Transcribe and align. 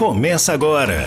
Começa 0.00 0.54
agora. 0.54 1.06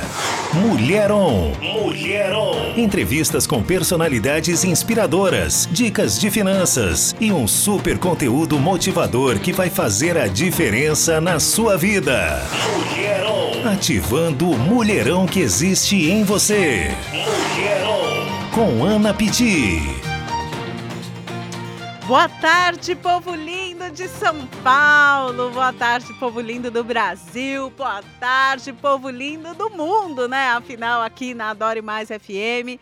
Mulher 0.54 1.11
On. 1.11 1.52
Mulher 1.60 2.31
On. 2.31 2.76
Entrevistas 2.77 3.48
com 3.48 3.64
personalidades 3.64 4.63
inspiradoras, 4.63 5.68
dicas 5.71 6.20
de 6.20 6.29
finanças 6.29 7.15
e 7.19 7.31
um 7.31 7.47
super 7.47 7.97
conteúdo 7.97 8.59
motivador 8.59 9.39
que 9.39 9.51
vai 9.51 9.67
fazer 9.67 10.15
a 10.15 10.27
diferença 10.27 11.19
na 11.19 11.39
sua 11.39 11.75
vida. 11.75 12.39
Mulher 12.71 13.25
On. 13.25 13.67
Ativando 13.67 14.51
o 14.51 14.60
mulherão 14.60 15.25
que 15.25 15.39
existe 15.39 15.96
em 16.12 16.23
você. 16.23 16.96
Mulher 17.10 17.84
On. 17.88 18.52
Com 18.52 18.84
Ana 18.86 19.12
Piti. 19.12 19.82
Boa 22.05 22.30
tarde, 22.30 22.94
povo 22.94 23.34
lindo 23.34 23.62
de 23.74 24.08
São 24.08 24.46
Paulo. 24.64 25.50
Boa 25.50 25.73
tarde, 25.73 26.14
povo 26.20 26.40
lindo 26.40 26.70
do 26.70 26.84
Brasil. 26.84 27.72
Boa 27.72 28.04
tarde, 28.20 28.72
povo 28.72 29.10
lindo 29.10 29.54
do 29.55 29.70
mundo, 29.72 30.27
né? 30.27 30.49
Afinal, 30.49 31.02
aqui 31.02 31.34
na 31.34 31.49
Adore 31.49 31.82
Mais 31.82 32.09
FM. 32.09 32.80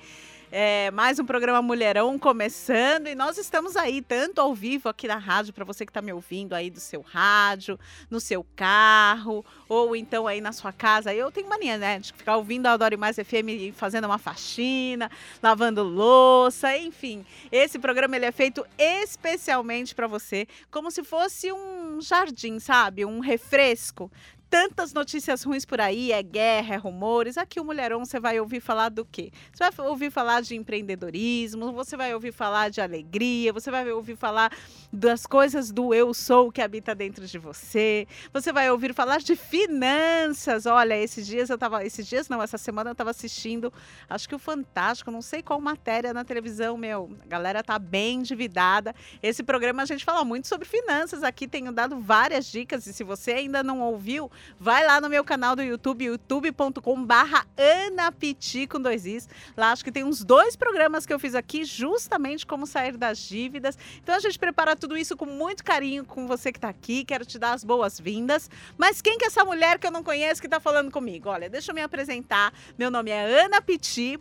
É, 0.53 0.91
mais 0.91 1.17
um 1.17 1.23
programa 1.25 1.61
Mulherão 1.61 2.19
começando 2.19 3.07
e 3.07 3.15
nós 3.15 3.37
estamos 3.37 3.77
aí, 3.77 4.01
tanto 4.01 4.41
ao 4.41 4.53
vivo 4.53 4.89
aqui 4.89 5.07
na 5.07 5.15
rádio, 5.15 5.53
para 5.53 5.63
você 5.63 5.85
que 5.85 5.91
está 5.91 6.01
me 6.01 6.11
ouvindo 6.11 6.51
aí 6.51 6.69
do 6.69 6.81
seu 6.81 6.99
rádio, 6.99 7.79
no 8.09 8.19
seu 8.19 8.45
carro, 8.53 9.45
ou 9.69 9.95
então 9.95 10.27
aí 10.27 10.41
na 10.41 10.51
sua 10.51 10.73
casa. 10.73 11.13
Eu 11.13 11.31
tenho 11.31 11.47
mania, 11.47 11.77
né, 11.77 11.99
de 11.99 12.11
ficar 12.11 12.35
ouvindo 12.35 12.65
a 12.65 12.73
Adore 12.73 12.97
Mais 12.97 13.15
FM 13.15 13.73
fazendo 13.73 14.03
uma 14.03 14.17
faxina, 14.17 15.09
lavando 15.41 15.83
louça, 15.83 16.77
enfim. 16.77 17.25
Esse 17.49 17.79
programa 17.79 18.17
ele 18.17 18.25
é 18.25 18.31
feito 18.33 18.65
especialmente 18.77 19.95
para 19.95 20.05
você, 20.05 20.45
como 20.69 20.91
se 20.91 21.01
fosse 21.01 21.49
um 21.53 22.01
jardim, 22.01 22.59
sabe? 22.59 23.05
Um 23.05 23.21
refresco 23.21 24.11
tantas 24.51 24.91
notícias 24.91 25.43
ruins 25.43 25.63
por 25.63 25.79
aí, 25.79 26.11
é 26.11 26.21
guerra, 26.21 26.75
é 26.75 26.77
rumores. 26.77 27.37
Aqui 27.37 27.57
o 27.57 27.63
Mulherão 27.63 28.03
você 28.03 28.19
vai 28.19 28.37
ouvir 28.37 28.59
falar 28.59 28.89
do 28.89 29.05
quê? 29.05 29.31
Você 29.53 29.63
vai 29.63 29.87
ouvir 29.87 30.11
falar 30.11 30.41
de 30.41 30.57
empreendedorismo, 30.57 31.71
você 31.71 31.95
vai 31.95 32.13
ouvir 32.13 32.33
falar 32.33 32.69
de 32.69 32.81
alegria, 32.81 33.53
você 33.53 33.71
vai 33.71 33.89
ouvir 33.89 34.17
falar 34.17 34.51
das 34.91 35.25
coisas 35.25 35.71
do 35.71 35.93
eu 35.93 36.13
sou 36.13 36.51
que 36.51 36.61
habita 36.61 36.93
dentro 36.93 37.25
de 37.25 37.39
você. 37.39 38.05
Você 38.33 38.51
vai 38.51 38.69
ouvir 38.69 38.93
falar 38.93 39.19
de 39.19 39.37
finanças. 39.37 40.65
Olha, 40.65 40.97
esses 40.97 41.25
dias 41.25 41.49
eu 41.49 41.57
tava, 41.57 41.85
esses 41.85 42.05
dias 42.05 42.27
não, 42.27 42.43
essa 42.43 42.57
semana 42.57 42.89
eu 42.89 42.95
tava 42.95 43.11
assistindo, 43.11 43.71
acho 44.09 44.27
que 44.27 44.35
o 44.35 44.39
Fantástico, 44.39 45.09
não 45.11 45.21
sei 45.21 45.41
qual 45.41 45.61
matéria 45.61 46.13
na 46.13 46.25
televisão, 46.25 46.75
meu. 46.75 47.09
A 47.23 47.27
galera 47.27 47.63
tá 47.63 47.79
bem 47.79 48.15
endividada. 48.15 48.93
Esse 49.23 49.43
programa 49.43 49.83
a 49.83 49.85
gente 49.85 50.03
fala 50.03 50.25
muito 50.25 50.49
sobre 50.49 50.67
finanças 50.67 51.23
aqui, 51.23 51.47
tenho 51.47 51.71
dado 51.71 52.01
várias 52.01 52.51
dicas 52.51 52.85
e 52.85 52.91
se 52.91 53.01
você 53.01 53.31
ainda 53.31 53.63
não 53.63 53.79
ouviu, 53.79 54.29
vai 54.59 54.85
lá 54.85 55.01
no 55.01 55.09
meu 55.09 55.23
canal 55.23 55.55
do 55.55 55.61
YouTube, 55.61 56.05
youtube.com 56.05 57.05
barra 57.05 57.45
Anapiti 57.57 58.67
com 58.67 58.79
dois 58.79 59.05
is. 59.05 59.27
Lá 59.55 59.71
acho 59.71 59.83
que 59.83 59.91
tem 59.91 60.03
uns 60.03 60.23
dois 60.23 60.55
programas 60.55 61.05
que 61.05 61.13
eu 61.13 61.19
fiz 61.19 61.35
aqui, 61.35 61.63
justamente 61.63 62.45
como 62.45 62.65
sair 62.65 62.97
das 62.97 63.19
dívidas. 63.19 63.77
Então 64.01 64.15
a 64.15 64.19
gente 64.19 64.37
prepara 64.37 64.75
tudo 64.75 64.97
isso 64.97 65.15
com 65.17 65.25
muito 65.25 65.63
carinho 65.63 66.05
com 66.05 66.27
você 66.27 66.51
que 66.51 66.57
está 66.57 66.69
aqui. 66.69 67.03
Quero 67.03 67.25
te 67.25 67.37
dar 67.39 67.53
as 67.53 67.63
boas-vindas. 67.63 68.49
Mas 68.77 69.01
quem 69.01 69.17
que 69.17 69.25
é 69.25 69.27
essa 69.27 69.43
mulher 69.43 69.79
que 69.79 69.87
eu 69.87 69.91
não 69.91 70.03
conheço 70.03 70.41
que 70.41 70.47
está 70.47 70.59
falando 70.59 70.91
comigo? 70.91 71.29
Olha, 71.29 71.49
deixa 71.49 71.71
eu 71.71 71.75
me 71.75 71.81
apresentar. 71.81 72.53
Meu 72.77 72.91
nome 72.91 73.11
é 73.11 73.43
Ana 73.43 73.61
Piti 73.61 74.19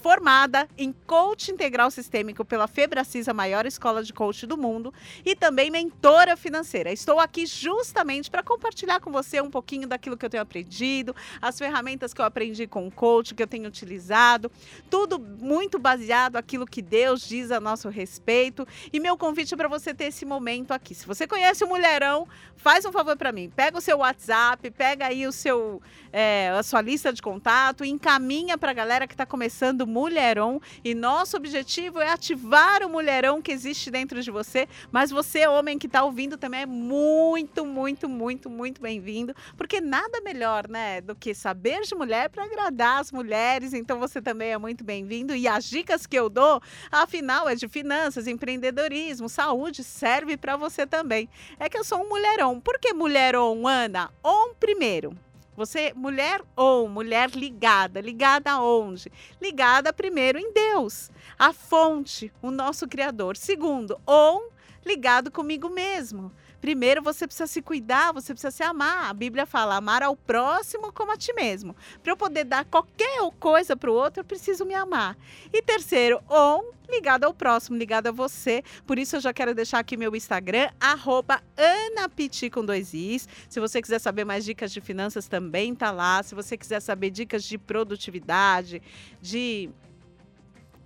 formada 0.00 0.68
em 0.76 0.92
coach 1.06 1.50
integral 1.50 1.90
sistêmico 1.90 2.44
pela 2.44 2.66
Febracis, 2.66 3.28
a 3.28 3.34
maior 3.34 3.66
escola 3.66 4.02
de 4.02 4.12
coach 4.12 4.46
do 4.46 4.56
mundo, 4.56 4.92
e 5.24 5.36
também 5.36 5.70
mentora 5.70 6.36
financeira. 6.36 6.90
Estou 6.90 7.20
aqui 7.20 7.46
justamente 7.46 8.30
para 8.30 8.42
compartilhar 8.42 9.00
com 9.00 9.12
você 9.12 9.40
um 9.40 9.50
pouquinho 9.50 9.86
daquilo 9.86 10.16
que 10.16 10.24
eu 10.24 10.30
tenho 10.30 10.42
aprendido, 10.42 11.14
as 11.40 11.58
ferramentas 11.58 12.14
que 12.14 12.20
eu 12.20 12.24
aprendi 12.24 12.66
com 12.66 12.86
o 12.86 12.90
coach, 12.90 13.34
que 13.34 13.42
eu 13.42 13.46
tenho 13.46 13.68
utilizado, 13.68 14.50
tudo 14.88 15.18
muito 15.18 15.78
baseado 15.78 16.36
aquilo 16.36 16.66
que 16.66 16.80
Deus 16.80 17.26
diz 17.26 17.50
a 17.50 17.60
nosso 17.60 17.88
respeito. 17.88 18.66
E 18.92 18.98
meu 18.98 19.16
convite 19.16 19.52
é 19.52 19.56
para 19.56 19.68
você 19.68 19.92
ter 19.92 20.04
esse 20.04 20.24
momento 20.24 20.72
aqui. 20.72 20.94
Se 20.94 21.06
você 21.06 21.26
conhece 21.26 21.62
o 21.62 21.68
Mulherão, 21.68 22.26
faz 22.56 22.84
um 22.84 22.92
favor 22.92 23.16
para 23.16 23.32
mim, 23.32 23.50
pega 23.54 23.76
o 23.76 23.80
seu 23.80 23.98
WhatsApp, 23.98 24.70
pega 24.70 25.06
aí 25.06 25.26
o 25.26 25.32
seu, 25.32 25.82
é, 26.12 26.50
a 26.50 26.62
sua 26.62 26.80
lista 26.80 27.12
de 27.12 27.20
contato, 27.20 27.84
encaminha 27.84 28.56
para 28.56 28.70
a 28.70 28.74
galera 28.74 29.06
que 29.06 29.14
está 29.14 29.26
começando 29.26 29.86
Mulherão 29.90 30.60
e 30.84 30.94
nosso 30.94 31.36
objetivo 31.36 32.00
é 32.00 32.10
ativar 32.10 32.82
o 32.82 32.88
mulherão 32.88 33.42
que 33.42 33.50
existe 33.50 33.90
dentro 33.90 34.22
de 34.22 34.30
você. 34.30 34.68
Mas 34.92 35.10
você, 35.10 35.46
homem 35.46 35.78
que 35.78 35.86
está 35.86 36.04
ouvindo, 36.04 36.36
também 36.38 36.62
é 36.62 36.66
muito, 36.66 37.66
muito, 37.66 38.08
muito, 38.08 38.48
muito 38.48 38.80
bem-vindo, 38.80 39.34
porque 39.56 39.80
nada 39.80 40.20
melhor, 40.20 40.68
né, 40.68 41.00
do 41.00 41.14
que 41.14 41.34
saber 41.34 41.82
de 41.82 41.94
mulher 41.94 42.30
para 42.30 42.44
agradar 42.44 43.00
as 43.00 43.10
mulheres. 43.10 43.72
Então 43.72 43.98
você 43.98 44.22
também 44.22 44.52
é 44.52 44.58
muito 44.58 44.84
bem-vindo 44.84 45.34
e 45.34 45.48
as 45.48 45.64
dicas 45.64 46.06
que 46.06 46.16
eu 46.16 46.30
dou, 46.30 46.62
afinal, 46.90 47.48
é 47.48 47.54
de 47.54 47.68
finanças, 47.68 48.26
empreendedorismo, 48.26 49.28
saúde, 49.28 49.82
serve 49.82 50.36
para 50.36 50.56
você 50.56 50.86
também. 50.86 51.28
É 51.58 51.68
que 51.68 51.76
eu 51.76 51.84
sou 51.84 52.02
um 52.02 52.08
mulherão. 52.08 52.60
Por 52.60 52.78
que 52.78 52.92
mulherão, 52.94 53.66
Ana? 53.66 54.10
On 54.24 54.54
primeiro. 54.54 55.16
Você, 55.60 55.92
mulher 55.94 56.40
ou 56.56 56.88
mulher 56.88 57.28
ligada, 57.32 58.00
ligada 58.00 58.50
aonde? 58.50 59.12
Ligada 59.38 59.92
primeiro 59.92 60.38
em 60.38 60.54
Deus, 60.54 61.10
a 61.38 61.52
fonte, 61.52 62.32
o 62.40 62.50
nosso 62.50 62.88
Criador. 62.88 63.36
Segundo, 63.36 64.00
ou 64.06 64.50
ligado 64.82 65.30
comigo 65.30 65.68
mesmo. 65.68 66.32
Primeiro 66.60 67.02
você 67.02 67.26
precisa 67.26 67.46
se 67.46 67.62
cuidar, 67.62 68.12
você 68.12 68.32
precisa 68.32 68.50
se 68.50 68.62
amar. 68.62 69.10
A 69.10 69.14
Bíblia 69.14 69.46
fala 69.46 69.76
amar 69.76 70.02
ao 70.02 70.16
próximo 70.16 70.92
como 70.92 71.12
a 71.12 71.16
ti 71.16 71.32
mesmo. 71.32 71.74
Para 72.02 72.12
eu 72.12 72.16
poder 72.16 72.44
dar 72.44 72.64
qualquer 72.64 73.18
coisa 73.38 73.76
para 73.76 73.90
o 73.90 73.94
outro, 73.94 74.20
eu 74.20 74.24
preciso 74.24 74.64
me 74.64 74.74
amar. 74.74 75.16
E 75.52 75.62
terceiro, 75.62 76.22
on 76.28 76.80
ligado 76.90 77.24
ao 77.24 77.32
próximo, 77.32 77.78
ligado 77.78 78.08
a 78.08 78.12
você. 78.12 78.62
Por 78.86 78.98
isso 78.98 79.16
eu 79.16 79.20
já 79.20 79.32
quero 79.32 79.54
deixar 79.54 79.78
aqui 79.78 79.96
meu 79.96 80.14
Instagram, 80.14 80.70
arroba 80.80 81.40
Anapiti 81.56 82.50
com 82.50 82.64
dois 82.64 82.92
Is. 82.92 83.28
Se 83.48 83.60
você 83.60 83.80
quiser 83.80 84.00
saber 84.00 84.24
mais 84.24 84.44
dicas 84.44 84.72
de 84.72 84.80
finanças, 84.80 85.28
também 85.28 85.74
tá 85.74 85.90
lá. 85.90 86.22
Se 86.22 86.34
você 86.34 86.56
quiser 86.56 86.80
saber 86.80 87.10
dicas 87.10 87.44
de 87.44 87.56
produtividade, 87.56 88.82
de 89.20 89.70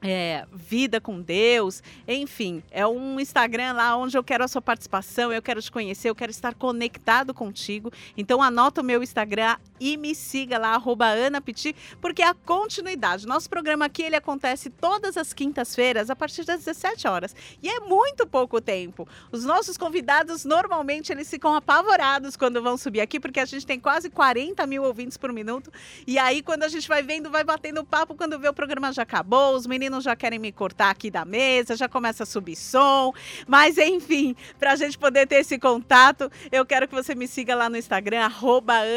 é, 0.07 0.45
vida 0.53 1.01
com 1.01 1.23
Deus, 1.23 1.83
enfim, 2.07 2.63
é 2.71 2.87
um 2.87 3.19
Instagram 3.19 3.73
lá 3.73 3.97
onde 3.97 4.19
eu 4.19 4.23
quero 4.23 4.45
a 4.45 4.49
sua 4.49 4.61
participação, 4.61 5.33
eu 5.33 5.41
quero 5.41 5.63
te 5.63 5.73
conhecer, 5.73 6.11
eu 6.11 6.15
quero 6.15 6.31
estar 6.31 6.55
conectado 6.55 7.33
contigo. 7.33 7.91
Então 8.15 8.43
anota 8.43 8.83
o 8.83 8.85
meu 8.85 9.03
Instagram 9.03 9.57
e 9.81 9.97
me 9.97 10.15
siga 10.15 10.59
lá, 10.59 10.75
arroba 10.75 11.07
AnaPiti, 11.07 11.75
porque 12.03 12.21
é 12.21 12.29
a 12.29 12.35
continuidade. 12.35 13.27
Nosso 13.27 13.49
programa 13.49 13.87
aqui 13.87 14.03
ele 14.03 14.15
acontece 14.15 14.69
todas 14.69 15.17
as 15.17 15.33
quintas-feiras, 15.33 16.11
a 16.11 16.17
partir 16.17 16.45
das 16.45 16.65
17 16.65 17.09
horas. 17.09 17.35
E 17.63 17.69
é 17.71 17.81
muito 17.81 18.27
pouco 18.27 18.61
tempo. 18.61 19.09
Os 19.33 19.45
nossos 19.47 19.79
convidados, 19.79 20.45
normalmente, 20.45 21.13
eles 21.13 21.31
ficam 21.31 21.55
apavorados 21.55 22.37
quando 22.37 22.63
vão 22.63 22.77
subir 22.77 23.01
aqui, 23.01 23.19
porque 23.19 23.41
a 23.41 23.45
gente 23.47 23.67
tem 23.67 23.81
quase 23.81 24.11
40 24.11 24.67
mil 24.67 24.83
ouvintes 24.85 25.17
por 25.17 25.33
minuto. 25.33 25.73
E 26.07 26.19
aí, 26.19 26.43
quando 26.43 26.65
a 26.65 26.69
gente 26.69 26.87
vai 26.87 27.03
vendo, 27.03 27.31
vai 27.31 27.43
batendo 27.43 27.83
papo, 27.85 28.15
quando 28.15 28.39
vê 28.39 28.49
o 28.49 28.55
programa 28.55 28.93
já 28.93 29.03
acabou, 29.03 29.55
os 29.55 29.67
meninos 29.67 29.94
já 30.01 30.17
querem 30.17 30.39
me 30.39 30.53
cortar 30.53 30.91
aqui 30.91 31.11
da 31.11 31.25
mesa, 31.25 31.77
já 31.77 31.89
começa 31.89 32.23
a 32.23 32.27
subir 32.27 32.57
som. 32.57 33.13
Mas, 33.47 33.79
enfim, 33.79 34.35
para 34.59 34.73
a 34.73 34.77
gente 34.77 34.99
poder 34.99 35.27
ter 35.27 35.37
esse 35.37 35.59
contato, 35.59 36.31
eu 36.51 36.65
quero 36.65 36.89
que 36.89 36.95
você 36.95 37.15
me 37.15 37.27
siga 37.27 37.55
lá 37.55 37.69
no 37.69 37.77
Instagram, 37.77 38.31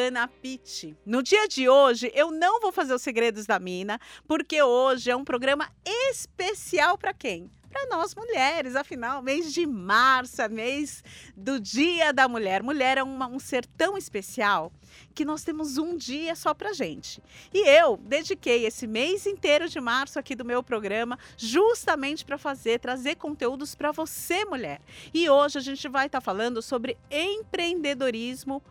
AnaPiti. 0.07 0.95
No 1.05 1.21
dia 1.21 1.47
de 1.47 1.67
hoje, 1.69 2.11
eu 2.13 2.31
não 2.31 2.59
vou 2.59 2.71
fazer 2.71 2.93
os 2.93 3.01
segredos 3.01 3.45
da 3.45 3.59
mina, 3.59 3.99
porque 4.27 4.61
hoje 4.61 5.11
é 5.11 5.15
um 5.15 5.23
programa 5.23 5.69
especial 5.85 6.97
para 6.97 7.13
quem? 7.13 7.49
Para 7.69 7.85
nós 7.87 8.15
mulheres. 8.15 8.75
Afinal, 8.75 9.21
mês 9.21 9.53
de 9.53 9.65
março, 9.65 10.41
é 10.41 10.47
mês 10.47 11.03
do 11.35 11.59
Dia 11.59 12.11
da 12.11 12.27
Mulher. 12.27 12.63
Mulher 12.63 12.97
é 12.97 13.03
uma, 13.03 13.27
um 13.27 13.39
ser 13.39 13.65
tão 13.77 13.97
especial 13.97 14.71
que 15.13 15.25
nós 15.25 15.43
temos 15.43 15.77
um 15.77 15.95
dia 15.95 16.35
só 16.35 16.53
para 16.53 16.73
gente. 16.73 17.21
E 17.53 17.67
eu 17.67 17.97
dediquei 17.97 18.65
esse 18.65 18.87
mês 18.87 19.25
inteiro 19.25 19.67
de 19.67 19.79
março 19.79 20.17
aqui 20.17 20.35
do 20.35 20.45
meu 20.45 20.63
programa 20.63 21.19
justamente 21.37 22.25
para 22.25 22.37
fazer, 22.37 22.79
trazer 22.79 23.15
conteúdos 23.15 23.75
para 23.75 23.91
você, 23.91 24.45
mulher. 24.45 24.81
E 25.13 25.29
hoje 25.29 25.57
a 25.57 25.61
gente 25.61 25.87
vai 25.87 26.07
estar 26.07 26.19
tá 26.19 26.23
falando 26.23 26.61
sobre 26.61 26.97
empreendedorismo 27.11 28.61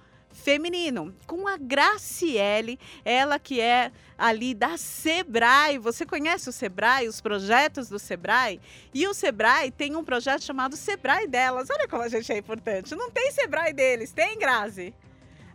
com 1.27 1.49
a 1.49 1.57
Graciele, 1.57 2.79
ela 3.05 3.39
que 3.39 3.61
é 3.61 3.91
ali 4.17 4.55
da 4.55 4.77
Sebrae. 4.77 5.79
Você 5.79 6.07
conhece 6.07 6.49
o 6.49 6.53
Sebrae, 6.53 7.09
os 7.09 7.21
projetos 7.21 7.89
do 7.89 7.99
Sebrae? 7.99 8.61
E 8.95 9.09
o 9.09 9.15
Sebrae 9.15 9.71
tem 9.71 9.97
um 9.97 10.05
projeto 10.05 10.45
chamado 10.45 10.77
Sebrae 10.77 11.27
delas. 11.27 11.69
Olha 11.71 11.89
como 11.89 12.03
a 12.03 12.09
gente 12.09 12.33
é 12.33 12.39
importante. 12.39 12.95
Não 12.95 13.11
tem 13.11 13.33
Sebrae 13.33 13.73
deles, 13.73 14.13
tem, 14.13 14.39
Grazi? 14.39 14.95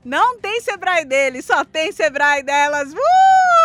Não 0.03 0.39
tem 0.39 0.59
Sebrae 0.59 1.06
deles, 1.06 1.45
só 1.45 1.63
tem 1.63 1.91
Sebrae 1.91 2.44
delas. 2.44 2.91
Uh! 2.94 3.61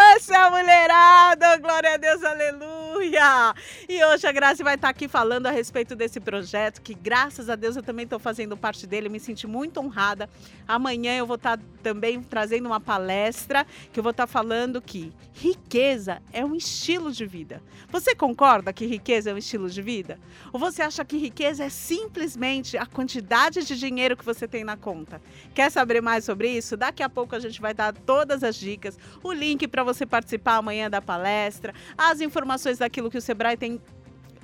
Essa 0.00 0.34
é 0.34 0.50
mulherada! 0.50 1.56
Glória 1.58 1.94
a 1.94 1.96
Deus, 1.96 2.22
aleluia! 2.22 3.54
E 3.88 4.04
hoje 4.04 4.26
a 4.26 4.32
Grazi 4.32 4.62
vai 4.62 4.76
estar 4.76 4.88
aqui 4.88 5.08
falando 5.08 5.46
a 5.46 5.50
respeito 5.50 5.96
desse 5.96 6.20
projeto, 6.20 6.80
que 6.82 6.94
graças 6.94 7.48
a 7.48 7.56
Deus 7.56 7.76
eu 7.76 7.82
também 7.82 8.04
estou 8.04 8.18
fazendo 8.18 8.56
parte 8.56 8.86
dele, 8.86 9.08
me 9.08 9.18
senti 9.18 9.46
muito 9.46 9.80
honrada. 9.80 10.28
Amanhã 10.66 11.16
eu 11.16 11.26
vou 11.26 11.36
estar 11.36 11.58
também 11.82 12.22
trazendo 12.22 12.66
uma 12.66 12.80
palestra 12.80 13.66
que 13.92 13.98
eu 13.98 14.02
vou 14.02 14.10
estar 14.10 14.26
falando 14.26 14.80
que 14.82 15.12
riqueza 15.32 16.20
é 16.32 16.44
um 16.44 16.54
estilo 16.54 17.10
de 17.12 17.24
vida. 17.24 17.62
Você 17.90 18.14
concorda 18.14 18.72
que 18.72 18.86
riqueza 18.86 19.30
é 19.30 19.34
um 19.34 19.38
estilo 19.38 19.70
de 19.70 19.80
vida? 19.80 20.18
Ou 20.52 20.60
você 20.60 20.82
acha 20.82 21.04
que 21.04 21.16
riqueza 21.16 21.64
é 21.64 21.68
simplesmente 21.68 22.76
a 22.76 22.86
quantidade 22.86 23.64
de 23.64 23.78
dinheiro 23.78 24.16
que 24.16 24.24
você 24.24 24.46
tem 24.46 24.64
na 24.64 24.76
conta? 24.76 25.20
Quer 25.54 25.70
saber 25.70 26.02
mais 26.02 26.24
sobre 26.24 26.50
isso? 26.50 26.76
Daqui 26.76 27.02
a 27.02 27.08
pouco 27.08 27.34
a 27.34 27.40
gente 27.40 27.60
vai 27.60 27.72
dar 27.72 27.92
todas 27.92 28.42
as 28.42 28.56
dicas, 28.56 28.98
o 29.22 29.32
link 29.32 29.66
para 29.66 29.82
você 29.94 30.04
participar 30.06 30.56
amanhã 30.56 30.90
da 30.90 31.00
palestra, 31.00 31.74
as 31.96 32.20
informações 32.20 32.78
daquilo 32.78 33.10
que 33.10 33.18
o 33.18 33.22
Sebrae 33.22 33.56
tem 33.56 33.80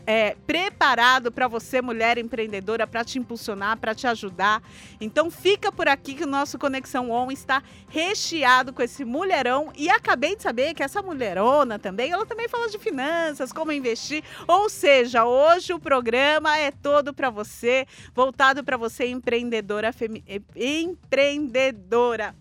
é, 0.06 0.37
preparado 0.46 1.32
para 1.32 1.49
você, 1.49 1.81
mulher 1.81 2.19
empreendedora, 2.19 2.87
para 2.87 3.02
te 3.05 3.19
impulsionar, 3.19 3.79
para 3.79 3.94
te 3.94 4.06
ajudar. 4.06 4.62
Então 5.00 5.31
fica 5.31 5.73
por 5.73 5.88
aqui 5.88 6.14
que 6.14 6.25
o 6.25 6.26
nosso 6.26 6.58
Conexão 6.58 7.11
On 7.11 7.31
está 7.31 7.62
recheado 7.88 8.73
com 8.73 8.82
esse 8.82 9.05
mulherão. 9.05 9.73
E 9.76 9.88
acabei 9.88 10.37
de 10.37 10.43
saber 10.43 10.75
que 10.75 10.82
essa 10.82 11.02
mulherona 11.02 11.79
também, 11.79 12.11
ela 12.11 12.26
também 12.26 12.49
fala 12.49 12.69
de 12.69 12.79
finanças, 12.79 13.52
como 13.52 13.73
investir. 13.73 14.23
Ou 14.47 14.69
seja, 14.69 15.25
hoje 15.25 15.73
o 15.73 15.81
programa 15.81 16.58
é 16.58 16.70
todo 16.70 17.14
para 17.14 17.31
você, 17.31 17.87
voltado 18.14 18.62
para 18.62 18.76
você, 18.76 19.06
empreendedora, 19.06 19.93
femi... 19.93 20.23
empreendedora 20.55 22.35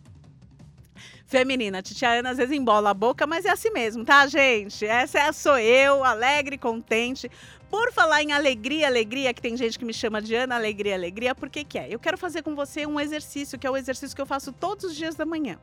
feminina. 1.34 1.82
Titia 1.82 2.20
Ana 2.20 2.30
às 2.30 2.38
vezes 2.38 2.56
embola 2.56 2.92
a 2.92 2.94
boca, 2.94 3.26
mas 3.26 3.44
é 3.44 3.50
assim 3.50 3.72
mesmo, 3.72 4.06
tá, 4.06 4.28
gente? 4.28 4.86
Essa 4.86 5.20
é, 5.20 5.32
sou 5.32 5.58
eu, 5.58 6.04
alegre, 6.04 6.60
contente, 6.60 7.30
por 7.74 7.92
falar 7.92 8.22
em 8.22 8.32
alegria, 8.32 8.86
alegria, 8.86 9.34
que 9.34 9.42
tem 9.42 9.58
gente 9.58 9.80
que 9.80 9.84
me 9.84 9.96
chama 9.96 10.22
de 10.22 10.36
Ana 10.36 10.54
Alegria, 10.54 10.94
Alegria, 10.94 11.34
por 11.34 11.50
que 11.50 11.64
que 11.64 11.80
é? 11.80 11.88
Eu 11.90 11.98
quero 11.98 12.20
fazer 12.20 12.44
com 12.44 12.54
você 12.54 12.86
um 12.86 13.00
exercício, 13.00 13.58
que 13.58 13.66
é 13.66 13.72
o 13.72 13.76
exercício 13.76 14.16
que 14.16 14.22
eu 14.22 14.28
faço 14.28 14.54
todos 14.54 14.92
os 14.92 14.96
dias 14.96 15.16
da 15.16 15.26
manhã. 15.26 15.58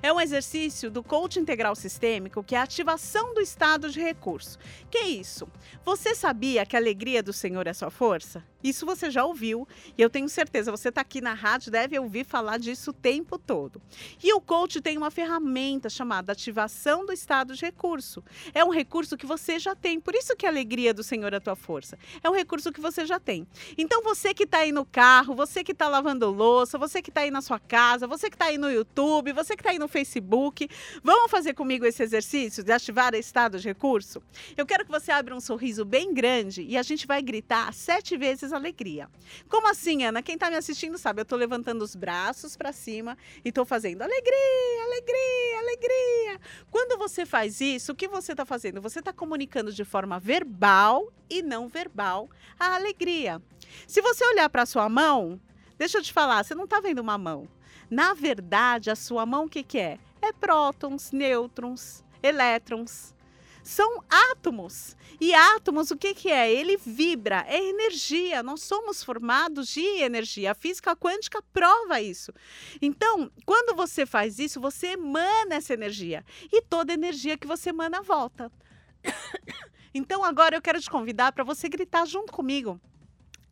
É 0.00 0.12
um 0.12 0.20
exercício 0.20 0.88
do 0.92 1.02
coach 1.02 1.40
integral 1.40 1.74
sistêmico, 1.74 2.44
que 2.44 2.54
é 2.54 2.58
a 2.58 2.62
ativação 2.62 3.34
do 3.34 3.40
estado 3.40 3.90
de 3.90 4.00
recurso. 4.00 4.60
Que 4.88 4.98
é 4.98 5.08
isso? 5.08 5.48
Você 5.84 6.14
sabia 6.14 6.64
que 6.64 6.76
a 6.76 6.78
alegria 6.78 7.20
do 7.20 7.32
Senhor 7.32 7.66
é 7.66 7.72
sua 7.72 7.90
força? 7.90 8.44
Isso 8.62 8.86
você 8.86 9.10
já 9.10 9.24
ouviu 9.24 9.66
e 9.96 10.02
eu 10.02 10.10
tenho 10.10 10.28
certeza, 10.28 10.70
você 10.70 10.88
está 10.88 11.00
aqui 11.00 11.20
na 11.20 11.34
rádio, 11.34 11.70
deve 11.70 11.98
ouvir 11.98 12.24
falar 12.24 12.58
disso 12.58 12.90
o 12.90 12.92
tempo 12.92 13.38
todo. 13.38 13.80
E 14.22 14.32
o 14.32 14.40
coach 14.40 14.80
tem 14.80 14.96
uma 14.96 15.10
ferramenta 15.10 15.88
chamada 15.88 16.32
ativação 16.32 17.06
do 17.06 17.12
estado 17.12 17.54
de 17.54 17.64
recurso. 17.64 18.24
É 18.54 18.64
um 18.64 18.70
recurso 18.70 19.16
que 19.16 19.26
você 19.26 19.58
já 19.58 19.74
tem, 19.74 20.00
por 20.00 20.14
isso 20.14 20.34
que 20.36 20.46
a 20.46 20.48
alegria 20.48 20.92
do 20.92 21.02
Senhor 21.02 21.32
é 21.32 21.40
tua 21.40 21.55
força. 21.56 21.98
É 22.22 22.30
um 22.30 22.34
recurso 22.34 22.72
que 22.72 22.80
você 22.80 23.04
já 23.04 23.18
tem. 23.18 23.46
Então, 23.76 24.02
você 24.02 24.32
que 24.32 24.44
está 24.44 24.58
aí 24.58 24.72
no 24.72 24.84
carro, 24.84 25.34
você 25.34 25.64
que 25.64 25.72
está 25.72 25.88
lavando 25.88 26.30
louça, 26.30 26.78
você 26.78 27.02
que 27.02 27.10
está 27.10 27.22
aí 27.22 27.30
na 27.30 27.40
sua 27.40 27.58
casa, 27.58 28.06
você 28.06 28.28
que 28.28 28.36
está 28.36 28.46
aí 28.46 28.58
no 28.58 28.70
YouTube, 28.70 29.32
você 29.32 29.56
que 29.56 29.62
está 29.62 29.70
aí 29.70 29.78
no 29.78 29.88
Facebook, 29.88 30.68
vamos 31.02 31.30
fazer 31.30 31.54
comigo 31.54 31.84
esse 31.84 32.02
exercício 32.02 32.62
de 32.62 32.72
ativar 32.72 33.14
estado 33.14 33.58
de 33.58 33.66
recurso? 33.66 34.22
Eu 34.56 34.66
quero 34.66 34.84
que 34.84 34.90
você 34.90 35.10
abra 35.10 35.34
um 35.34 35.40
sorriso 35.40 35.84
bem 35.84 36.12
grande 36.12 36.62
e 36.62 36.76
a 36.76 36.82
gente 36.82 37.06
vai 37.06 37.22
gritar 37.22 37.72
sete 37.72 38.16
vezes 38.16 38.52
alegria. 38.52 39.08
Como 39.48 39.68
assim, 39.68 40.04
Ana? 40.04 40.22
Quem 40.22 40.34
está 40.34 40.50
me 40.50 40.56
assistindo 40.56 40.98
sabe, 40.98 41.20
eu 41.20 41.24
estou 41.24 41.38
levantando 41.38 41.82
os 41.82 41.94
braços 41.94 42.56
para 42.56 42.72
cima 42.72 43.16
e 43.44 43.48
estou 43.48 43.64
fazendo 43.64 44.02
alegria, 44.02 44.84
alegria, 44.84 45.58
alegria. 45.60 46.40
Quando 46.70 46.98
você 46.98 47.24
faz 47.24 47.60
isso, 47.60 47.92
o 47.92 47.94
que 47.94 48.08
você 48.08 48.32
está 48.32 48.44
fazendo? 48.44 48.80
Você 48.80 48.98
está 48.98 49.12
comunicando 49.12 49.72
de 49.72 49.84
forma 49.84 50.18
verbal 50.18 51.12
e 51.28 51.42
não 51.42 51.68
verbal 51.68 52.28
a 52.58 52.74
alegria. 52.74 53.42
Se 53.86 54.00
você 54.00 54.24
olhar 54.26 54.48
para 54.48 54.66
sua 54.66 54.88
mão, 54.88 55.40
deixa 55.78 55.98
eu 55.98 56.02
te 56.02 56.12
falar, 56.12 56.44
você 56.44 56.54
não 56.54 56.64
está 56.64 56.80
vendo 56.80 57.00
uma 57.00 57.18
mão. 57.18 57.48
Na 57.90 58.14
verdade, 58.14 58.90
a 58.90 58.96
sua 58.96 59.24
mão 59.24 59.44
o 59.44 59.48
que, 59.48 59.62
que 59.62 59.78
é? 59.78 59.98
É 60.20 60.32
prótons, 60.32 61.12
nêutrons, 61.12 62.02
elétrons. 62.22 63.14
São 63.62 64.00
átomos. 64.08 64.96
E 65.20 65.34
átomos, 65.34 65.90
o 65.90 65.96
que, 65.96 66.14
que 66.14 66.30
é? 66.30 66.52
Ele 66.52 66.76
vibra, 66.76 67.44
é 67.48 67.60
energia. 67.60 68.40
Nós 68.40 68.62
somos 68.62 69.02
formados 69.02 69.68
de 69.68 69.80
energia. 69.80 70.52
A 70.52 70.54
física 70.54 70.94
quântica 70.94 71.42
prova 71.52 72.00
isso. 72.00 72.32
Então, 72.80 73.30
quando 73.44 73.74
você 73.74 74.06
faz 74.06 74.38
isso, 74.38 74.60
você 74.60 74.88
emana 74.92 75.56
essa 75.56 75.74
energia. 75.74 76.24
E 76.52 76.62
toda 76.62 76.92
energia 76.92 77.36
que 77.36 77.46
você 77.46 77.70
emana 77.70 78.02
volta. 78.02 78.52
Então 79.96 80.22
agora 80.22 80.56
eu 80.56 80.62
quero 80.62 80.80
te 80.80 80.90
convidar 80.90 81.32
para 81.32 81.42
você 81.42 81.68
gritar 81.68 82.06
junto 82.06 82.32
comigo 82.32 82.78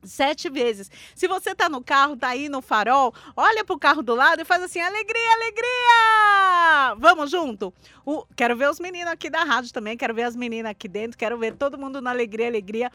sete 0.02 0.50
vezes. 0.50 0.90
Se 1.14 1.26
você 1.26 1.52
está 1.52 1.68
no 1.68 1.82
carro, 1.82 2.16
tá 2.16 2.28
aí 2.28 2.48
no 2.48 2.60
farol, 2.60 3.14
olha 3.34 3.64
para 3.64 3.74
o 3.74 3.78
carro 3.78 4.02
do 4.02 4.14
lado 4.14 4.42
e 4.42 4.44
faz 4.44 4.62
assim: 4.62 4.78
alegria, 4.78 5.32
alegria! 5.32 6.94
Vamos 6.98 7.30
junto? 7.30 7.72
O, 8.04 8.26
quero 8.36 8.54
ver 8.56 8.68
os 8.68 8.78
meninos 8.78 9.10
aqui 9.10 9.30
da 9.30 9.42
rádio 9.42 9.72
também, 9.72 9.96
quero 9.96 10.14
ver 10.14 10.24
as 10.24 10.36
meninas 10.36 10.70
aqui 10.70 10.86
dentro, 10.86 11.16
quero 11.16 11.38
ver 11.38 11.54
todo 11.54 11.78
mundo 11.78 12.02
na 12.02 12.10
alegria, 12.10 12.46
alegria. 12.46 12.92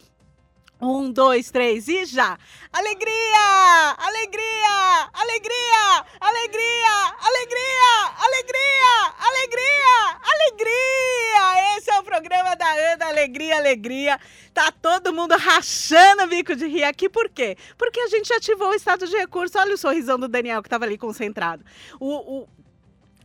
Um, 0.82 1.12
dois, 1.12 1.52
três 1.52 1.90
e 1.90 2.06
já! 2.06 2.38
Alegria! 2.72 3.96
Alegria! 3.98 5.10
Alegria! 5.14 6.06
Alegria! 6.22 7.16
Alegria! 7.20 8.16
Alegria! 8.18 9.14
Alegria! 9.20 10.20
Alegria! 10.24 11.78
Esse 11.78 11.92
é 11.92 12.00
o 12.00 12.04
programa 12.04 12.56
da 12.56 12.72
Ana 12.94 13.08
Alegria, 13.08 13.58
Alegria. 13.58 14.18
Tá 14.54 14.72
todo 14.72 15.12
mundo 15.12 15.36
rachando 15.36 16.24
o 16.24 16.28
bico 16.28 16.56
de 16.56 16.66
rir 16.66 16.86
aqui, 16.86 17.10
por 17.10 17.28
quê? 17.28 17.58
Porque 17.78 18.00
a 18.00 18.08
gente 18.08 18.32
ativou 18.32 18.70
o 18.70 18.74
estado 18.74 19.06
de 19.06 19.18
recurso. 19.18 19.60
Olha 19.60 19.76
o 19.76 19.78
sorrisão 19.78 20.18
do 20.18 20.30
Daniel 20.30 20.64
que 20.64 20.70
tava 20.70 20.86
ali 20.86 20.98
concentrado. 20.98 21.62
O, 22.00 22.40
o, 22.44 22.48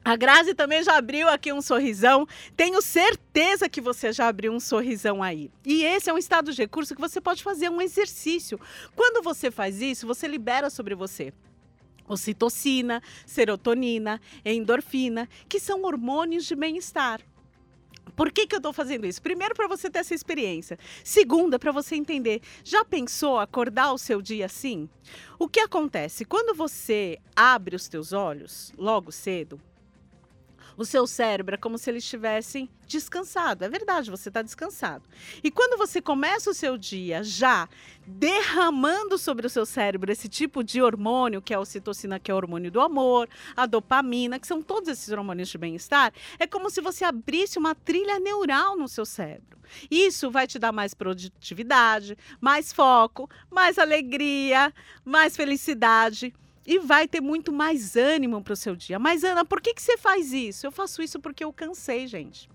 a 0.05 0.17
Grazi 0.17 0.55
também 0.55 0.83
já 0.83 0.97
abriu 0.97 1.29
aqui 1.29 1.51
um 1.51 1.63
sorrisão. 1.63 2.27
Tenho 2.55 2.83
certeza 2.83 3.69
que 3.69 3.81
você 3.81 4.13
já 4.13 4.29
abriu 4.29 4.53
um 4.53 4.61
sorrisão 4.61 5.23
aí. 5.23 5.51
E 5.65 5.83
esse 5.83 6.11
é 6.11 6.13
um 6.13 6.19
estado 6.19 6.53
de 6.53 6.59
recurso 6.61 6.95
que 6.95 7.01
você 7.01 7.21
pode 7.21 7.43
fazer 7.43 7.71
um 7.71 7.81
exercício. 7.81 8.61
Quando 8.95 9.25
você 9.25 9.51
faz 9.51 9.81
isso, 9.81 10.07
você 10.07 10.29
libera 10.29 10.69
sobre 10.69 10.95
você 10.95 11.33
ocitocina, 12.07 13.03
serotonina, 13.25 14.21
endorfina, 14.45 15.27
que 15.49 15.59
são 15.59 15.83
hormônios 15.85 16.45
de 16.45 16.55
bem-estar. 16.55 17.23
Por 18.15 18.31
que, 18.31 18.47
que 18.47 18.55
eu 18.55 18.59
estou 18.59 18.75
fazendo 18.75 19.07
isso? 19.07 19.23
Primeiro, 19.23 19.55
para 19.55 19.67
você 19.67 19.89
ter 19.91 20.01
essa 20.01 20.15
experiência. 20.15 20.79
Segunda, 21.03 21.59
para 21.59 21.73
você 21.73 21.97
entender. 21.97 22.43
Já 22.63 22.85
pensou 22.85 23.39
acordar 23.39 23.93
o 23.93 23.99
seu 23.99 24.21
dia 24.21 24.45
assim? 24.45 24.87
O 25.39 25.49
que 25.49 25.61
acontece? 25.61 26.27
Quando 26.27 26.55
você 26.55 27.19
abre 27.35 27.75
os 27.75 27.89
teus 27.89 28.13
olhos 28.13 28.71
logo 28.77 29.11
cedo, 29.11 29.59
o 30.77 30.85
seu 30.85 31.07
cérebro 31.07 31.55
é 31.55 31.59
como 31.59 31.79
se 31.79 31.91
ele 31.91 31.99
estivesse 31.99 32.69
descansado. 32.87 33.65
É 33.65 33.69
verdade, 33.69 34.11
você 34.11 34.29
está 34.29 34.43
descansado. 34.43 35.05
E 35.43 35.51
quando 35.51 35.79
você 35.79 36.01
começa 36.01 36.51
o 36.51 36.55
seu 36.55 36.77
dia 36.77 37.23
já 37.23 37.69
derramando 38.07 39.17
sobre 39.17 39.47
o 39.47 39.51
seu 39.51 39.65
cérebro 39.65 40.13
esse 40.13 40.29
tipo 40.29 40.63
de 40.63 40.83
hormônio, 40.83 41.41
que 41.41 41.53
é 41.53 41.57
a 41.57 41.61
ocitocina, 41.61 42.19
que 42.19 42.31
é 42.31 42.35
o 42.35 42.37
hormônio 42.37 42.71
do 42.71 42.81
amor, 42.81 43.29
a 43.57 43.67
dopamina, 43.67 44.39
que 44.39 44.47
são 44.47 44.63
todos 44.63 44.89
esses 44.89 45.09
hormônios 45.09 45.49
de 45.49 45.59
bem-estar, 45.59 46.13
é 46.39 46.47
como 46.47 46.71
se 46.71 46.81
você 46.81 47.05
abrisse 47.05 47.59
uma 47.59 47.75
trilha 47.75 48.19
neural 48.19 48.77
no 48.77 48.89
seu 48.89 49.07
cérebro. 49.07 49.59
Isso 49.91 50.31
vai 50.31 50.47
te 50.47 50.59
dar 50.59 50.73
mais 50.73 50.95
produtividade, 50.95 52.17
mais 52.41 52.73
foco, 52.73 53.29
mais 53.51 53.79
alegria, 53.79 54.73
mais 55.05 55.37
felicidade 55.37 56.33
e 56.67 56.79
vai 56.79 57.07
ter 57.07 57.21
muito 57.21 57.53
mais 57.53 57.97
ânimo 57.97 58.43
para 58.43 58.53
o 58.53 58.57
seu 58.57 58.75
dia. 58.75 58.99
Mas, 58.99 59.25
Ana, 59.25 59.45
por 59.45 59.61
que, 59.61 59.75
que 59.75 59.83
você 59.83 59.97
faz 59.99 60.33
isso? 60.33 60.67
Eu 60.67 60.73
faço 60.73 61.03
isso 61.03 61.21
porque 61.21 61.45
eu 61.45 61.53
cansei, 61.53 62.07
gente. 62.07 62.49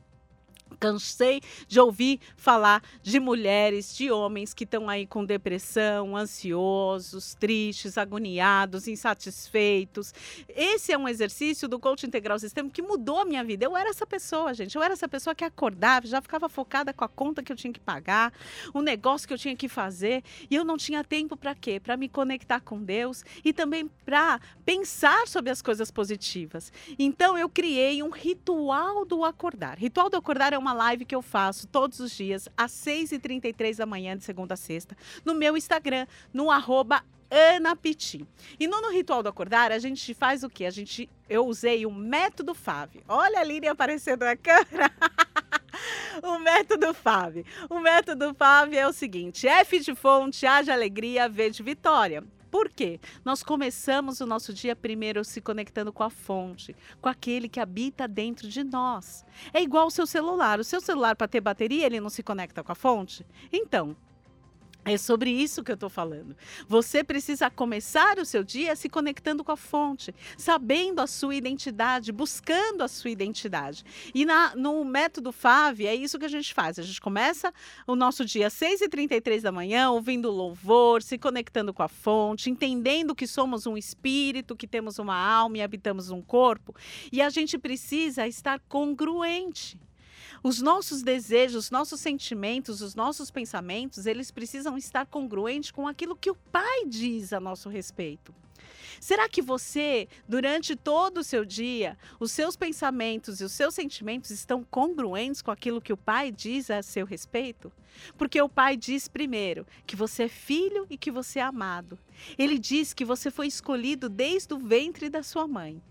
Cansei 0.80 1.42
de 1.68 1.80
ouvir 1.80 2.20
falar 2.36 2.84
de 3.02 3.20
mulheres, 3.20 3.96
de 3.96 4.12
homens 4.12 4.54
que 4.54 4.64
estão 4.64 4.90
aí 4.90 5.06
com 5.06 5.24
depressão, 5.26 6.16
ansiosos, 6.16 7.36
tristes, 7.36 7.98
agoniados, 7.98 8.88
insatisfeitos. 8.88 10.14
Esse 10.50 10.92
é 10.92 10.98
um 10.98 11.08
exercício 11.08 11.68
do 11.68 11.80
coach 11.80 12.06
integral 12.06 12.40
sistema 12.40 12.70
que 12.70 12.82
mudou 12.82 13.20
a 13.20 13.26
minha 13.26 13.44
vida. 13.44 13.66
Eu 13.66 13.76
era 13.76 13.90
essa 13.90 14.06
pessoa, 14.06 14.54
gente. 14.54 14.76
Eu 14.76 14.84
era 14.84 14.94
essa 14.94 15.08
pessoa 15.08 15.36
que 15.36 15.44
acordava, 15.44 16.08
já 16.08 16.22
ficava 16.22 16.48
focada 16.48 16.94
com 16.94 17.04
a 17.04 17.10
conta 17.10 17.44
que 17.44 17.52
eu 17.52 17.56
tinha 17.56 17.74
que 17.74 17.80
pagar, 17.80 18.34
o 18.74 18.82
negócio 18.82 19.28
que 19.28 19.34
eu 19.34 19.38
tinha 19.38 19.56
que 19.56 19.68
fazer, 19.68 20.24
e 20.50 20.56
eu 20.56 20.64
não 20.64 20.78
tinha 20.78 21.04
tempo 21.04 21.36
para 21.36 21.56
quê? 21.56 21.80
Para 21.80 21.98
me 21.98 22.08
conectar 22.08 22.60
com 22.60 22.82
Deus 22.84 23.24
e 23.44 23.52
também 23.52 23.90
para 24.06 24.40
pensar 24.66 25.28
sobre 25.28 25.50
as 25.50 25.62
coisas 25.62 25.92
positivas. 25.92 26.72
Então 26.98 27.38
eu 27.38 27.50
criei 27.50 28.02
um 28.04 28.10
ritual 28.10 29.06
do 29.06 29.24
acordar. 29.26 29.78
Ritual 29.78 30.10
do 30.10 30.18
acordar 30.18 30.54
é 30.54 30.58
uma 30.60 30.74
live 30.74 31.06
que 31.06 31.16
eu 31.16 31.22
faço 31.22 31.68
todos 31.68 32.00
os 32.00 32.12
dias, 32.12 32.48
às 32.56 32.72
6h33 32.72 33.78
da 33.78 33.86
manhã, 33.86 34.18
de 34.18 34.24
segunda 34.24 34.54
a 34.54 34.58
sexta, 34.58 34.96
no 35.26 35.34
meu 35.34 35.58
Instagram, 35.58 36.06
no 36.34 36.52
arroba 36.52 37.04
Ana. 37.32 37.78
E 38.60 38.68
no, 38.68 38.82
no, 38.82 38.92
Ritual 38.92 39.22
do 39.22 39.30
Acordar, 39.30 39.72
a 39.72 39.80
gente 39.80 40.14
faz 40.14 40.44
o 40.44 40.50
quê? 40.50 40.66
A 40.66 40.72
gente, 40.72 41.10
eu 41.30 41.46
usei 41.46 41.86
o 41.86 41.92
método 41.92 42.56
FAV. 42.56 43.04
Olha 43.08 43.40
a 43.40 43.44
Lívia 43.44 43.72
aparecendo 43.72 44.26
na 44.26 44.36
câmera. 44.38 44.92
o 46.24 46.40
método 46.40 46.94
FAV. 46.94 47.46
O 47.70 47.80
método 47.80 48.34
FAV 48.34 48.74
é 48.74 48.88
o 48.88 48.94
seguinte: 48.94 49.48
F 49.48 49.80
de 49.80 49.94
fonte, 49.94 50.46
A 50.46 50.62
de 50.62 50.72
alegria, 50.72 51.30
V 51.30 51.52
de 51.52 51.64
vitória. 51.64 52.24
Por 52.50 52.70
quê? 52.70 53.00
Nós 53.24 53.44
começamos 53.44 54.22
o 54.22 54.26
nosso 54.26 54.54
dia 54.54 54.76
primeiro 54.76 55.24
se 55.24 55.40
conectando 55.40 55.94
com 55.94 56.04
a 56.04 56.10
fonte, 56.10 56.76
com 57.02 57.10
aquele 57.10 57.48
que 57.48 57.60
habita 57.60 58.08
dentro 58.08 58.48
de 58.48 58.64
nós. 58.64 59.26
É 59.54 59.62
igual 59.62 59.88
o 59.88 59.92
seu 59.92 60.08
celular. 60.08 60.60
O 60.60 60.64
seu 60.64 60.82
celular, 60.82 61.16
para 61.16 61.28
ter 61.28 61.42
bateria, 61.42 61.86
ele 61.86 62.00
não 62.00 62.10
se 62.10 62.24
conecta 62.24 62.64
com 62.64 62.72
a 62.72 62.76
fonte? 62.76 63.26
Então, 63.52 63.96
é 64.86 64.98
sobre 64.98 65.30
isso 65.30 65.64
que 65.64 65.72
eu 65.72 65.76
estou 65.76 65.90
falando. 65.90 66.36
Você 66.68 67.04
precisa 67.04 67.50
começar 67.50 68.18
o 68.18 68.26
seu 68.26 68.44
dia 68.44 68.76
se 68.76 68.90
conectando 68.90 69.44
com 69.44 69.52
a 69.52 69.58
fonte, 69.58 70.16
sabendo 70.38 71.02
a 71.02 71.08
sua 71.08 71.36
identidade, 71.36 72.12
buscando 72.12 72.82
a 72.82 72.88
sua 72.88 73.12
identidade. 73.12 73.84
E 74.16 74.26
na, 74.26 74.56
no 74.56 74.84
método 74.86 75.32
FAV, 75.32 75.82
é 75.86 75.94
isso 75.94 76.18
que 76.18 76.26
a 76.26 76.30
gente 76.30 76.54
faz. 76.54 76.80
A 76.80 76.82
gente 76.82 77.00
começa 77.02 77.54
o 77.86 77.96
nosso 77.96 78.26
dia 78.26 78.48
às 78.48 78.54
6h33 78.54 79.42
da 79.42 79.52
manhã, 79.52 79.92
ouvindo 79.92 80.32
louvor, 80.32 81.04
se 81.04 81.18
conectando 81.18 81.74
com 81.74 81.84
a 81.84 81.88
fonte, 81.88 82.50
entendendo 82.50 83.14
que 83.14 83.28
somos 83.28 83.68
um 83.68 83.78
espírito, 83.78 84.56
que 84.56 84.68
temos 84.68 84.98
uma 84.98 85.16
alma 85.16 85.58
e 85.58 85.62
habitamos 85.62 86.10
um 86.10 86.22
corpo. 86.22 86.74
E 87.12 87.22
a 87.22 87.30
gente 87.30 87.58
precisa 87.58 88.28
estar 88.28 88.60
congruente. 88.68 89.78
Os 90.42 90.62
nossos 90.62 91.02
desejos, 91.02 91.66
os 91.66 91.72
nossos 91.72 92.00
sentimentos, 92.00 92.82
os 92.82 92.96
nossos 92.96 93.30
pensamentos, 93.30 94.06
eles 94.06 94.32
precisam 94.32 94.78
estar 94.78 95.06
congruentes 95.06 95.72
com 95.72 95.88
aquilo 95.88 96.16
que 96.16 96.32
o 96.32 96.36
Pai 96.36 96.86
diz 96.86 97.34
a 97.34 97.40
nosso 97.40 97.70
respeito. 97.70 98.34
Será 99.00 99.30
que 99.30 99.42
você, 99.42 100.08
durante 100.28 100.76
todo 100.76 101.20
o 101.20 101.24
seu 101.24 101.46
dia, 101.46 101.98
os 102.20 102.32
seus 102.32 102.56
pensamentos 102.56 103.40
e 103.40 103.44
os 103.44 103.52
seus 103.52 103.74
sentimentos 103.74 104.30
estão 104.32 104.64
congruentes 104.64 105.42
com 105.42 105.52
aquilo 105.52 105.82
que 105.82 105.94
o 105.94 105.98
Pai 105.98 106.32
diz 106.32 106.70
a 106.70 106.82
seu 106.82 107.06
respeito? 107.06 107.72
Porque 108.18 108.42
o 108.42 108.50
Pai 108.50 108.76
diz 108.76 109.08
primeiro 109.08 109.66
que 109.86 109.96
você 109.96 110.24
é 110.24 110.28
filho 110.28 110.86
e 110.90 110.98
que 110.98 111.12
você 111.12 111.40
é 111.40 111.44
amado. 111.44 111.98
Ele 112.38 112.58
diz 112.58 112.94
que 112.94 113.06
você 113.06 113.32
foi 113.32 113.48
escolhido 113.48 114.10
desde 114.10 114.54
o 114.54 114.60
ventre 114.60 115.10
da 115.10 115.24
sua 115.24 115.48
mãe. 115.48 115.82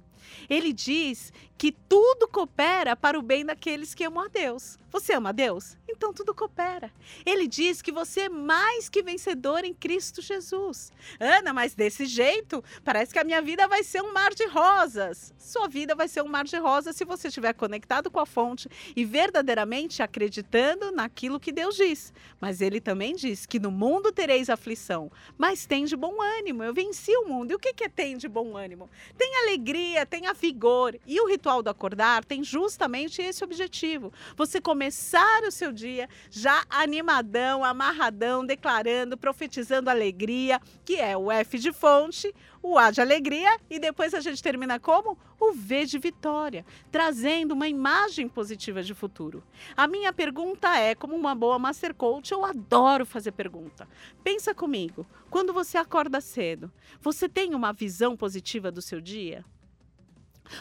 Ele 0.48 0.72
diz 0.72 1.32
que 1.56 1.72
tudo 1.72 2.28
coopera 2.28 2.94
para 2.94 3.18
o 3.18 3.22
bem 3.22 3.44
daqueles 3.44 3.94
que 3.94 4.04
amam 4.04 4.24
a 4.24 4.28
Deus. 4.28 4.78
Você 4.90 5.12
ama 5.12 5.30
a 5.30 5.32
Deus? 5.32 5.76
Então 5.88 6.12
tudo 6.12 6.34
coopera. 6.34 6.90
Ele 7.26 7.46
diz 7.46 7.82
que 7.82 7.92
você 7.92 8.22
é 8.22 8.28
mais 8.28 8.88
que 8.88 9.02
vencedor 9.02 9.64
em 9.64 9.74
Cristo 9.74 10.22
Jesus. 10.22 10.92
Ana, 11.20 11.52
mas 11.52 11.74
desse 11.74 12.06
jeito, 12.06 12.62
parece 12.84 13.12
que 13.12 13.18
a 13.18 13.24
minha 13.24 13.42
vida 13.42 13.68
vai 13.68 13.82
ser 13.82 14.02
um 14.02 14.12
mar 14.12 14.32
de 14.32 14.46
rosas. 14.46 15.34
Sua 15.38 15.68
vida 15.68 15.94
vai 15.94 16.08
ser 16.08 16.22
um 16.22 16.28
mar 16.28 16.44
de 16.44 16.56
rosas 16.56 16.96
se 16.96 17.04
você 17.04 17.28
estiver 17.28 17.52
conectado 17.52 18.10
com 18.10 18.20
a 18.20 18.26
fonte 18.26 18.68
e 18.94 19.04
verdadeiramente 19.04 20.02
acreditando 20.02 20.90
naquilo 20.90 21.40
que 21.40 21.52
Deus 21.52 21.76
diz. 21.76 22.12
Mas 22.40 22.60
ele 22.60 22.80
também 22.80 23.14
diz 23.14 23.44
que 23.44 23.58
no 23.58 23.70
mundo 23.70 24.12
tereis 24.12 24.48
aflição, 24.48 25.10
mas 25.36 25.66
tem 25.66 25.84
de 25.84 25.96
bom 25.96 26.22
ânimo. 26.22 26.62
Eu 26.62 26.72
venci 26.72 27.14
o 27.16 27.26
mundo. 27.26 27.50
E 27.50 27.54
o 27.54 27.58
que 27.58 27.84
é 27.84 27.88
tem 27.88 28.16
de 28.16 28.28
bom 28.28 28.56
ânimo? 28.56 28.88
Tem 29.16 29.36
alegria, 29.42 30.06
tem 30.06 30.22
vigor. 30.34 30.98
E 31.06 31.20
o 31.20 31.26
ritual 31.26 31.62
do 31.62 31.70
acordar 31.70 32.24
tem 32.24 32.42
justamente 32.42 33.20
esse 33.20 33.42
objetivo. 33.42 34.12
Você 34.36 34.60
começar 34.78 35.42
o 35.42 35.50
seu 35.50 35.72
dia 35.72 36.08
já 36.30 36.62
animadão, 36.70 37.64
amarradão, 37.64 38.46
declarando, 38.46 39.18
profetizando 39.18 39.90
alegria, 39.90 40.60
que 40.84 40.94
é 40.94 41.16
o 41.16 41.32
F 41.32 41.58
de 41.58 41.72
fonte, 41.72 42.32
o 42.62 42.78
A 42.78 42.92
de 42.92 43.00
alegria 43.00 43.58
e 43.68 43.80
depois 43.80 44.14
a 44.14 44.20
gente 44.20 44.40
termina 44.40 44.78
como? 44.78 45.18
O 45.40 45.52
V 45.52 45.84
de 45.84 45.98
vitória, 45.98 46.64
trazendo 46.92 47.54
uma 47.54 47.66
imagem 47.66 48.28
positiva 48.28 48.80
de 48.80 48.94
futuro. 48.94 49.42
A 49.76 49.88
minha 49.88 50.12
pergunta 50.12 50.78
é, 50.78 50.94
como 50.94 51.16
uma 51.16 51.34
boa 51.34 51.58
Master 51.58 51.92
Coach, 51.92 52.30
eu 52.30 52.44
adoro 52.44 53.04
fazer 53.04 53.32
pergunta. 53.32 53.88
Pensa 54.22 54.54
comigo, 54.54 55.04
quando 55.28 55.52
você 55.52 55.76
acorda 55.76 56.20
cedo, 56.20 56.70
você 57.00 57.28
tem 57.28 57.52
uma 57.52 57.72
visão 57.72 58.16
positiva 58.16 58.70
do 58.70 58.80
seu 58.80 59.00
dia? 59.00 59.44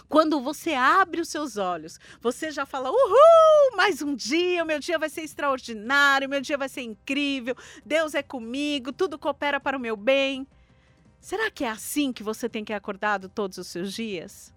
Quando 0.10 0.42
você 0.42 0.74
abre 0.74 1.22
os 1.22 1.30
seus 1.30 1.58
olhos, 1.58 2.00
você 2.22 2.52
já 2.52 2.66
fala: 2.66 2.90
Uhul! 2.90 3.76
Mais 3.76 4.02
um 4.02 4.16
dia, 4.16 4.66
meu 4.66 4.80
dia 4.80 4.98
vai 4.98 5.10
ser 5.10 5.22
extraordinário, 5.22 6.30
meu 6.30 6.42
dia 6.42 6.58
vai 6.58 6.70
ser 6.70 6.82
incrível, 6.82 7.56
Deus 7.86 8.14
é 8.14 8.24
comigo, 8.24 8.92
tudo 8.92 9.20
coopera 9.20 9.60
para 9.60 9.78
o 9.78 9.80
meu 9.80 9.96
bem. 9.96 10.48
Será 11.20 11.50
que 11.52 11.64
é 11.64 11.70
assim 11.70 12.14
que 12.14 12.24
você 12.24 12.48
tem 12.48 12.64
que 12.64 12.74
acordado 12.74 13.28
todos 13.28 13.58
os 13.58 13.68
seus 13.68 13.94
dias? 13.94 14.54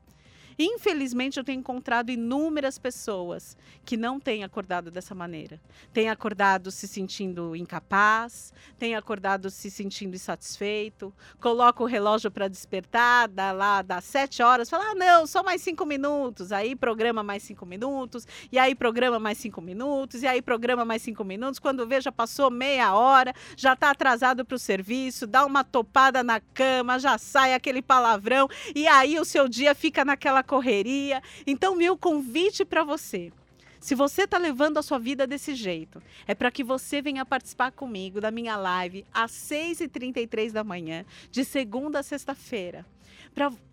Infelizmente, 0.62 1.38
eu 1.38 1.44
tenho 1.44 1.60
encontrado 1.60 2.10
inúmeras 2.10 2.78
pessoas 2.78 3.56
que 3.82 3.96
não 3.96 4.20
têm 4.20 4.44
acordado 4.44 4.90
dessa 4.90 5.14
maneira. 5.14 5.58
Têm 5.90 6.10
acordado 6.10 6.70
se 6.70 6.86
sentindo 6.86 7.56
incapaz, 7.56 8.52
têm 8.78 8.94
acordado 8.94 9.48
se 9.48 9.70
sentindo 9.70 10.14
insatisfeito, 10.14 11.14
coloca 11.40 11.82
o 11.82 11.86
relógio 11.86 12.30
para 12.30 12.46
despertar, 12.46 13.26
dá 13.26 13.52
lá, 13.52 13.80
dá 13.80 14.02
sete 14.02 14.42
horas, 14.42 14.68
fala, 14.68 14.90
ah, 14.90 14.94
não, 14.94 15.26
só 15.26 15.42
mais 15.42 15.62
cinco 15.62 15.86
minutos. 15.86 16.52
Aí 16.52 16.76
programa 16.76 17.22
mais 17.22 17.42
cinco 17.42 17.64
minutos, 17.64 18.26
e 18.52 18.58
aí 18.58 18.74
programa 18.74 19.18
mais 19.18 19.38
cinco 19.38 19.62
minutos, 19.62 20.22
e 20.22 20.26
aí 20.26 20.42
programa 20.42 20.84
mais 20.84 21.00
cinco 21.00 21.24
minutos. 21.24 21.58
Quando 21.58 21.86
vê, 21.86 22.02
já 22.02 22.12
passou 22.12 22.50
meia 22.50 22.94
hora, 22.94 23.32
já 23.56 23.72
está 23.72 23.90
atrasado 23.92 24.44
para 24.44 24.56
o 24.56 24.58
serviço, 24.58 25.26
dá 25.26 25.46
uma 25.46 25.64
topada 25.64 26.22
na 26.22 26.38
cama, 26.38 26.98
já 26.98 27.16
sai 27.16 27.54
aquele 27.54 27.80
palavrão, 27.80 28.46
e 28.74 28.86
aí 28.86 29.18
o 29.18 29.24
seu 29.24 29.48
dia 29.48 29.74
fica 29.74 30.04
naquela 30.04 30.42
correria. 30.50 31.22
Então, 31.46 31.76
meu 31.76 31.96
convite 31.96 32.64
para 32.64 32.82
você. 32.82 33.32
Se 33.78 33.94
você 33.94 34.24
está 34.24 34.36
levando 34.36 34.78
a 34.78 34.82
sua 34.82 34.98
vida 34.98 35.24
desse 35.24 35.54
jeito, 35.54 36.02
é 36.26 36.34
para 36.34 36.50
que 36.50 36.64
você 36.64 37.00
venha 37.00 37.24
participar 37.24 37.70
comigo 37.70 38.20
da 38.20 38.32
minha 38.32 38.56
live 38.56 39.06
às 39.14 39.30
6h33 39.30 40.50
da 40.50 40.64
manhã, 40.64 41.04
de 41.30 41.44
segunda 41.44 42.00
a 42.00 42.02
sexta-feira 42.02 42.84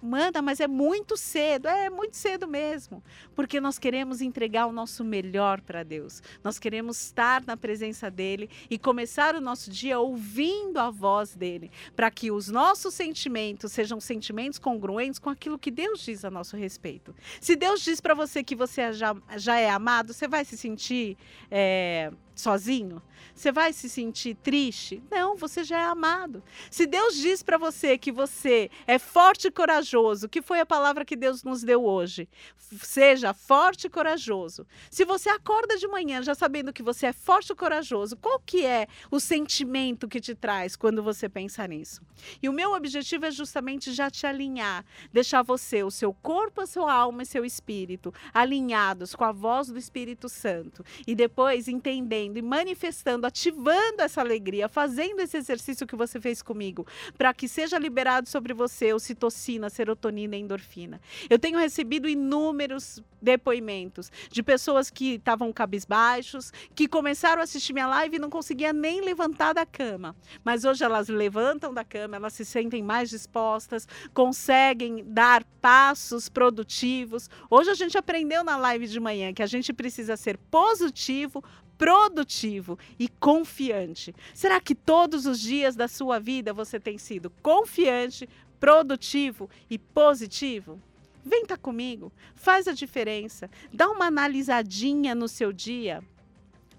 manda, 0.02 0.42
mas 0.42 0.60
é 0.60 0.68
muito 0.68 1.18
cedo, 1.18 1.68
é 1.68 1.90
muito 1.90 2.16
cedo 2.16 2.48
mesmo, 2.48 3.04
porque 3.36 3.60
nós 3.60 3.78
queremos 3.78 4.22
entregar 4.22 4.66
o 4.68 4.72
nosso 4.72 5.04
melhor 5.04 5.62
para 5.62 5.84
Deus. 5.84 6.22
Nós 6.44 6.58
queremos 6.60 7.02
estar 7.02 7.44
na 7.46 7.58
presença 7.58 8.10
dele 8.10 8.50
e 8.70 8.78
começar 8.78 9.36
o 9.36 9.42
nosso 9.42 9.70
dia 9.70 10.00
ouvindo 10.00 10.78
a 10.78 10.90
voz 10.90 11.36
dele, 11.36 11.72
para 11.96 12.10
que 12.10 12.32
os 12.32 12.48
nossos 12.48 12.94
sentimentos 12.94 13.72
sejam 13.72 14.00
sentimentos 14.00 14.60
congruentes 14.60 15.20
com 15.20 15.30
aquilo 15.30 15.60
que 15.60 15.72
Deus 15.72 16.00
diz 16.02 16.24
a 16.24 16.32
nosso 16.32 16.56
respeito. 16.56 17.14
Se 17.42 17.56
Deus 17.56 17.82
diz 17.82 18.00
para 18.00 18.14
você 18.14 18.44
que 18.44 18.56
você 18.56 18.94
já, 18.94 19.16
já 19.36 19.58
é 19.58 19.70
amado, 19.70 20.14
você 20.14 20.28
vai 20.28 20.46
se 20.46 20.58
sentir 20.58 21.18
é, 21.52 22.12
sozinho? 22.40 23.02
Você 23.34 23.52
vai 23.52 23.74
se 23.74 23.90
sentir 23.90 24.36
triste? 24.36 25.04
Não, 25.12 25.36
você 25.36 25.64
já 25.64 25.78
é 25.78 25.84
amado. 25.84 26.44
Se 26.72 26.86
Deus 26.86 27.16
diz 27.16 27.44
para 27.44 27.58
você 27.58 27.98
que 27.98 28.12
você 28.12 28.70
é 28.86 28.98
forte 28.98 29.48
e 29.48 29.52
corajoso, 29.52 30.30
que 30.30 30.42
foi 30.42 30.60
a 30.60 30.66
palavra 30.66 31.06
que 31.06 31.16
Deus 31.16 31.44
nos 31.44 31.64
deu 31.64 31.84
hoje, 31.86 32.28
seja 32.58 33.34
forte 33.34 33.88
e 33.88 33.90
corajoso. 33.90 34.66
Se 34.90 35.06
você 35.06 35.30
acorda 35.30 35.78
de 35.78 35.88
manhã 35.88 36.22
já 36.22 36.34
sabendo 36.34 36.74
que 36.74 36.84
você 36.84 37.08
é 37.08 37.14
forte 37.14 37.52
e 37.52 37.56
corajoso, 37.56 38.16
qual 38.18 38.40
que 38.40 38.66
é 38.66 38.88
o 39.12 39.20
sentimento 39.20 40.08
que 40.08 40.20
te 40.20 40.34
traz 40.34 40.76
quando 40.76 41.04
você 41.04 41.30
pensa 41.30 41.68
nisso? 41.68 42.02
E 42.42 42.50
o 42.50 42.54
meu 42.54 42.74
objetivo 42.74 43.26
é 43.26 43.32
justamente 43.32 43.92
já 43.94 44.10
te 44.10 44.26
alinhar, 44.26 44.86
deixar 45.12 45.44
você, 45.44 45.84
o 45.84 45.92
seu 45.92 46.14
corpo, 46.14 46.62
a 46.62 46.66
sua 46.66 46.92
alma 46.92 47.24
e 47.24 47.26
seu 47.26 47.46
espírito 47.46 48.14
alinhados 48.34 49.16
com 49.16 49.24
a 49.24 49.32
voz 49.32 49.68
do 49.68 49.78
Espírito 49.78 50.28
Santo 50.28 50.84
e 51.06 51.16
depois 51.16 51.68
entendendo 51.68 52.27
e 52.36 52.42
manifestando, 52.42 53.26
ativando 53.26 54.02
essa 54.02 54.22
alegria, 54.22 54.68
fazendo 54.68 55.22
esse 55.22 55.38
exercício 55.38 55.88
que 55.88 55.96
você 55.96 56.20
fez 56.20 56.42
comigo, 56.42 56.86
para 57.18 57.34
que 57.34 57.48
seja 57.48 57.80
liberado 57.80 58.28
sobre 58.28 58.54
você 58.54 58.94
o 58.94 59.00
citocina, 59.00 59.70
serotonina 59.70 60.36
e 60.36 60.42
endorfina. 60.42 61.00
Eu 61.30 61.40
tenho 61.40 61.58
recebido 61.58 62.10
inúmeros 62.10 63.02
depoimentos 63.22 64.12
de 64.30 64.44
pessoas 64.44 64.90
que 64.90 65.16
estavam 65.16 65.52
cabisbaixos, 65.52 66.52
que 66.76 66.88
começaram 66.88 67.42
a 67.42 67.44
assistir 67.44 67.74
minha 67.74 67.88
live 67.88 68.16
e 68.16 68.20
não 68.20 68.30
conseguia 68.30 68.72
nem 68.72 69.02
levantar 69.02 69.54
da 69.54 69.66
cama. 69.66 70.16
Mas 70.44 70.64
hoje 70.66 70.84
elas 70.84 71.08
levantam 71.08 71.74
da 71.74 71.84
cama, 71.84 72.16
elas 72.16 72.34
se 72.34 72.46
sentem 72.46 72.84
mais 72.84 73.10
dispostas, 73.10 73.88
conseguem 74.14 75.04
dar 75.06 75.44
passos 75.62 76.30
produtivos. 76.30 77.30
Hoje 77.50 77.70
a 77.70 77.76
gente 77.76 77.98
aprendeu 77.98 78.44
na 78.44 78.58
live 78.58 78.88
de 78.88 79.00
manhã 79.00 79.34
que 79.34 79.44
a 79.44 79.48
gente 79.48 79.74
precisa 79.74 80.16
ser 80.16 80.38
positivo, 80.38 81.44
produtivo 81.78 82.78
e 82.98 83.08
confiante. 83.08 84.14
Será 84.34 84.60
que 84.60 84.74
todos 84.74 85.26
os 85.26 85.40
dias 85.40 85.76
da 85.76 85.88
sua 85.88 86.20
vida 86.20 86.54
você 86.54 86.80
tem 86.80 86.98
sido 86.98 87.30
confiante, 87.42 88.28
produtivo 88.60 89.50
e 89.70 89.78
positivo? 89.78 90.82
Vem 91.24 91.46
cá 91.46 91.58
comigo, 91.58 92.12
faz 92.36 92.68
a 92.68 92.74
diferença, 92.74 93.50
dá 93.72 93.90
uma 93.90 94.06
analisadinha 94.06 95.14
no 95.14 95.28
seu 95.28 95.52
dia. 95.52 96.02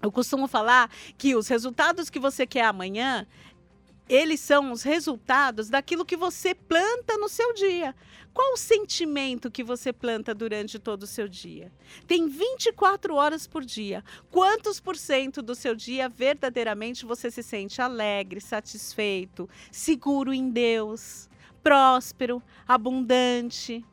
Eu 0.01 0.11
costumo 0.11 0.47
falar 0.47 0.89
que 1.17 1.35
os 1.35 1.47
resultados 1.47 2.09
que 2.09 2.19
você 2.19 2.47
quer 2.47 2.65
amanhã 2.65 3.27
eles 4.09 4.39
são 4.39 4.71
os 4.71 4.81
resultados 4.81 5.69
daquilo 5.69 6.03
que 6.03 6.17
você 6.17 6.55
planta 6.55 7.15
no 7.17 7.29
seu 7.29 7.53
dia. 7.53 7.95
Qual 8.33 8.53
o 8.53 8.57
sentimento 8.57 9.51
que 9.51 9.63
você 9.63 9.91
planta 9.91 10.33
durante 10.33 10.77
todo 10.77 11.03
o 11.03 11.07
seu 11.07 11.27
dia? 11.27 11.71
Tem 12.07 12.27
24 12.27 13.15
horas 13.15 13.47
por 13.47 13.65
dia. 13.65 14.03
Quantos 14.29 14.79
por 14.79 14.95
cento 14.95 15.41
do 15.41 15.55
seu 15.55 15.75
dia 15.75 16.07
verdadeiramente 16.07 17.05
você 17.05 17.31
se 17.31 17.43
sente 17.43 17.81
alegre, 17.81 18.39
satisfeito, 18.39 19.49
seguro 19.71 20.33
em 20.33 20.49
Deus, 20.49 21.29
próspero, 21.63 22.41
abundante? 22.67 23.83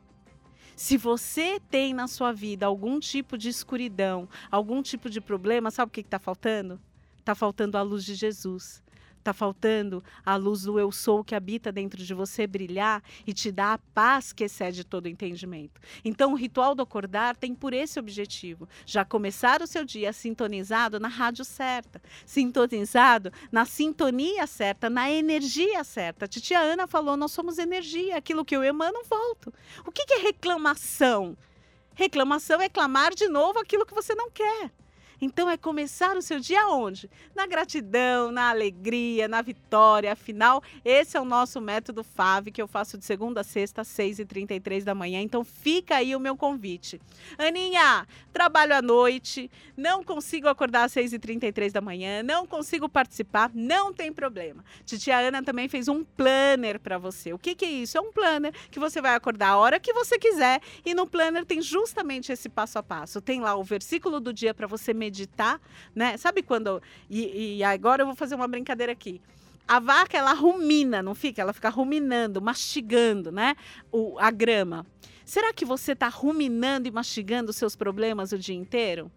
Se 0.75 0.95
você 0.95 1.59
tem 1.71 1.91
na 1.91 2.07
sua 2.07 2.31
vida 2.31 2.67
algum 2.67 2.99
tipo 2.99 3.35
de 3.35 3.49
escuridão, 3.49 4.29
algum 4.51 4.83
tipo 4.83 5.09
de 5.09 5.19
problema, 5.19 5.71
sabe 5.71 5.89
o 5.89 5.91
que 5.91 6.01
está 6.01 6.19
faltando? 6.19 6.79
Está 7.17 7.33
faltando 7.33 7.77
a 7.77 7.81
luz 7.81 8.05
de 8.05 8.13
Jesus. 8.13 8.83
Está 9.27 9.33
faltando 9.33 10.01
a 10.25 10.37
luz 10.37 10.61
do 10.61 10.79
eu 10.79 10.89
sou 10.89 11.21
que 11.21 11.35
habita 11.35 11.69
dentro 11.69 12.01
de 12.01 12.13
você 12.13 12.47
brilhar 12.47 13.03
e 13.25 13.33
te 13.33 13.51
dar 13.51 13.73
a 13.73 13.77
paz 13.77 14.31
que 14.31 14.45
excede 14.45 14.85
todo 14.85 15.09
entendimento. 15.09 15.81
Então, 16.05 16.31
o 16.31 16.35
ritual 16.37 16.73
do 16.73 16.81
acordar 16.81 17.35
tem 17.35 17.53
por 17.53 17.73
esse 17.73 17.99
objetivo: 17.99 18.69
já 18.85 19.03
começar 19.03 19.61
o 19.61 19.67
seu 19.67 19.83
dia 19.83 20.13
sintonizado 20.13 20.97
na 20.97 21.09
rádio 21.09 21.43
certa, 21.43 22.01
sintonizado 22.25 23.29
na 23.51 23.65
sintonia 23.65 24.47
certa, 24.47 24.89
na 24.89 25.11
energia 25.11 25.83
certa. 25.83 26.25
Titia 26.25 26.61
Ana 26.61 26.87
falou: 26.87 27.17
nós 27.17 27.33
somos 27.33 27.57
energia, 27.57 28.15
aquilo 28.15 28.45
que 28.45 28.55
eu 28.55 28.63
emano, 28.63 29.03
volto. 29.09 29.53
O 29.85 29.91
que 29.91 30.05
é 30.09 30.19
reclamação? 30.19 31.35
Reclamação 31.93 32.61
é 32.61 32.69
clamar 32.69 33.13
de 33.13 33.27
novo 33.27 33.59
aquilo 33.59 33.85
que 33.85 33.93
você 33.93 34.15
não 34.15 34.31
quer. 34.31 34.71
Então 35.19 35.49
é 35.49 35.57
começar 35.57 36.15
o 36.15 36.21
seu 36.21 36.39
dia 36.39 36.67
onde? 36.67 37.09
Na 37.35 37.47
gratidão, 37.47 38.31
na 38.31 38.49
alegria, 38.49 39.27
na 39.27 39.41
vitória. 39.41 40.11
Afinal, 40.11 40.61
esse 40.85 41.17
é 41.17 41.21
o 41.21 41.25
nosso 41.25 41.59
método 41.59 42.03
FAV 42.03 42.51
que 42.51 42.61
eu 42.61 42.67
faço 42.67 42.97
de 42.97 43.05
segunda 43.05 43.41
a 43.41 43.43
sexta, 43.43 43.81
às 43.81 43.87
6h33 43.87 44.83
da 44.83 44.93
manhã. 44.93 45.19
Então 45.21 45.43
fica 45.43 45.95
aí 45.95 46.15
o 46.15 46.19
meu 46.19 46.37
convite. 46.37 47.01
Aninha, 47.37 48.07
trabalho 48.31 48.75
à 48.75 48.81
noite, 48.81 49.49
não 49.75 50.03
consigo 50.03 50.47
acordar 50.47 50.83
às 50.83 50.93
6h33 50.93 51.71
da 51.71 51.81
manhã, 51.81 52.21
não 52.21 52.45
consigo 52.45 52.87
participar, 52.87 53.49
não 53.53 53.91
tem 53.91 54.13
problema. 54.13 54.63
Titia 54.85 55.17
Ana 55.17 55.41
também 55.41 55.67
fez 55.67 55.87
um 55.87 56.03
planner 56.03 56.79
para 56.79 56.99
você. 56.99 57.33
O 57.33 57.39
que, 57.39 57.55
que 57.55 57.65
é 57.65 57.69
isso? 57.71 57.97
É 57.97 58.01
um 58.01 58.11
planner 58.11 58.53
que 58.69 58.79
você 58.79 59.01
vai 59.01 59.15
acordar 59.15 59.49
a 59.49 59.57
hora 59.57 59.79
que 59.79 59.93
você 59.93 60.19
quiser 60.19 60.61
e 60.85 60.93
no 60.93 61.07
planner 61.07 61.43
tem 61.43 61.61
justamente 61.61 62.31
esse 62.31 62.47
passo 62.47 62.77
a 62.77 62.83
passo. 62.83 63.19
Tem 63.19 63.41
lá 63.41 63.55
o 63.55 63.63
versículo 63.63 64.19
do 64.19 64.31
dia 64.31 64.53
para 64.53 64.67
você 64.67 64.93
meditar 64.93 65.06
meditar, 65.07 65.59
né? 65.95 66.17
Sabe 66.17 66.43
quando. 66.43 66.81
E, 67.09 67.57
e 67.57 67.63
agora 67.63 68.01
eu 68.01 68.05
vou 68.05 68.15
fazer 68.15 68.35
uma 68.35 68.47
brincadeira 68.47 68.91
aqui. 68.91 69.21
A 69.67 69.79
vaca, 69.79 70.17
ela 70.17 70.33
rumina, 70.33 71.01
não 71.01 71.13
fica? 71.13 71.41
Ela 71.41 71.53
fica 71.53 71.69
ruminando, 71.69 72.41
mastigando, 72.41 73.31
né? 73.31 73.55
O, 73.91 74.17
a 74.19 74.31
grama. 74.31 74.85
Será 75.25 75.51
que 75.51 75.65
você 75.65 75.91
está 75.91 76.07
ruminando 76.07 76.87
e 76.87 76.91
mastigando 76.91 77.49
os 77.49 77.57
seus 77.57 77.75
problemas 77.75 78.31
o 78.31 78.37
dia 78.37 78.55
inteiro? 78.55 79.11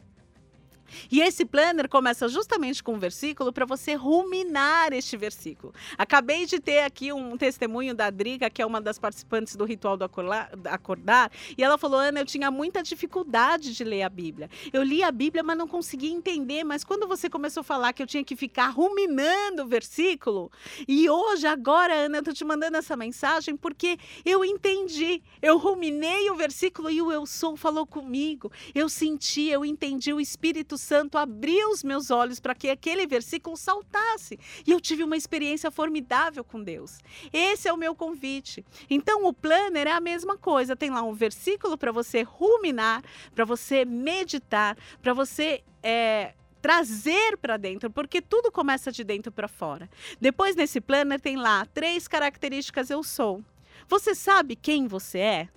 E 1.11 1.21
esse 1.21 1.45
planner 1.45 1.89
começa 1.89 2.29
justamente 2.29 2.83
com 2.83 2.95
um 2.95 2.99
versículo 2.99 3.53
para 3.53 3.65
você 3.65 3.95
ruminar 3.95 4.93
este 4.93 5.17
versículo. 5.17 5.73
Acabei 5.97 6.47
de 6.47 6.59
ter 6.59 6.81
aqui 6.81 7.13
um 7.13 7.37
testemunho 7.37 7.95
da 7.95 8.11
Driga, 8.11 8.51
que 8.51 8.63
é 8.63 8.67
uma 8.67 8.81
das 8.81 8.99
participantes 8.99 9.57
do 9.57 9.65
ritual 9.65 9.97
do 9.97 10.05
acordar, 10.05 11.31
e 11.57 11.63
ela 11.63 11.79
falou: 11.79 12.01
Ana, 12.01 12.21
eu 12.21 12.27
tinha 12.27 12.51
muita 12.51 12.83
dificuldade 12.83 13.75
de 13.75 13.85
ler 13.85 14.03
a 14.03 14.09
Bíblia. 14.09 14.51
Eu 14.73 14.83
li 14.83 15.03
a 15.03 15.11
Bíblia, 15.11 15.43
mas 15.43 15.57
não 15.57 15.69
conseguia 15.69 16.11
entender. 16.11 16.65
Mas 16.65 16.85
quando 16.85 17.07
você 17.07 17.29
começou 17.29 17.61
a 17.61 17.65
falar 17.65 17.93
que 17.93 18.03
eu 18.03 18.07
tinha 18.07 18.25
que 18.25 18.37
ficar 18.37 18.69
ruminando 18.69 19.63
o 19.63 19.67
versículo, 19.67 20.51
e 20.89 21.09
hoje, 21.09 21.47
agora, 21.47 21.95
Ana, 21.95 22.19
eu 22.19 22.23
tô 22.23 22.33
te 22.33 22.45
mandando 22.45 22.77
essa 22.77 22.97
mensagem 22.97 23.57
porque 23.57 23.99
eu 24.25 24.45
entendi. 24.45 25.23
Eu 25.41 25.59
ruminei 25.59 26.31
o 26.31 26.35
versículo 26.35 26.91
e 26.91 27.01
o 27.01 27.13
eu 27.13 27.27
sou 27.27 27.57
falou 27.57 27.87
comigo. 27.87 28.51
Eu 28.75 28.89
senti, 28.89 29.49
eu 29.49 29.65
entendi 29.65 30.13
o 30.13 30.21
Espírito 30.21 30.77
Santo 30.81 31.17
abriu 31.17 31.71
os 31.71 31.85
meus 31.85 32.11
olhos 32.11 32.41
para 32.41 32.55
que 32.55 32.69
aquele 32.69 33.07
versículo 33.07 33.57
saltasse. 33.57 34.39
E 34.67 34.71
eu 34.73 34.81
tive 34.81 35.05
uma 35.05 35.17
experiência 35.17 35.71
formidável 35.71 36.43
com 36.43 36.63
Deus. 36.63 36.99
Esse 37.33 37.69
é 37.69 37.73
o 37.73 37.77
meu 37.77 37.95
convite. 37.95 38.65
Então, 38.89 39.25
o 39.25 39.33
planner 39.33 39.87
é 39.87 39.93
a 39.93 40.01
mesma 40.01 40.37
coisa. 40.37 40.75
Tem 40.75 40.91
lá 40.91 41.03
um 41.03 41.15
versículo 41.15 41.79
para 41.79 41.93
você 41.93 42.23
ruminar, 42.23 43.03
para 43.35 43.45
você 43.45 43.85
meditar, 43.85 44.77
para 45.01 45.13
você. 45.13 45.63
É, 45.83 46.35
trazer 46.61 47.39
para 47.39 47.57
dentro, 47.57 47.91
porque 47.91 48.21
tudo 48.21 48.53
começa 48.53 48.93
de 48.93 49.03
dentro 49.03 49.33
para 49.33 49.49
fora. 49.49 49.89
Depois 50.21 50.55
nesse 50.55 50.79
planner 50.79 51.19
tem 51.19 51.37
lá 51.37 51.65
três 51.65 52.07
características 52.07 52.91
eu 52.91 53.03
sou. 53.03 53.43
Você 53.89 54.15
sabe 54.15 54.55
quem 54.55 54.87
você 54.87 55.19
é? 55.19 55.49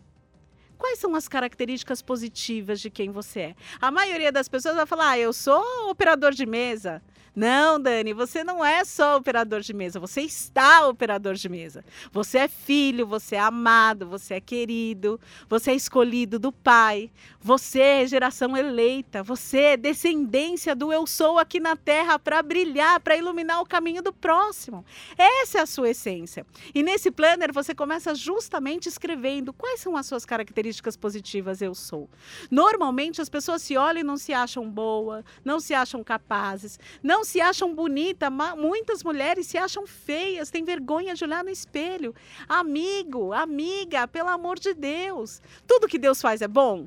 Quais 0.78 1.00
são 1.00 1.16
as 1.16 1.28
características 1.28 2.02
positivas 2.02 2.80
de 2.80 2.90
quem 2.90 3.12
você 3.12 3.40
é? 3.40 3.56
A 3.80 3.92
maioria 3.92 4.32
das 4.32 4.48
pessoas 4.48 4.76
vai 4.76 4.86
falar: 4.86 5.12
ah, 5.12 5.20
eu 5.20 5.34
sou 5.34 5.64
operador 5.90 6.32
de 6.32 6.46
mesa. 6.46 7.02
Não, 7.36 7.80
Dani, 7.80 8.14
você 8.14 8.44
não 8.44 8.64
é 8.64 8.86
só 8.86 9.18
operador 9.18 9.62
de 9.62 9.74
mesa, 9.74 10.00
você 10.00 10.22
está 10.22 10.88
operador 10.88 11.34
de 11.34 11.50
mesa. 11.50 11.84
Você 12.12 12.38
é 12.38 12.48
filho, 12.48 13.08
você 13.08 13.36
é 13.36 13.40
amado, 13.40 14.08
você 14.08 14.36
é 14.36 14.42
querido, 14.42 15.20
você 15.50 15.72
é 15.72 15.76
escolhido 15.76 16.38
do 16.38 16.52
Pai, 16.52 17.10
você 17.42 17.80
é 17.80 18.08
geração 18.08 18.56
eleita, 18.56 19.24
você 19.24 19.60
é 19.60 19.78
descendência 19.78 20.76
do 20.76 20.94
eu 20.94 21.08
sou 21.08 21.40
aqui 21.40 21.60
na 21.60 21.76
terra 21.76 22.20
para 22.20 22.42
brilhar, 22.44 23.00
para 23.00 23.18
iluminar 23.18 23.62
o 23.62 23.66
caminho 23.66 24.04
do 24.04 24.14
próximo. 24.14 24.86
Essa 25.18 25.60
é 25.60 25.62
a 25.62 25.66
sua 25.66 25.90
essência. 25.90 26.46
E 26.74 26.84
nesse 26.84 27.10
planner 27.10 27.52
você 27.52 27.74
começa 27.74 28.14
justamente 28.14 28.88
escrevendo 28.88 29.52
quais 29.52 29.80
são 29.80 29.98
as 29.98 30.06
suas 30.06 30.24
características 30.24 30.96
positivas 30.96 31.62
eu 31.62 31.74
sou. 31.74 32.08
Normalmente 32.52 33.22
as 33.22 33.30
pessoas 33.30 33.64
se 33.64 33.76
olham 33.76 34.02
e 34.02 34.04
não 34.04 34.18
se 34.18 34.34
acham 34.34 34.70
boa, 34.70 35.26
não 35.44 35.60
se 35.60 35.74
acham 35.74 36.04
capazes, 36.04 36.80
não 37.02 37.23
não 37.24 37.26
se 37.26 37.40
acham 37.40 37.74
bonita, 37.74 38.30
muitas 38.30 39.02
mulheres 39.02 39.48
se 39.48 39.58
acham 39.58 39.88
feias, 39.88 40.52
têm 40.52 40.66
vergonha 40.66 41.16
de 41.16 41.24
olhar 41.24 41.42
no 41.42 41.50
espelho. 41.50 42.14
Amigo, 42.50 43.32
amiga, 43.32 44.06
pelo 44.10 44.28
amor 44.28 44.60
de 44.60 44.74
Deus, 44.74 45.42
tudo 45.66 45.88
que 45.88 45.98
Deus 45.98 46.22
faz 46.22 46.42
é 46.42 46.50
bom? 46.50 46.86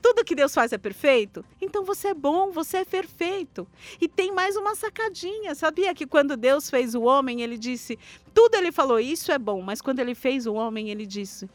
Tudo 0.00 0.24
que 0.24 0.36
Deus 0.36 0.54
faz 0.54 0.72
é 0.72 0.78
perfeito? 0.78 1.44
Então 1.60 1.84
você 1.84 2.08
é 2.08 2.14
bom, 2.14 2.52
você 2.52 2.78
é 2.78 2.84
perfeito. 2.84 3.66
E 4.00 4.08
tem 4.08 4.32
mais 4.32 4.56
uma 4.56 4.76
sacadinha. 4.76 5.52
Sabia 5.56 5.92
que 5.94 6.06
quando 6.06 6.36
Deus 6.36 6.70
fez 6.70 6.94
o 6.94 7.02
homem, 7.02 7.42
ele 7.42 7.58
disse: 7.58 7.98
tudo 8.32 8.54
ele 8.54 8.70
falou, 8.70 9.00
isso 9.00 9.32
é 9.32 9.38
bom. 9.38 9.60
Mas 9.62 9.80
quando 9.80 9.98
ele 9.98 10.14
fez 10.14 10.46
o 10.46 10.54
homem, 10.54 10.90
ele 10.90 11.06
disse: 11.06 11.50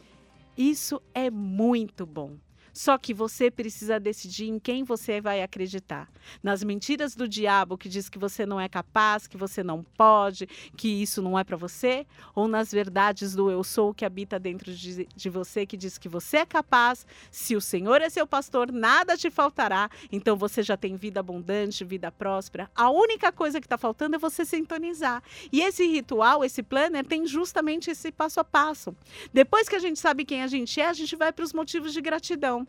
isso 0.57 1.01
é 1.13 1.29
muito 1.29 2.05
bom. 2.05 2.35
Só 2.77 2.95
que 2.95 3.11
você 3.11 3.49
precisa 3.49 3.99
decidir 3.99 4.47
em 4.47 4.59
quem 4.59 4.83
você 4.83 5.19
vai 5.19 5.41
acreditar. 5.41 6.07
Nas 6.43 6.63
mentiras 6.63 7.15
do 7.15 7.27
diabo 7.27 7.75
que 7.75 7.89
diz 7.89 8.07
que 8.07 8.19
você 8.19 8.45
não 8.45 8.61
é 8.61 8.69
capaz, 8.69 9.25
que 9.25 9.35
você 9.35 9.63
não 9.63 9.81
pode, 9.97 10.45
que 10.77 10.87
isso 10.87 11.19
não 11.19 11.39
é 11.39 11.43
para 11.43 11.57
você, 11.57 12.05
ou 12.35 12.47
nas 12.47 12.71
verdades 12.71 13.33
do 13.33 13.49
eu 13.49 13.63
sou 13.63 13.95
que 13.95 14.05
habita 14.05 14.37
dentro 14.37 14.71
de, 14.71 15.07
de 15.07 15.27
você, 15.27 15.65
que 15.65 15.75
diz 15.75 15.97
que 15.97 16.07
você 16.07 16.37
é 16.37 16.45
capaz, 16.45 17.03
se 17.31 17.55
o 17.55 17.61
Senhor 17.61 17.99
é 17.99 18.11
seu 18.11 18.27
pastor, 18.27 18.71
nada 18.71 19.17
te 19.17 19.31
faltará, 19.31 19.89
então 20.11 20.37
você 20.37 20.61
já 20.61 20.77
tem 20.77 20.95
vida 20.95 21.19
abundante, 21.19 21.83
vida 21.83 22.11
próspera. 22.11 22.69
A 22.75 22.91
única 22.91 23.31
coisa 23.31 23.59
que 23.59 23.65
está 23.65 23.79
faltando 23.79 24.17
é 24.17 24.19
você 24.19 24.45
sintonizar. 24.45 25.23
E 25.51 25.61
esse 25.61 25.83
ritual, 25.87 26.45
esse 26.45 26.61
planner, 26.61 27.03
tem 27.03 27.25
justamente 27.25 27.89
esse 27.89 28.11
passo 28.11 28.39
a 28.39 28.43
passo. 28.43 28.95
Depois 29.33 29.67
que 29.67 29.75
a 29.75 29.79
gente 29.79 29.97
sabe 29.97 30.23
quem 30.23 30.43
a 30.43 30.47
gente 30.47 30.79
é, 30.79 30.85
a 30.85 30.93
gente 30.93 31.15
vai 31.15 31.33
para 31.33 31.43
os 31.43 31.53
motivos 31.53 31.91
de 31.91 32.01
gratidão. 32.01 32.66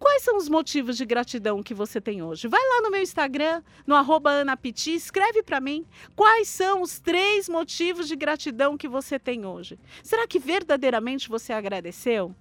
Quais 0.00 0.22
são 0.22 0.38
os 0.38 0.48
motivos 0.48 0.96
de 0.96 1.04
gratidão 1.04 1.62
que 1.62 1.74
você 1.74 2.00
tem 2.00 2.22
hoje? 2.22 2.48
Vai 2.48 2.58
lá 2.58 2.80
no 2.80 2.90
meu 2.90 3.02
Instagram, 3.02 3.62
no 3.86 3.94
arroba 3.94 4.30
Anapiti, 4.30 4.94
escreve 4.94 5.42
para 5.42 5.60
mim 5.60 5.84
quais 6.16 6.48
são 6.48 6.80
os 6.80 6.98
três 6.98 7.50
motivos 7.50 8.08
de 8.08 8.16
gratidão 8.16 8.78
que 8.78 8.88
você 8.88 9.18
tem 9.18 9.44
hoje. 9.44 9.78
Será 10.02 10.26
que 10.26 10.38
verdadeiramente 10.38 11.28
você 11.28 11.52
agradeceu? 11.52 12.34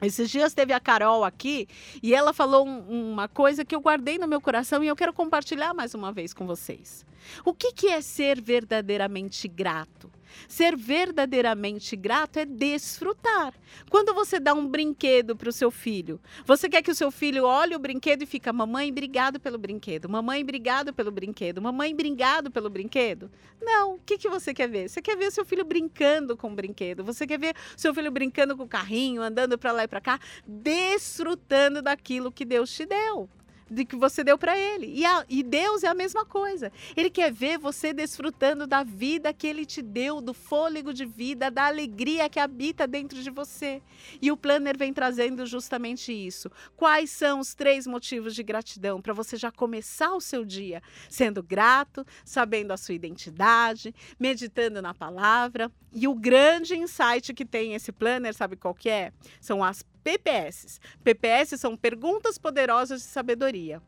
Esses 0.00 0.30
dias 0.30 0.54
teve 0.54 0.72
a 0.72 0.80
Carol 0.80 1.24
aqui 1.24 1.68
e 2.02 2.14
ela 2.14 2.32
falou 2.32 2.66
um, 2.66 3.12
uma 3.12 3.28
coisa 3.28 3.66
que 3.66 3.74
eu 3.74 3.80
guardei 3.80 4.16
no 4.16 4.26
meu 4.26 4.40
coração 4.40 4.82
e 4.82 4.86
eu 4.86 4.96
quero 4.96 5.12
compartilhar 5.12 5.74
mais 5.74 5.92
uma 5.92 6.10
vez 6.10 6.32
com 6.32 6.46
vocês. 6.46 7.04
O 7.44 7.52
que, 7.52 7.70
que 7.70 7.88
é 7.88 8.00
ser 8.00 8.40
verdadeiramente 8.40 9.46
grato? 9.46 10.10
Ser 10.46 10.76
verdadeiramente 10.76 11.96
grato 11.96 12.38
é 12.38 12.44
desfrutar. 12.44 13.54
Quando 13.90 14.14
você 14.14 14.38
dá 14.40 14.54
um 14.54 14.66
brinquedo 14.66 15.36
para 15.36 15.48
o 15.48 15.52
seu 15.52 15.70
filho, 15.70 16.20
você 16.44 16.68
quer 16.68 16.82
que 16.82 16.90
o 16.90 16.94
seu 16.94 17.10
filho 17.10 17.44
olhe 17.44 17.74
o 17.74 17.78
brinquedo 17.78 18.22
e 18.22 18.26
fica: 18.26 18.52
Mamãe, 18.52 18.90
obrigado 18.90 19.40
pelo 19.40 19.58
brinquedo. 19.58 20.08
Mamãe, 20.08 20.42
obrigado 20.42 20.92
pelo 20.92 21.10
brinquedo. 21.10 21.60
Mamãe, 21.60 21.92
obrigado 21.92 22.50
pelo 22.50 22.70
brinquedo. 22.70 23.30
Não. 23.60 23.94
O 23.94 24.00
que, 24.04 24.18
que 24.18 24.28
você 24.28 24.54
quer 24.54 24.68
ver? 24.68 24.88
Você 24.88 25.02
quer 25.02 25.16
ver 25.16 25.30
seu 25.30 25.44
filho 25.44 25.64
brincando 25.64 26.36
com 26.36 26.50
o 26.50 26.54
brinquedo. 26.54 27.04
Você 27.04 27.26
quer 27.26 27.38
ver 27.38 27.54
seu 27.76 27.94
filho 27.94 28.10
brincando 28.10 28.56
com 28.56 28.64
o 28.64 28.68
carrinho, 28.68 29.22
andando 29.22 29.58
para 29.58 29.72
lá 29.72 29.84
e 29.84 29.88
para 29.88 30.00
cá, 30.00 30.20
desfrutando 30.46 31.82
daquilo 31.82 32.32
que 32.32 32.44
Deus 32.44 32.70
te 32.70 32.86
deu. 32.86 33.28
De 33.70 33.84
que 33.84 33.96
você 33.96 34.22
deu 34.24 34.38
para 34.38 34.58
ele. 34.58 34.92
E, 34.94 35.04
a, 35.04 35.24
e 35.28 35.42
Deus 35.42 35.82
é 35.82 35.88
a 35.88 35.94
mesma 35.94 36.24
coisa. 36.24 36.72
Ele 36.96 37.10
quer 37.10 37.32
ver 37.32 37.58
você 37.58 37.92
desfrutando 37.92 38.66
da 38.66 38.82
vida 38.82 39.32
que 39.32 39.46
ele 39.46 39.64
te 39.64 39.82
deu, 39.82 40.20
do 40.20 40.34
fôlego 40.34 40.92
de 40.92 41.04
vida, 41.04 41.50
da 41.50 41.66
alegria 41.66 42.28
que 42.28 42.40
habita 42.40 42.86
dentro 42.86 43.22
de 43.22 43.30
você. 43.30 43.82
E 44.20 44.30
o 44.30 44.36
planner 44.36 44.76
vem 44.76 44.92
trazendo 44.92 45.44
justamente 45.46 46.12
isso. 46.12 46.50
Quais 46.76 47.10
são 47.10 47.40
os 47.40 47.54
três 47.54 47.86
motivos 47.86 48.34
de 48.34 48.42
gratidão 48.42 49.00
para 49.00 49.12
você 49.12 49.36
já 49.36 49.50
começar 49.50 50.12
o 50.14 50.20
seu 50.20 50.44
dia 50.44 50.82
sendo 51.08 51.42
grato, 51.42 52.06
sabendo 52.24 52.72
a 52.72 52.76
sua 52.76 52.94
identidade, 52.94 53.94
meditando 54.18 54.80
na 54.82 54.94
palavra. 54.94 55.70
E 55.92 56.06
o 56.06 56.14
grande 56.14 56.76
insight 56.76 57.32
que 57.34 57.44
tem 57.44 57.74
esse 57.74 57.92
planner, 57.92 58.34
sabe 58.34 58.56
qual 58.56 58.74
que 58.74 58.88
é? 58.88 59.12
São 59.40 59.64
as 59.64 59.82
PPS. 60.02 60.80
PPS 61.02 61.58
são 61.58 61.76
perguntas 61.76 62.38
poderosas 62.38 63.02
de 63.02 63.08
sabedoria. 63.08 63.82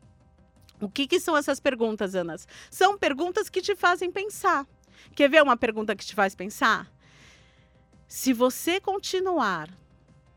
O 0.79 0.89
que, 0.89 1.07
que 1.07 1.19
são 1.19 1.37
essas 1.37 1.59
perguntas, 1.59 2.15
Anas? 2.15 2.47
São 2.69 2.97
perguntas 2.97 3.49
que 3.49 3.61
te 3.61 3.75
fazem 3.75 4.11
pensar. 4.11 4.67
Quer 5.15 5.29
ver 5.29 5.43
uma 5.43 5.55
pergunta 5.55 5.95
que 5.95 6.05
te 6.05 6.15
faz 6.15 6.35
pensar? 6.35 6.91
Se 8.07 8.33
você 8.33 8.79
continuar 8.79 9.69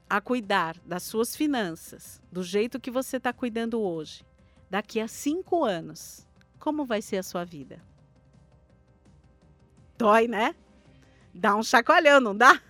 a 0.08 0.20
cuidar 0.20 0.76
das 0.84 1.02
suas 1.02 1.34
finanças 1.34 2.22
do 2.30 2.42
jeito 2.42 2.78
que 2.78 2.90
você 2.90 3.16
está 3.16 3.32
cuidando 3.32 3.80
hoje, 3.80 4.24
daqui 4.70 5.00
a 5.00 5.08
cinco 5.08 5.64
anos, 5.64 6.26
como 6.58 6.84
vai 6.84 7.00
ser 7.00 7.18
a 7.18 7.22
sua 7.22 7.44
vida? 7.44 7.82
Dói, 9.96 10.28
né? 10.28 10.54
Dá 11.32 11.56
um 11.56 11.62
chacoalhão, 11.62 12.20
não 12.20 12.36
dá? 12.36 12.60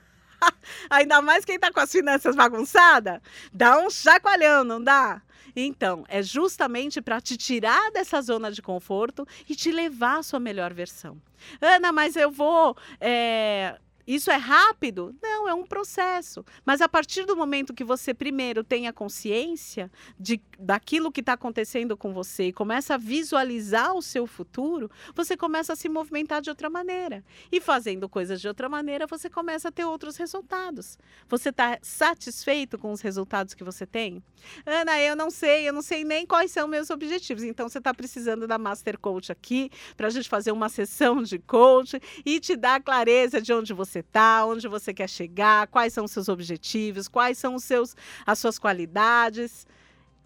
Ainda 0.90 1.20
mais 1.22 1.44
quem 1.44 1.56
está 1.56 1.72
com 1.72 1.80
as 1.80 1.90
finanças 1.90 2.34
bagunçadas, 2.34 3.20
dá 3.52 3.78
um 3.78 3.90
chacoalhão, 3.90 4.64
não 4.64 4.82
dá? 4.82 5.22
Então, 5.56 6.04
é 6.08 6.22
justamente 6.22 7.00
para 7.00 7.20
te 7.20 7.36
tirar 7.36 7.90
dessa 7.92 8.20
zona 8.20 8.50
de 8.50 8.60
conforto 8.60 9.26
e 9.48 9.54
te 9.54 9.70
levar 9.70 10.18
à 10.18 10.22
sua 10.22 10.40
melhor 10.40 10.72
versão. 10.74 11.16
Ana, 11.60 11.92
mas 11.92 12.16
eu 12.16 12.30
vou 12.30 12.76
é, 13.00 13.78
isso 14.06 14.30
é 14.30 14.36
rápido? 14.36 15.14
Não, 15.22 15.48
é 15.48 15.54
um 15.54 15.64
processo. 15.64 16.44
Mas 16.64 16.80
a 16.80 16.88
partir 16.88 17.24
do 17.24 17.36
momento 17.36 17.72
que 17.72 17.84
você 17.84 18.12
primeiro 18.12 18.62
tenha 18.62 18.92
consciência 18.92 19.90
de, 20.18 20.40
daquilo 20.58 21.10
que 21.10 21.20
está 21.20 21.32
acontecendo 21.32 21.96
com 21.96 22.12
você 22.12 22.48
e 22.48 22.52
começa 22.52 22.94
a 22.94 22.98
visualizar 22.98 23.94
o 23.94 24.02
seu 24.02 24.26
futuro, 24.26 24.90
você 25.14 25.36
começa 25.36 25.72
a 25.72 25.76
se 25.76 25.88
movimentar 25.88 26.42
de 26.42 26.50
outra 26.50 26.68
maneira. 26.68 27.24
E 27.50 27.60
fazendo 27.60 28.08
coisas 28.08 28.40
de 28.40 28.48
outra 28.48 28.68
maneira, 28.68 29.06
você 29.06 29.30
começa 29.30 29.68
a 29.68 29.72
ter 29.72 29.84
outros 29.84 30.16
resultados. 30.16 30.98
Você 31.28 31.48
está 31.48 31.78
satisfeito 31.82 32.78
com 32.78 32.92
os 32.92 33.00
resultados 33.00 33.54
que 33.54 33.64
você 33.64 33.86
tem? 33.86 34.22
Ana, 34.66 35.00
eu 35.00 35.16
não 35.16 35.30
sei, 35.30 35.68
eu 35.68 35.72
não 35.72 35.82
sei 35.82 36.04
nem 36.04 36.26
quais 36.26 36.50
são 36.50 36.68
meus 36.68 36.90
objetivos. 36.90 37.42
Então 37.42 37.68
você 37.68 37.78
está 37.78 37.94
precisando 37.94 38.46
da 38.46 38.58
Master 38.58 38.98
Coach 38.98 39.32
aqui 39.32 39.70
para 39.96 40.08
a 40.08 40.10
gente 40.10 40.28
fazer 40.28 40.52
uma 40.52 40.68
sessão 40.68 41.22
de 41.22 41.38
coach 41.38 41.98
e 42.24 42.38
te 42.38 42.56
dar 42.56 42.82
clareza 42.82 43.40
de 43.40 43.52
onde 43.52 43.72
você 43.72 43.93
você 43.94 44.00
está, 44.00 44.44
onde 44.44 44.66
você 44.66 44.92
quer 44.92 45.08
chegar, 45.08 45.68
quais 45.68 45.92
são 45.92 46.04
os 46.04 46.10
seus 46.10 46.28
objetivos, 46.28 47.06
quais 47.06 47.38
são 47.38 47.54
os 47.54 47.62
seus, 47.62 47.94
as 48.26 48.38
suas 48.40 48.58
qualidades. 48.58 49.66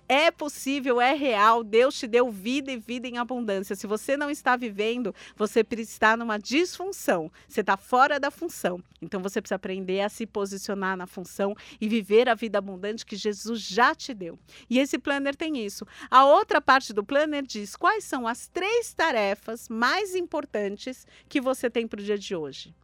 É 0.08 0.30
possível, 0.30 1.02
é 1.02 1.12
real. 1.12 1.62
Deus 1.62 1.98
te 1.98 2.06
deu 2.06 2.32
vida 2.32 2.72
e 2.72 2.78
vida 2.78 3.06
em 3.06 3.18
abundância. 3.18 3.76
Se 3.76 3.86
você 3.86 4.16
não 4.16 4.30
está 4.30 4.56
vivendo, 4.56 5.14
você 5.36 5.62
está 5.70 6.16
numa 6.16 6.38
disfunção. 6.38 7.30
Você 7.46 7.60
está 7.60 7.76
fora 7.76 8.18
da 8.18 8.30
função. 8.30 8.82
Então 9.02 9.20
você 9.20 9.38
precisa 9.42 9.56
aprender 9.56 10.00
a 10.00 10.08
se 10.08 10.24
posicionar 10.24 10.96
na 10.96 11.06
função 11.06 11.54
e 11.78 11.86
viver 11.86 12.26
a 12.26 12.34
vida 12.34 12.56
abundante 12.56 13.04
que 13.04 13.16
Jesus 13.16 13.60
já 13.60 13.94
te 13.94 14.14
deu. 14.14 14.38
E 14.70 14.78
esse 14.78 14.98
planner 14.98 15.36
tem 15.36 15.62
isso. 15.62 15.86
A 16.10 16.24
outra 16.24 16.58
parte 16.58 16.94
do 16.94 17.04
planner 17.04 17.42
diz 17.42 17.76
quais 17.76 18.04
são 18.04 18.26
as 18.26 18.48
três 18.48 18.94
tarefas 18.94 19.68
mais 19.68 20.14
importantes 20.14 21.06
que 21.28 21.38
você 21.38 21.68
tem 21.68 21.86
para 21.86 22.00
o 22.00 22.02
dia 22.02 22.16
de 22.16 22.34
hoje. 22.34 22.74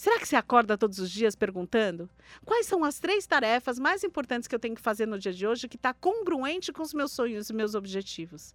Será 0.00 0.18
que 0.18 0.26
você 0.26 0.34
acorda 0.34 0.78
todos 0.78 0.98
os 0.98 1.10
dias 1.10 1.36
perguntando 1.36 2.08
quais 2.46 2.64
são 2.64 2.84
as 2.84 2.98
três 2.98 3.26
tarefas 3.26 3.78
mais 3.78 4.02
importantes 4.02 4.48
que 4.48 4.54
eu 4.54 4.58
tenho 4.58 4.74
que 4.74 4.80
fazer 4.80 5.04
no 5.04 5.18
dia 5.18 5.30
de 5.30 5.46
hoje 5.46 5.68
que 5.68 5.76
está 5.76 5.92
congruente 5.92 6.72
com 6.72 6.82
os 6.82 6.94
meus 6.94 7.12
sonhos 7.12 7.50
e 7.50 7.52
meus 7.52 7.74
objetivos? 7.74 8.54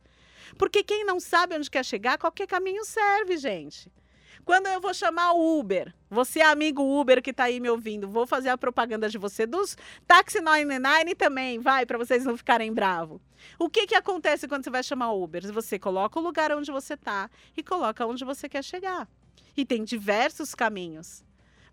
Porque 0.58 0.82
quem 0.82 1.06
não 1.06 1.20
sabe 1.20 1.56
onde 1.56 1.70
quer 1.70 1.86
chegar, 1.86 2.18
qualquer 2.18 2.48
caminho 2.48 2.84
serve, 2.84 3.38
gente. 3.38 3.92
Quando 4.44 4.66
eu 4.66 4.82
vou 4.82 4.92
chamar 4.92 5.34
o 5.34 5.60
Uber, 5.60 5.94
você 6.10 6.42
amigo 6.42 6.82
Uber 6.82 7.22
que 7.22 7.30
está 7.30 7.44
aí 7.44 7.60
me 7.60 7.70
ouvindo, 7.70 8.08
vou 8.08 8.26
fazer 8.26 8.50
a 8.50 8.58
propaganda 8.58 9.08
de 9.08 9.20
você 9.20 9.46
dos 9.46 9.78
Taxi 10.08 10.42
99 10.42 11.14
também, 11.14 11.60
vai, 11.60 11.86
para 11.86 12.00
vocês 12.00 12.26
não 12.26 12.36
ficarem 12.36 12.74
bravos. 12.74 13.22
O 13.60 13.70
que, 13.70 13.86
que 13.86 13.94
acontece 13.94 14.48
quando 14.48 14.64
você 14.64 14.72
vai 14.72 14.82
chamar 14.82 15.12
o 15.12 15.24
Uber? 15.24 15.54
Você 15.54 15.78
coloca 15.78 16.20
o 16.20 16.24
lugar 16.24 16.52
onde 16.54 16.72
você 16.72 16.96
está 16.96 17.30
e 17.56 17.62
coloca 17.62 18.04
onde 18.04 18.26
você 18.26 18.50
quer 18.50 18.64
chegar. 18.64 19.08
E 19.56 19.64
tem 19.64 19.84
diversos 19.84 20.56
caminhos. 20.56 21.24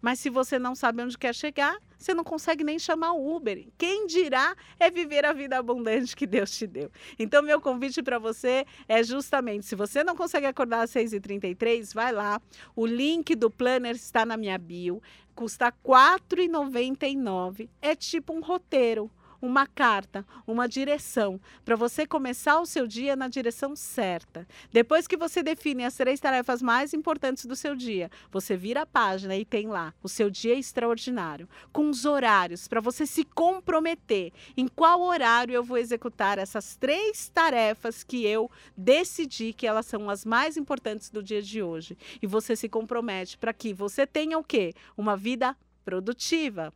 Mas 0.03 0.19
se 0.19 0.29
você 0.29 0.59
não 0.59 0.75
sabe 0.75 1.01
onde 1.01 1.17
quer 1.17 1.33
chegar, 1.35 1.79
você 1.97 2.13
não 2.13 2.25
consegue 2.25 2.65
nem 2.65 2.79
chamar 2.79 3.13
o 3.13 3.37
Uber. 3.37 3.65
Quem 3.79 4.07
dirá 4.07 4.57
é 4.79 4.91
viver 4.91 5.25
a 5.25 5.33
vida 5.33 5.57
abundante 5.57 6.17
que 6.17 6.27
Deus 6.27 6.51
te 6.51 6.67
deu. 6.67 6.91
Então, 7.17 7.41
meu 7.43 7.61
convite 7.61 8.03
para 8.03 8.19
você 8.19 8.67
é 8.89 9.03
justamente: 9.05 9.65
se 9.65 9.77
você 9.77 10.03
não 10.03 10.17
consegue 10.17 10.47
acordar 10.47 10.83
às 10.83 10.91
6h33, 10.91 11.95
vai 11.95 12.13
lá. 12.13 12.43
O 12.75 12.85
link 12.85 13.37
do 13.37 13.49
planner 13.49 13.95
está 13.95 14.27
na 14.27 14.37
minha 14.37 14.59
bio. 14.59 15.01
Custa 15.35 15.67
R$ 15.67 15.73
4,99. 15.85 17.69
É 17.81 17.95
tipo 17.95 18.35
um 18.35 18.41
roteiro 18.41 19.11
uma 19.43 19.67
carta, 19.67 20.25
uma 20.47 20.69
direção, 20.69 21.41
para 21.65 21.75
você 21.75 22.07
começar 22.07 22.61
o 22.61 22.67
seu 22.67 22.87
dia 22.87 23.17
na 23.17 23.27
direção 23.27 23.75
certa. 23.75 24.47
Depois 24.73 25.09
que 25.09 25.17
você 25.17 25.43
define 25.43 25.85
as 25.85 25.97
três 25.97 26.21
tarefas 26.21 26.63
mais 26.63 26.95
importantes 26.95 27.45
do 27.45 27.57
seu 27.57 27.75
dia, 27.75 28.09
você 28.31 28.57
vira 28.57 28.83
a 28.83 28.87
página 28.87 29.37
e 29.37 29.45
tem 29.45 29.67
lá 29.67 29.93
o 30.01 30.09
seu 30.09 30.31
dia 30.31 30.55
extraordinário, 30.55 31.49
com 31.73 31.91
os 31.91 32.05
horários 32.05 32.69
para 32.69 32.81
você 32.81 33.05
se 33.05 33.25
comprometer 33.25 34.33
em 34.57 34.69
qual 34.69 35.03
horário 35.03 35.53
eu 35.53 35.65
vou 35.65 35.77
executar 35.77 36.39
essas 36.39 36.77
três 36.77 37.29
tarefas 37.29 38.05
que 38.05 38.25
eu 38.25 38.49
decidi 38.77 39.53
que 39.53 39.67
elas 39.67 39.87
são 39.87 40.09
as 40.09 40.25
mais 40.25 40.57
importantes 40.57 41.11
do 41.11 41.23
dia 41.23 41.43
de 41.43 41.61
hoje. 41.61 41.99
E 42.23 42.27
você 42.27 42.55
se 42.55 42.69
compromete 42.69 43.37
para 43.37 43.53
que 43.53 43.75
você 43.75 44.07
tenha 44.07 44.39
o 44.39 44.45
quê? 44.45 44.73
Uma 44.97 45.17
vida 45.17 45.57
produtiva, 45.85 46.73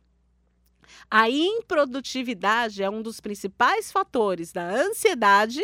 a 1.09 1.29
improdutividade 1.29 2.83
é 2.83 2.89
um 2.89 3.01
dos 3.01 3.19
principais 3.19 3.91
fatores 3.91 4.51
da 4.51 4.69
ansiedade 4.69 5.61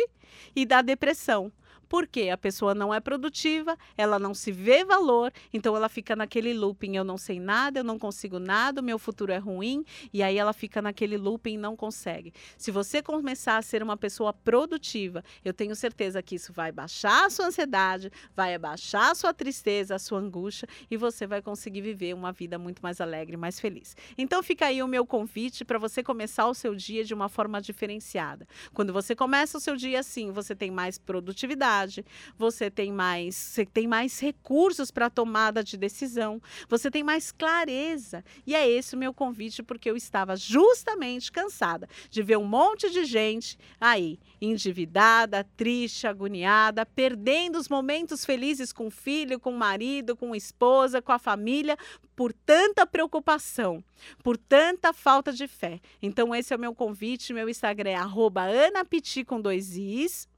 e 0.54 0.64
da 0.66 0.82
depressão. 0.82 1.52
Porque 1.94 2.28
a 2.28 2.36
pessoa 2.36 2.74
não 2.74 2.92
é 2.92 2.98
produtiva, 2.98 3.78
ela 3.96 4.18
não 4.18 4.34
se 4.34 4.50
vê 4.50 4.84
valor, 4.84 5.32
então 5.52 5.76
ela 5.76 5.88
fica 5.88 6.16
naquele 6.16 6.52
looping: 6.52 6.96
eu 6.96 7.04
não 7.04 7.16
sei 7.16 7.38
nada, 7.38 7.78
eu 7.78 7.84
não 7.84 8.00
consigo 8.00 8.40
nada, 8.40 8.80
o 8.80 8.84
meu 8.84 8.98
futuro 8.98 9.30
é 9.30 9.38
ruim, 9.38 9.84
e 10.12 10.20
aí 10.20 10.36
ela 10.36 10.52
fica 10.52 10.82
naquele 10.82 11.16
looping 11.16 11.54
e 11.54 11.56
não 11.56 11.76
consegue. 11.76 12.34
Se 12.58 12.72
você 12.72 13.00
começar 13.00 13.58
a 13.58 13.62
ser 13.62 13.80
uma 13.80 13.96
pessoa 13.96 14.32
produtiva, 14.32 15.22
eu 15.44 15.54
tenho 15.54 15.76
certeza 15.76 16.20
que 16.20 16.34
isso 16.34 16.52
vai 16.52 16.72
baixar 16.72 17.26
a 17.26 17.30
sua 17.30 17.46
ansiedade, 17.46 18.10
vai 18.34 18.56
abaixar 18.56 19.12
a 19.12 19.14
sua 19.14 19.32
tristeza, 19.32 19.94
a 19.94 19.98
sua 20.00 20.18
angústia, 20.18 20.68
e 20.90 20.96
você 20.96 21.28
vai 21.28 21.40
conseguir 21.40 21.82
viver 21.82 22.12
uma 22.12 22.32
vida 22.32 22.58
muito 22.58 22.80
mais 22.82 23.00
alegre, 23.00 23.36
mais 23.36 23.60
feliz. 23.60 23.96
Então 24.18 24.42
fica 24.42 24.66
aí 24.66 24.82
o 24.82 24.88
meu 24.88 25.06
convite 25.06 25.64
para 25.64 25.78
você 25.78 26.02
começar 26.02 26.48
o 26.48 26.54
seu 26.54 26.74
dia 26.74 27.04
de 27.04 27.14
uma 27.14 27.28
forma 27.28 27.62
diferenciada. 27.62 28.48
Quando 28.72 28.92
você 28.92 29.14
começa 29.14 29.58
o 29.58 29.60
seu 29.60 29.76
dia 29.76 30.00
assim, 30.00 30.32
você 30.32 30.56
tem 30.56 30.72
mais 30.72 30.98
produtividade 30.98 31.83
você 32.36 32.70
tem 32.70 32.92
mais, 32.92 33.34
você 33.34 33.64
tem 33.66 33.86
mais 33.86 34.20
recursos 34.20 34.90
para 34.90 35.10
tomada 35.10 35.62
de 35.62 35.76
decisão, 35.76 36.40
você 36.68 36.90
tem 36.90 37.02
mais 37.02 37.32
clareza. 37.32 38.24
E 38.46 38.54
é 38.54 38.68
esse 38.68 38.94
o 38.94 38.98
meu 38.98 39.12
convite, 39.12 39.62
porque 39.62 39.90
eu 39.90 39.96
estava 39.96 40.36
justamente 40.36 41.32
cansada 41.32 41.88
de 42.10 42.22
ver 42.22 42.38
um 42.38 42.44
monte 42.44 42.90
de 42.90 43.04
gente 43.04 43.58
aí, 43.80 44.18
endividada, 44.40 45.44
triste, 45.56 46.06
agoniada, 46.06 46.86
perdendo 46.86 47.58
os 47.58 47.68
momentos 47.68 48.24
felizes 48.24 48.72
com 48.72 48.86
o 48.86 48.90
filho, 48.90 49.40
com 49.40 49.50
o 49.50 49.58
marido, 49.58 50.16
com 50.16 50.32
a 50.32 50.36
esposa, 50.36 51.02
com 51.02 51.12
a 51.12 51.18
família, 51.18 51.76
por 52.14 52.32
tanta 52.32 52.86
preocupação, 52.86 53.82
por 54.22 54.36
tanta 54.36 54.92
falta 54.92 55.32
de 55.32 55.46
fé. 55.48 55.80
Então, 56.00 56.34
esse 56.34 56.52
é 56.52 56.56
o 56.56 56.60
meu 56.60 56.74
convite. 56.74 57.32
Meu 57.32 57.48
Instagram 57.48 57.90
é 57.90 58.66
anapiti 58.66 59.24
com 59.24 59.40
dois 59.40 59.76
is 59.76 60.28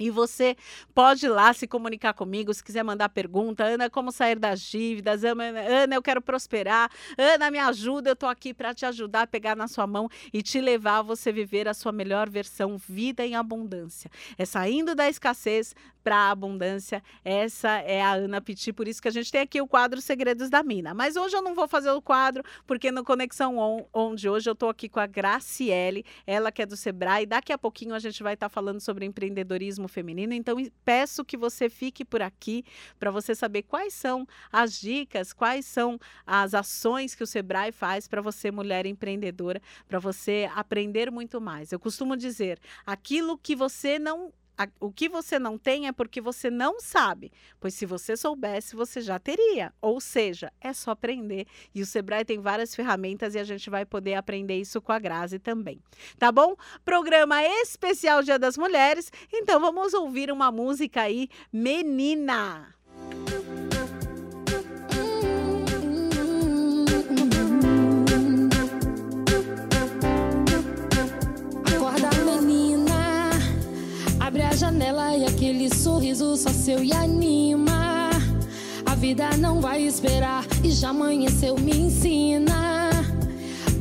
E 0.00 0.10
você 0.10 0.56
pode 0.94 1.26
ir 1.26 1.28
lá 1.28 1.52
se 1.52 1.66
comunicar 1.66 2.14
comigo, 2.14 2.52
se 2.54 2.64
quiser 2.64 2.82
mandar 2.82 3.10
pergunta. 3.10 3.64
Ana, 3.64 3.90
como 3.90 4.10
sair 4.10 4.38
das 4.38 4.60
dívidas? 4.62 5.22
Ana, 5.22 5.94
eu 5.94 6.02
quero 6.02 6.22
prosperar. 6.22 6.90
Ana, 7.18 7.50
me 7.50 7.58
ajuda, 7.58 8.10
eu 8.10 8.14
estou 8.14 8.28
aqui 8.28 8.54
para 8.54 8.72
te 8.72 8.86
ajudar 8.86 9.22
a 9.22 9.26
pegar 9.26 9.54
na 9.54 9.68
sua 9.68 9.86
mão 9.86 10.08
e 10.32 10.42
te 10.42 10.58
levar 10.58 10.98
a 10.98 11.02
você 11.02 11.30
viver 11.30 11.68
a 11.68 11.74
sua 11.74 11.92
melhor 11.92 12.30
versão, 12.30 12.78
vida 12.78 13.24
em 13.26 13.36
abundância. 13.36 14.10
É 14.38 14.46
saindo 14.46 14.94
da 14.94 15.06
escassez 15.06 15.74
para 16.02 16.16
a 16.16 16.30
abundância. 16.30 17.02
Essa 17.24 17.68
é 17.80 18.02
a 18.02 18.12
Ana 18.12 18.40
Piti, 18.40 18.72
por 18.72 18.88
isso 18.88 19.00
que 19.00 19.08
a 19.08 19.10
gente 19.10 19.30
tem 19.30 19.42
aqui 19.42 19.60
o 19.60 19.66
quadro 19.66 20.00
Segredos 20.00 20.48
da 20.48 20.62
Mina. 20.62 20.94
Mas 20.94 21.16
hoje 21.16 21.36
eu 21.36 21.42
não 21.42 21.54
vou 21.54 21.68
fazer 21.68 21.90
o 21.90 22.02
quadro, 22.02 22.42
porque 22.66 22.90
no 22.90 23.04
Conexão 23.04 23.58
On, 23.58 23.84
onde 23.92 24.28
hoje 24.28 24.48
eu 24.48 24.54
estou 24.54 24.68
aqui 24.68 24.88
com 24.88 25.00
a 25.00 25.06
Graciele, 25.06 26.04
ela 26.26 26.50
que 26.50 26.62
é 26.62 26.66
do 26.66 26.76
Sebrae. 26.76 27.26
Daqui 27.26 27.52
a 27.52 27.58
pouquinho 27.58 27.94
a 27.94 27.98
gente 27.98 28.22
vai 28.22 28.34
estar 28.34 28.48
tá 28.48 28.50
falando 28.50 28.80
sobre 28.80 29.04
empreendedorismo 29.04 29.88
feminino. 29.90 30.32
Então, 30.32 30.56
peço 30.84 31.24
que 31.24 31.36
você 31.36 31.68
fique 31.68 32.04
por 32.04 32.22
aqui 32.22 32.64
para 32.98 33.10
você 33.10 33.34
saber 33.34 33.64
quais 33.64 33.92
são 33.92 34.26
as 34.50 34.80
dicas, 34.80 35.32
quais 35.32 35.66
são 35.66 35.98
as 36.26 36.54
ações 36.54 37.14
que 37.14 37.22
o 37.22 37.26
Sebrae 37.26 37.72
faz 37.72 38.08
para 38.08 38.22
você, 38.22 38.50
mulher 38.50 38.86
empreendedora, 38.86 39.60
para 39.86 39.98
você 39.98 40.48
aprender 40.54 41.10
muito 41.10 41.40
mais. 41.40 41.72
Eu 41.72 41.78
costumo 41.78 42.16
dizer: 42.16 42.58
aquilo 42.86 43.36
que 43.36 43.54
você 43.54 43.98
não 43.98 44.32
o 44.78 44.90
que 44.92 45.08
você 45.08 45.38
não 45.38 45.56
tem 45.56 45.86
é 45.86 45.92
porque 45.92 46.20
você 46.20 46.50
não 46.50 46.80
sabe, 46.80 47.32
pois 47.58 47.74
se 47.74 47.86
você 47.86 48.16
soubesse, 48.16 48.76
você 48.76 49.00
já 49.00 49.18
teria. 49.18 49.72
Ou 49.80 50.00
seja, 50.00 50.52
é 50.60 50.72
só 50.72 50.92
aprender. 50.92 51.46
E 51.74 51.82
o 51.82 51.86
Sebrae 51.86 52.24
tem 52.24 52.40
várias 52.40 52.74
ferramentas 52.74 53.34
e 53.34 53.38
a 53.38 53.44
gente 53.44 53.70
vai 53.70 53.84
poder 53.84 54.14
aprender 54.14 54.58
isso 54.60 54.80
com 54.80 54.92
a 54.92 54.98
Grazi 54.98 55.38
também. 55.38 55.80
Tá 56.18 56.30
bom? 56.32 56.56
Programa 56.84 57.42
especial 57.44 58.22
Dia 58.22 58.38
das 58.38 58.56
Mulheres. 58.56 59.12
Então 59.32 59.60
vamos 59.60 59.94
ouvir 59.94 60.30
uma 60.30 60.50
música 60.50 61.02
aí, 61.02 61.28
Menina. 61.52 62.79
E 75.20 75.24
aquele 75.26 75.68
sorriso 75.74 76.34
só 76.34 76.48
seu 76.48 76.82
e 76.82 76.92
anima. 76.92 78.08
A 78.86 78.94
vida 78.94 79.36
não 79.36 79.60
vai 79.60 79.82
esperar 79.82 80.46
e 80.64 80.70
já 80.70 80.88
amanheceu, 80.88 81.58
me 81.58 81.72
ensina 81.72 82.90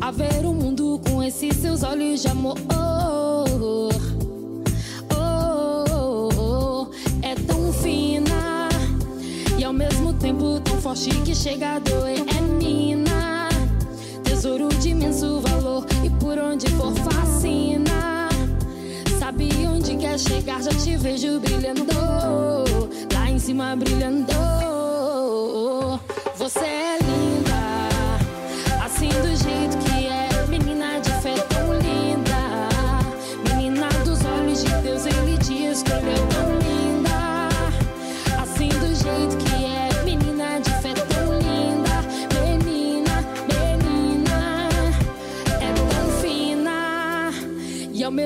a 0.02 0.12
ver 0.12 0.46
o 0.46 0.54
mundo 0.54 1.00
com 1.08 1.24
esses 1.24 1.56
seus 1.56 1.82
olhos 1.82 2.22
de 2.22 2.28
amor. 2.28 2.58
Oh, 2.74 3.90
oh, 5.16 6.30
oh, 6.38 6.88
é 7.22 7.36
tão 7.36 7.72
fina 7.72 8.68
e 9.58 9.64
ao 9.64 9.72
mesmo 9.72 10.14
tempo 10.14 10.60
tão 10.60 10.82
forte 10.82 11.10
que 11.22 11.34
chega 11.34 11.76
a 11.76 11.80
doer. 11.80 12.20
É 12.38 12.42
mina, 12.42 13.29
chegar, 20.20 20.62
já 20.62 20.72
te 20.72 20.98
vejo 20.98 21.40
brilhando. 21.40 21.86
Lá 23.14 23.30
em 23.30 23.40
cima 23.40 23.76
brilhando. 23.76 24.79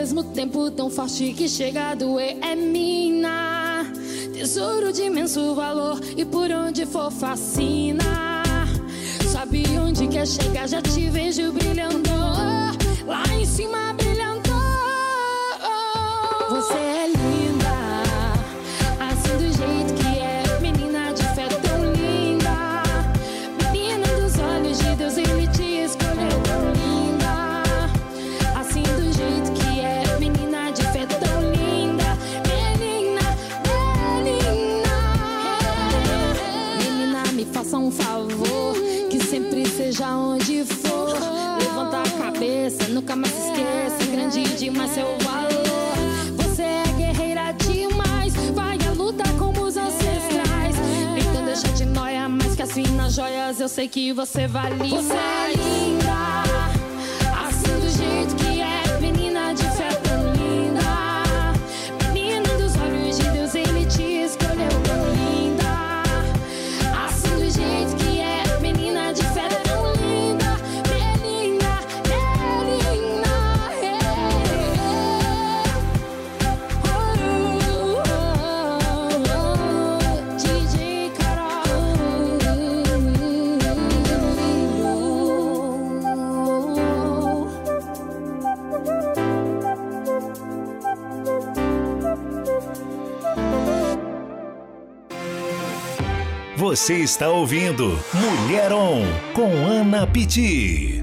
Mesmo 0.03 0.21
tempo 0.21 0.69
tão 0.69 0.89
forte 0.89 1.31
que 1.31 1.47
chega 1.47 1.91
a 1.91 1.95
doer 1.95 2.37
é 2.41 2.53
mina. 2.57 3.85
Tesouro 4.33 4.91
de 4.91 5.03
imenso 5.03 5.55
valor 5.55 5.97
e 6.17 6.25
por 6.25 6.51
onde 6.51 6.85
for 6.85 7.09
fascina. 7.09 8.43
Sabe 9.31 9.63
onde 9.79 10.05
quer 10.07 10.27
chegar, 10.27 10.67
já 10.67 10.81
te 10.81 11.09
vejo 11.09 11.53
brilhando. 11.53 12.09
Lá 13.07 13.23
em 13.33 13.45
cima 13.45 13.92
seja 39.93 40.09
onde 40.15 40.65
for. 40.65 41.13
Levanta 41.59 42.01
a 42.01 42.09
cabeça, 42.17 42.87
nunca 42.89 43.15
mais 43.15 43.31
se 43.31 43.49
esqueça. 43.49 44.11
Grande 44.11 44.43
demais 44.55 44.91
seu 44.91 45.05
valor. 45.19 45.93
Você 46.37 46.63
é 46.63 46.83
guerreira 46.97 47.51
demais. 47.51 48.33
Vai 48.53 48.77
à 48.87 48.91
luta 48.91 49.23
como 49.37 49.61
os 49.61 49.77
ancestrais. 49.77 50.75
Então 51.17 51.45
deixa 51.45 51.67
de 51.69 51.85
noia, 51.85 52.27
mais 52.27 52.55
que 52.55 52.63
as 52.63 52.71
finas 52.71 53.13
joias. 53.13 53.59
Eu 53.59 53.69
sei 53.69 53.87
que 53.87 54.11
você 54.13 54.47
vale 54.47 54.75
Você 54.89 55.13
é 55.13 56.02
Você 96.73 96.95
está 96.95 97.29
ouvindo 97.29 97.99
Mulher 98.15 98.73
On 98.73 99.05
com 99.35 99.63
Ana 99.63 100.07
Pitti. 100.07 101.02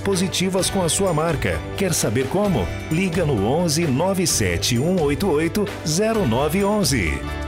positivas 0.00 0.68
com 0.68 0.82
a 0.82 0.88
sua 0.88 1.14
marca. 1.14 1.58
Quer 1.76 1.94
saber 1.94 2.26
como? 2.28 2.66
Liga 2.90 3.24
no 3.24 3.46
11 3.46 3.86
97 3.86 4.76
188 4.76 5.64
0911. 5.86 7.40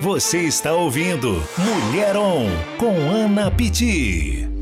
Você 0.00 0.38
está 0.42 0.72
ouvindo 0.72 1.42
Mulher 1.58 2.16
On 2.16 2.48
com 2.78 3.10
Ana 3.10 3.50
Pitti. 3.50 4.55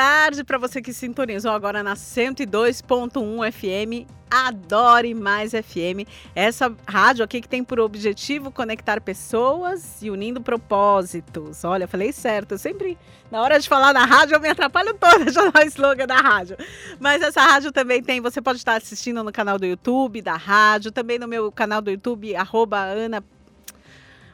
Tarde 0.00 0.42
para 0.44 0.56
você 0.56 0.80
que 0.80 0.94
sintonizou 0.94 1.52
agora 1.52 1.82
na 1.82 1.92
102.1 1.92 3.52
FM. 3.52 4.08
Adore 4.30 5.12
Mais 5.12 5.50
FM. 5.50 6.08
Essa 6.34 6.74
rádio 6.88 7.22
aqui 7.22 7.38
que 7.42 7.48
tem 7.48 7.62
por 7.62 7.78
objetivo 7.78 8.50
conectar 8.50 8.98
pessoas 9.02 10.00
e 10.00 10.10
unindo 10.10 10.40
propósitos. 10.40 11.64
Olha, 11.64 11.86
falei 11.86 12.12
certo. 12.12 12.52
Eu 12.52 12.58
sempre, 12.58 12.96
na 13.30 13.42
hora 13.42 13.60
de 13.60 13.68
falar 13.68 13.92
da 13.92 14.06
rádio, 14.06 14.36
eu 14.36 14.40
me 14.40 14.48
atrapalho 14.48 14.94
toda 14.94 15.26
de 15.30 15.34
falar 15.34 15.66
o 15.66 15.68
slogan 15.68 16.06
da 16.06 16.16
rádio. 16.16 16.56
Mas 16.98 17.20
essa 17.20 17.42
rádio 17.42 17.70
também 17.70 18.02
tem, 18.02 18.22
você 18.22 18.40
pode 18.40 18.56
estar 18.56 18.76
assistindo 18.76 19.22
no 19.22 19.30
canal 19.30 19.58
do 19.58 19.66
YouTube 19.66 20.22
da 20.22 20.34
rádio, 20.34 20.90
também 20.90 21.18
no 21.18 21.28
meu 21.28 21.52
canal 21.52 21.82
do 21.82 21.90
YouTube, 21.90 22.34
arroba 22.34 22.78
Ana 22.78 23.22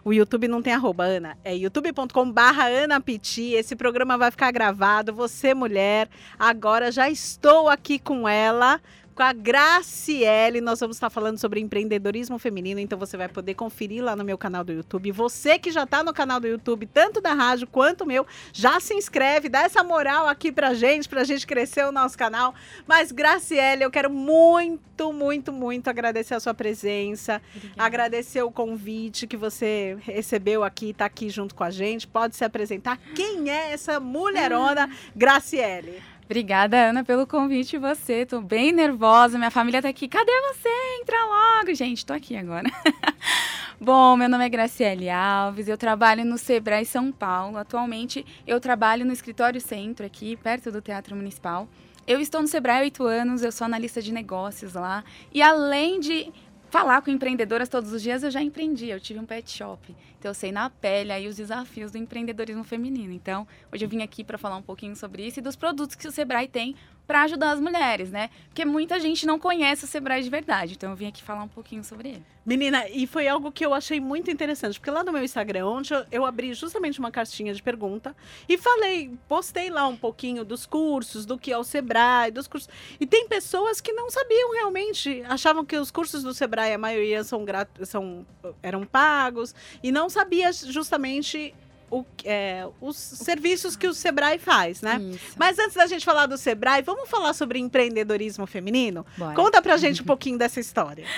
o 0.06 0.12
YouTube 0.12 0.46
não 0.46 0.62
tem 0.62 0.72
arroba, 0.72 1.02
Ana. 1.02 1.36
É 1.42 1.52
youtube.com 1.52 2.30
barra 2.30 2.68
Ana. 2.68 3.02
Esse 3.54 3.74
programa 3.74 4.16
vai 4.16 4.30
ficar 4.30 4.52
gravado. 4.52 5.12
Você, 5.12 5.52
mulher, 5.52 6.08
agora 6.38 6.92
já 6.92 7.10
estou 7.10 7.68
aqui 7.68 7.98
com 7.98 8.28
ela 8.28 8.80
com 9.16 9.22
a 9.22 9.32
Graciele. 9.32 10.60
Nós 10.60 10.78
vamos 10.78 10.96
estar 10.96 11.08
falando 11.08 11.38
sobre 11.38 11.58
empreendedorismo 11.58 12.38
feminino, 12.38 12.78
então 12.78 12.98
você 12.98 13.16
vai 13.16 13.28
poder 13.28 13.54
conferir 13.54 14.04
lá 14.04 14.14
no 14.14 14.22
meu 14.22 14.36
canal 14.36 14.62
do 14.62 14.74
YouTube. 14.74 15.10
Você 15.10 15.58
que 15.58 15.72
já 15.72 15.84
está 15.84 16.04
no 16.04 16.12
canal 16.12 16.38
do 16.38 16.46
YouTube, 16.46 16.86
tanto 16.86 17.20
da 17.22 17.32
rádio 17.32 17.66
quanto 17.66 18.02
o 18.02 18.06
meu, 18.06 18.26
já 18.52 18.78
se 18.78 18.92
inscreve, 18.92 19.48
dá 19.48 19.62
essa 19.62 19.82
moral 19.82 20.28
aqui 20.28 20.52
pra 20.52 20.74
gente, 20.74 21.08
pra 21.08 21.24
gente 21.24 21.46
crescer 21.46 21.86
o 21.86 21.90
nosso 21.90 22.16
canal. 22.16 22.54
Mas, 22.86 23.10
Graciele, 23.10 23.82
eu 23.82 23.90
quero 23.90 24.10
muito, 24.10 25.10
muito, 25.14 25.50
muito 25.50 25.88
agradecer 25.88 26.34
a 26.34 26.40
sua 26.40 26.52
presença, 26.52 27.40
Obrigada. 27.56 27.82
agradecer 27.82 28.42
o 28.42 28.50
convite 28.50 29.26
que 29.26 29.36
você 29.36 29.96
recebeu 30.02 30.62
aqui, 30.62 30.92
tá 30.92 31.06
aqui 31.06 31.30
junto 31.30 31.54
com 31.54 31.64
a 31.64 31.70
gente. 31.70 32.06
Pode 32.06 32.36
se 32.36 32.44
apresentar. 32.44 32.98
Quem 33.14 33.50
é 33.50 33.72
essa 33.72 33.98
mulherona, 33.98 34.90
Graciele? 35.14 36.02
Obrigada, 36.26 36.88
Ana, 36.88 37.04
pelo 37.04 37.24
convite. 37.24 37.78
Você, 37.78 38.26
tô 38.26 38.40
bem 38.40 38.72
nervosa. 38.72 39.38
Minha 39.38 39.50
família 39.50 39.80
tá 39.80 39.88
aqui. 39.88 40.08
Cadê 40.08 40.32
você? 40.52 40.68
Entra 41.00 41.16
logo, 41.24 41.72
gente. 41.72 42.04
Tô 42.04 42.12
aqui 42.12 42.36
agora. 42.36 42.68
Bom, 43.80 44.16
meu 44.16 44.28
nome 44.28 44.44
é 44.44 44.48
Graciele 44.48 45.08
Alves. 45.08 45.68
Eu 45.68 45.78
trabalho 45.78 46.24
no 46.24 46.36
Sebrae 46.36 46.84
São 46.84 47.12
Paulo. 47.12 47.56
Atualmente, 47.56 48.26
eu 48.44 48.58
trabalho 48.58 49.06
no 49.06 49.12
escritório 49.12 49.60
centro 49.60 50.04
aqui, 50.04 50.36
perto 50.36 50.72
do 50.72 50.80
Teatro 50.80 51.14
Municipal. 51.14 51.68
Eu 52.08 52.20
estou 52.20 52.42
no 52.42 52.48
Sebrae 52.48 52.78
há 52.78 52.82
oito 52.82 53.04
anos. 53.04 53.44
Eu 53.44 53.52
sou 53.52 53.64
analista 53.64 54.02
de 54.02 54.12
negócios 54.12 54.74
lá. 54.74 55.04
E 55.32 55.40
além 55.40 56.00
de 56.00 56.32
falar 56.76 57.00
com 57.00 57.10
empreendedoras 57.10 57.70
todos 57.70 57.90
os 57.90 58.02
dias, 58.02 58.22
eu 58.22 58.30
já 58.30 58.42
empreendi. 58.42 58.90
Eu 58.90 59.00
tive 59.00 59.18
um 59.18 59.24
pet 59.24 59.50
shop. 59.50 59.96
Então, 60.18 60.30
eu 60.30 60.34
sei 60.34 60.52
na 60.52 60.68
pele 60.68 61.10
aí 61.10 61.26
os 61.26 61.36
desafios 61.36 61.90
do 61.90 61.96
empreendedorismo 61.96 62.62
feminino. 62.62 63.14
Então, 63.14 63.48
hoje 63.72 63.82
eu 63.82 63.88
vim 63.88 64.02
aqui 64.02 64.22
para 64.22 64.36
falar 64.36 64.56
um 64.58 64.62
pouquinho 64.62 64.94
sobre 64.94 65.26
isso 65.26 65.38
e 65.38 65.42
dos 65.42 65.56
produtos 65.56 65.96
que 65.96 66.06
o 66.06 66.12
Sebrae 66.12 66.46
tem 66.46 66.76
para 67.06 67.22
ajudar 67.22 67.52
as 67.52 67.60
mulheres, 67.60 68.10
né? 68.10 68.30
Porque 68.48 68.64
muita 68.64 68.98
gente 68.98 69.26
não 69.26 69.38
conhece 69.38 69.84
o 69.84 69.86
Sebrae 69.86 70.22
de 70.22 70.30
verdade. 70.30 70.74
Então, 70.74 70.90
eu 70.90 70.96
vim 70.96 71.06
aqui 71.06 71.22
falar 71.22 71.42
um 71.42 71.48
pouquinho 71.48 71.84
sobre 71.84 72.08
ele. 72.08 72.22
Menina, 72.44 72.88
e 72.88 73.06
foi 73.06 73.26
algo 73.26 73.50
que 73.50 73.66
eu 73.66 73.74
achei 73.74 74.00
muito 74.00 74.30
interessante, 74.30 74.78
porque 74.78 74.90
lá 74.90 75.02
no 75.02 75.12
meu 75.12 75.24
Instagram, 75.24 75.66
onde 75.66 75.92
eu, 75.92 76.04
eu 76.12 76.24
abri 76.24 76.54
justamente 76.54 77.00
uma 77.00 77.10
caixinha 77.10 77.52
de 77.52 77.60
pergunta 77.60 78.14
e 78.48 78.56
falei, 78.56 79.10
postei 79.28 79.68
lá 79.68 79.86
um 79.88 79.96
pouquinho 79.96 80.44
dos 80.44 80.64
cursos, 80.64 81.26
do 81.26 81.36
que 81.36 81.52
é 81.52 81.58
o 81.58 81.64
Sebrae, 81.64 82.30
dos 82.30 82.46
cursos. 82.46 82.68
E 83.00 83.06
tem 83.06 83.26
pessoas 83.26 83.80
que 83.80 83.92
não 83.92 84.08
sabiam 84.10 84.52
realmente, 84.52 85.24
achavam 85.28 85.64
que 85.64 85.76
os 85.76 85.90
cursos 85.90 86.22
do 86.22 86.32
Sebrae, 86.32 86.72
a 86.72 86.78
maioria 86.78 87.24
são, 87.24 87.44
são 87.84 88.24
eram 88.62 88.84
pagos, 88.84 89.52
e 89.82 89.90
não 89.90 90.08
sabia 90.08 90.52
justamente 90.52 91.52
o, 92.00 92.06
é, 92.24 92.66
os 92.80 92.96
serviços 92.96 93.76
que 93.76 93.86
o 93.86 93.94
Sebrae 93.94 94.38
faz, 94.38 94.82
né? 94.82 95.00
Isso. 95.00 95.34
Mas 95.36 95.58
antes 95.58 95.74
da 95.74 95.86
gente 95.86 96.04
falar 96.04 96.26
do 96.26 96.36
Sebrae, 96.36 96.82
vamos 96.82 97.08
falar 97.08 97.32
sobre 97.32 97.58
empreendedorismo 97.58 98.46
feminino? 98.46 99.04
Bora. 99.16 99.34
Conta 99.34 99.62
pra 99.62 99.76
gente 99.76 100.02
um 100.02 100.04
pouquinho 100.04 100.38
dessa 100.38 100.60
história. 100.60 101.04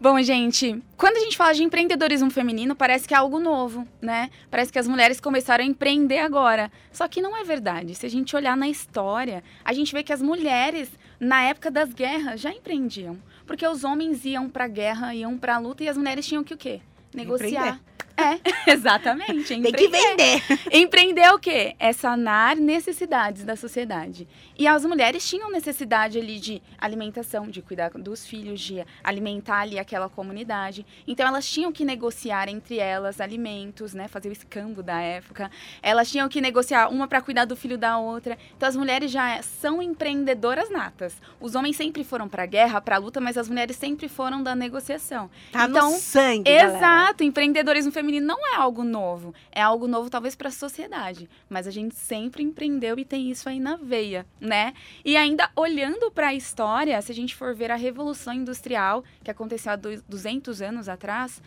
Bom, 0.00 0.22
gente, 0.22 0.80
quando 0.96 1.16
a 1.16 1.20
gente 1.20 1.36
fala 1.36 1.52
de 1.52 1.64
empreendedorismo 1.64 2.30
feminino, 2.30 2.76
parece 2.76 3.08
que 3.08 3.14
é 3.14 3.16
algo 3.16 3.40
novo, 3.40 3.86
né? 4.00 4.30
Parece 4.48 4.70
que 4.70 4.78
as 4.78 4.86
mulheres 4.86 5.18
começaram 5.18 5.64
a 5.64 5.66
empreender 5.66 6.20
agora. 6.20 6.70
Só 6.92 7.08
que 7.08 7.20
não 7.20 7.36
é 7.36 7.42
verdade. 7.42 7.96
Se 7.96 8.06
a 8.06 8.08
gente 8.08 8.36
olhar 8.36 8.56
na 8.56 8.68
história, 8.68 9.42
a 9.64 9.72
gente 9.72 9.92
vê 9.92 10.04
que 10.04 10.12
as 10.12 10.22
mulheres, 10.22 10.88
na 11.18 11.42
época 11.42 11.68
das 11.68 11.92
guerras, 11.92 12.40
já 12.40 12.52
empreendiam. 12.52 13.18
Porque 13.44 13.66
os 13.66 13.82
homens 13.82 14.24
iam 14.24 14.48
pra 14.48 14.68
guerra, 14.68 15.14
iam 15.16 15.36
pra 15.36 15.58
luta 15.58 15.82
e 15.82 15.88
as 15.88 15.96
mulheres 15.96 16.24
tinham 16.24 16.44
que 16.44 16.54
o 16.54 16.56
quê? 16.56 16.80
Negociar. 17.12 17.48
Empreender. 17.48 17.80
É, 18.18 18.40
exatamente. 18.72 19.60
Tem 19.60 19.72
que 19.72 19.88
vender. 19.88 20.42
Empreender 20.72 21.20
é 21.20 21.32
o 21.32 21.38
quê? 21.38 21.76
É 21.78 21.92
sanar 21.92 22.56
necessidades 22.56 23.44
da 23.44 23.54
sociedade. 23.54 24.26
E 24.58 24.66
as 24.66 24.84
mulheres 24.84 25.26
tinham 25.26 25.50
necessidade 25.52 26.18
ali 26.18 26.40
de 26.40 26.60
alimentação, 26.76 27.48
de 27.48 27.62
cuidar 27.62 27.90
dos 27.90 28.26
filhos, 28.26 28.60
de 28.60 28.84
alimentar 29.04 29.60
ali 29.60 29.78
aquela 29.78 30.08
comunidade. 30.08 30.84
Então 31.06 31.28
elas 31.28 31.48
tinham 31.48 31.70
que 31.70 31.84
negociar 31.84 32.48
entre 32.48 32.78
elas 32.78 33.20
alimentos, 33.20 33.94
né? 33.94 34.08
Fazer 34.08 34.30
o 34.30 34.32
escambo 34.32 34.82
da 34.82 35.00
época. 35.00 35.48
Elas 35.80 36.10
tinham 36.10 36.28
que 36.28 36.40
negociar 36.40 36.88
uma 36.88 37.06
para 37.06 37.20
cuidar 37.20 37.44
do 37.44 37.54
filho 37.54 37.78
da 37.78 37.98
outra. 37.98 38.36
Então 38.56 38.68
as 38.68 38.74
mulheres 38.74 39.12
já 39.12 39.40
são 39.42 39.80
empreendedoras 39.80 40.68
natas. 40.70 41.14
Os 41.40 41.54
homens 41.54 41.76
sempre 41.76 42.02
foram 42.02 42.28
para 42.28 42.42
a 42.42 42.46
guerra, 42.46 42.80
para 42.80 42.96
a 42.96 42.98
luta, 42.98 43.20
mas 43.20 43.38
as 43.38 43.48
mulheres 43.48 43.76
sempre 43.76 44.08
foram 44.08 44.42
da 44.42 44.56
negociação. 44.56 45.30
Tá 45.52 45.66
então, 45.66 45.92
no 45.92 45.98
sangue, 45.98 46.50
Exato. 46.50 46.80
Galera. 46.80 47.24
Empreendedorismo 47.28 47.92
feminino 47.92 48.07
feminino 48.08 48.26
não 48.26 48.54
é 48.54 48.56
algo 48.56 48.82
novo. 48.82 49.34
É 49.52 49.60
algo 49.60 49.86
novo, 49.86 50.08
talvez, 50.08 50.34
para 50.34 50.48
a 50.48 50.52
sociedade. 50.52 51.28
Mas 51.48 51.66
a 51.66 51.70
gente 51.70 51.94
sempre 51.94 52.42
empreendeu 52.42 52.98
e 52.98 53.04
tem 53.04 53.30
isso 53.30 53.48
aí 53.48 53.60
na 53.60 53.76
veia, 53.76 54.26
né? 54.40 54.72
E 55.04 55.16
ainda 55.16 55.50
olhando 55.54 56.10
para 56.10 56.28
a 56.28 56.34
história, 56.34 57.00
se 57.02 57.12
a 57.12 57.14
gente 57.14 57.36
for 57.36 57.54
ver 57.54 57.70
a 57.70 57.76
Revolução 57.76 58.32
Industrial, 58.32 59.04
que 59.22 59.30
aconteceu 59.30 59.72
há 59.72 59.76
200 59.76 60.62
anos 60.62 60.88
atrás, 60.88 61.42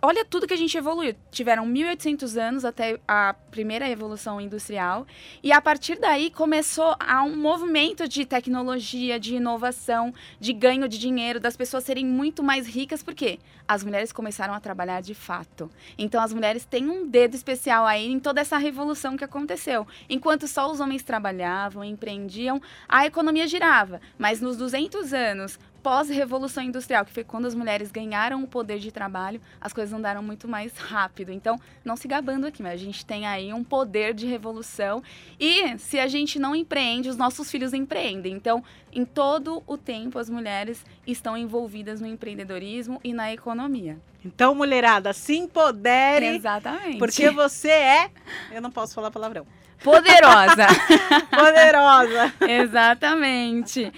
olha 0.00 0.24
tudo 0.24 0.46
que 0.46 0.54
a 0.54 0.56
gente 0.56 0.76
evoluiu. 0.76 1.14
Tiveram 1.30 1.66
1800 1.66 2.36
anos 2.36 2.64
até 2.64 2.98
a 3.06 3.34
primeira 3.50 3.84
revolução 3.86 4.40
industrial 4.40 5.06
e 5.42 5.52
a 5.52 5.60
partir 5.60 5.98
daí 5.98 6.30
começou 6.30 6.94
a 7.00 7.22
um 7.22 7.36
movimento 7.36 8.08
de 8.08 8.24
tecnologia, 8.24 9.18
de 9.18 9.36
inovação, 9.36 10.14
de 10.38 10.52
ganho 10.52 10.88
de 10.88 10.98
dinheiro, 10.98 11.40
das 11.40 11.56
pessoas 11.56 11.84
serem 11.84 12.06
muito 12.06 12.42
mais 12.42 12.66
ricas, 12.66 13.02
porque 13.02 13.38
as 13.66 13.84
mulheres 13.84 14.12
começaram 14.12 14.54
a 14.54 14.60
trabalhar 14.60 15.00
de 15.02 15.14
fato. 15.14 15.70
Então 15.98 16.22
as 16.22 16.32
mulheres 16.32 16.64
têm 16.64 16.88
um 16.88 17.06
dedo 17.06 17.34
especial 17.34 17.84
aí 17.84 18.06
em 18.06 18.20
toda 18.20 18.40
essa 18.40 18.56
revolução 18.56 19.16
que 19.16 19.24
aconteceu. 19.24 19.86
Enquanto 20.08 20.46
só 20.46 20.70
os 20.70 20.80
homens 20.80 21.02
trabalhavam, 21.02 21.84
empreendiam, 21.84 22.62
a 22.88 23.06
economia 23.06 23.46
girava. 23.46 24.00
Mas 24.16 24.40
nos 24.40 24.56
200 24.56 25.12
anos 25.12 25.58
pós-revolução 25.82 26.62
industrial, 26.62 27.04
que 27.04 27.12
foi 27.12 27.24
quando 27.24 27.46
as 27.46 27.54
mulheres 27.54 27.90
ganharam 27.90 28.42
o 28.42 28.46
poder 28.46 28.78
de 28.78 28.90
trabalho, 28.90 29.40
as 29.60 29.72
coisas 29.72 29.92
andaram 29.92 30.22
muito 30.22 30.48
mais 30.48 30.76
rápido. 30.76 31.32
Então, 31.32 31.58
não 31.84 31.96
se 31.96 32.08
gabando 32.08 32.46
aqui, 32.46 32.62
mas 32.62 32.74
a 32.74 32.84
gente 32.84 33.04
tem 33.04 33.26
aí 33.26 33.52
um 33.52 33.64
poder 33.64 34.14
de 34.14 34.26
revolução. 34.26 35.02
E 35.38 35.78
se 35.78 35.98
a 35.98 36.06
gente 36.06 36.38
não 36.38 36.54
empreende, 36.54 37.08
os 37.08 37.16
nossos 37.16 37.50
filhos 37.50 37.72
empreendem. 37.72 38.34
Então, 38.34 38.62
em 38.92 39.04
todo 39.04 39.62
o 39.66 39.76
tempo, 39.76 40.18
as 40.18 40.28
mulheres 40.28 40.84
estão 41.06 41.36
envolvidas 41.36 42.00
no 42.00 42.06
empreendedorismo 42.06 43.00
e 43.04 43.12
na 43.12 43.32
economia. 43.32 43.98
Então, 44.24 44.54
mulherada, 44.54 45.12
se 45.12 45.36
empodere. 45.36 46.26
Exatamente. 46.26 46.98
Porque 46.98 47.30
você 47.30 47.70
é. 47.70 48.10
Eu 48.50 48.60
não 48.60 48.70
posso 48.70 48.94
falar 48.94 49.10
palavrão. 49.10 49.46
Poderosa. 49.82 50.66
Poderosa. 51.30 52.34
Exatamente. 52.40 53.92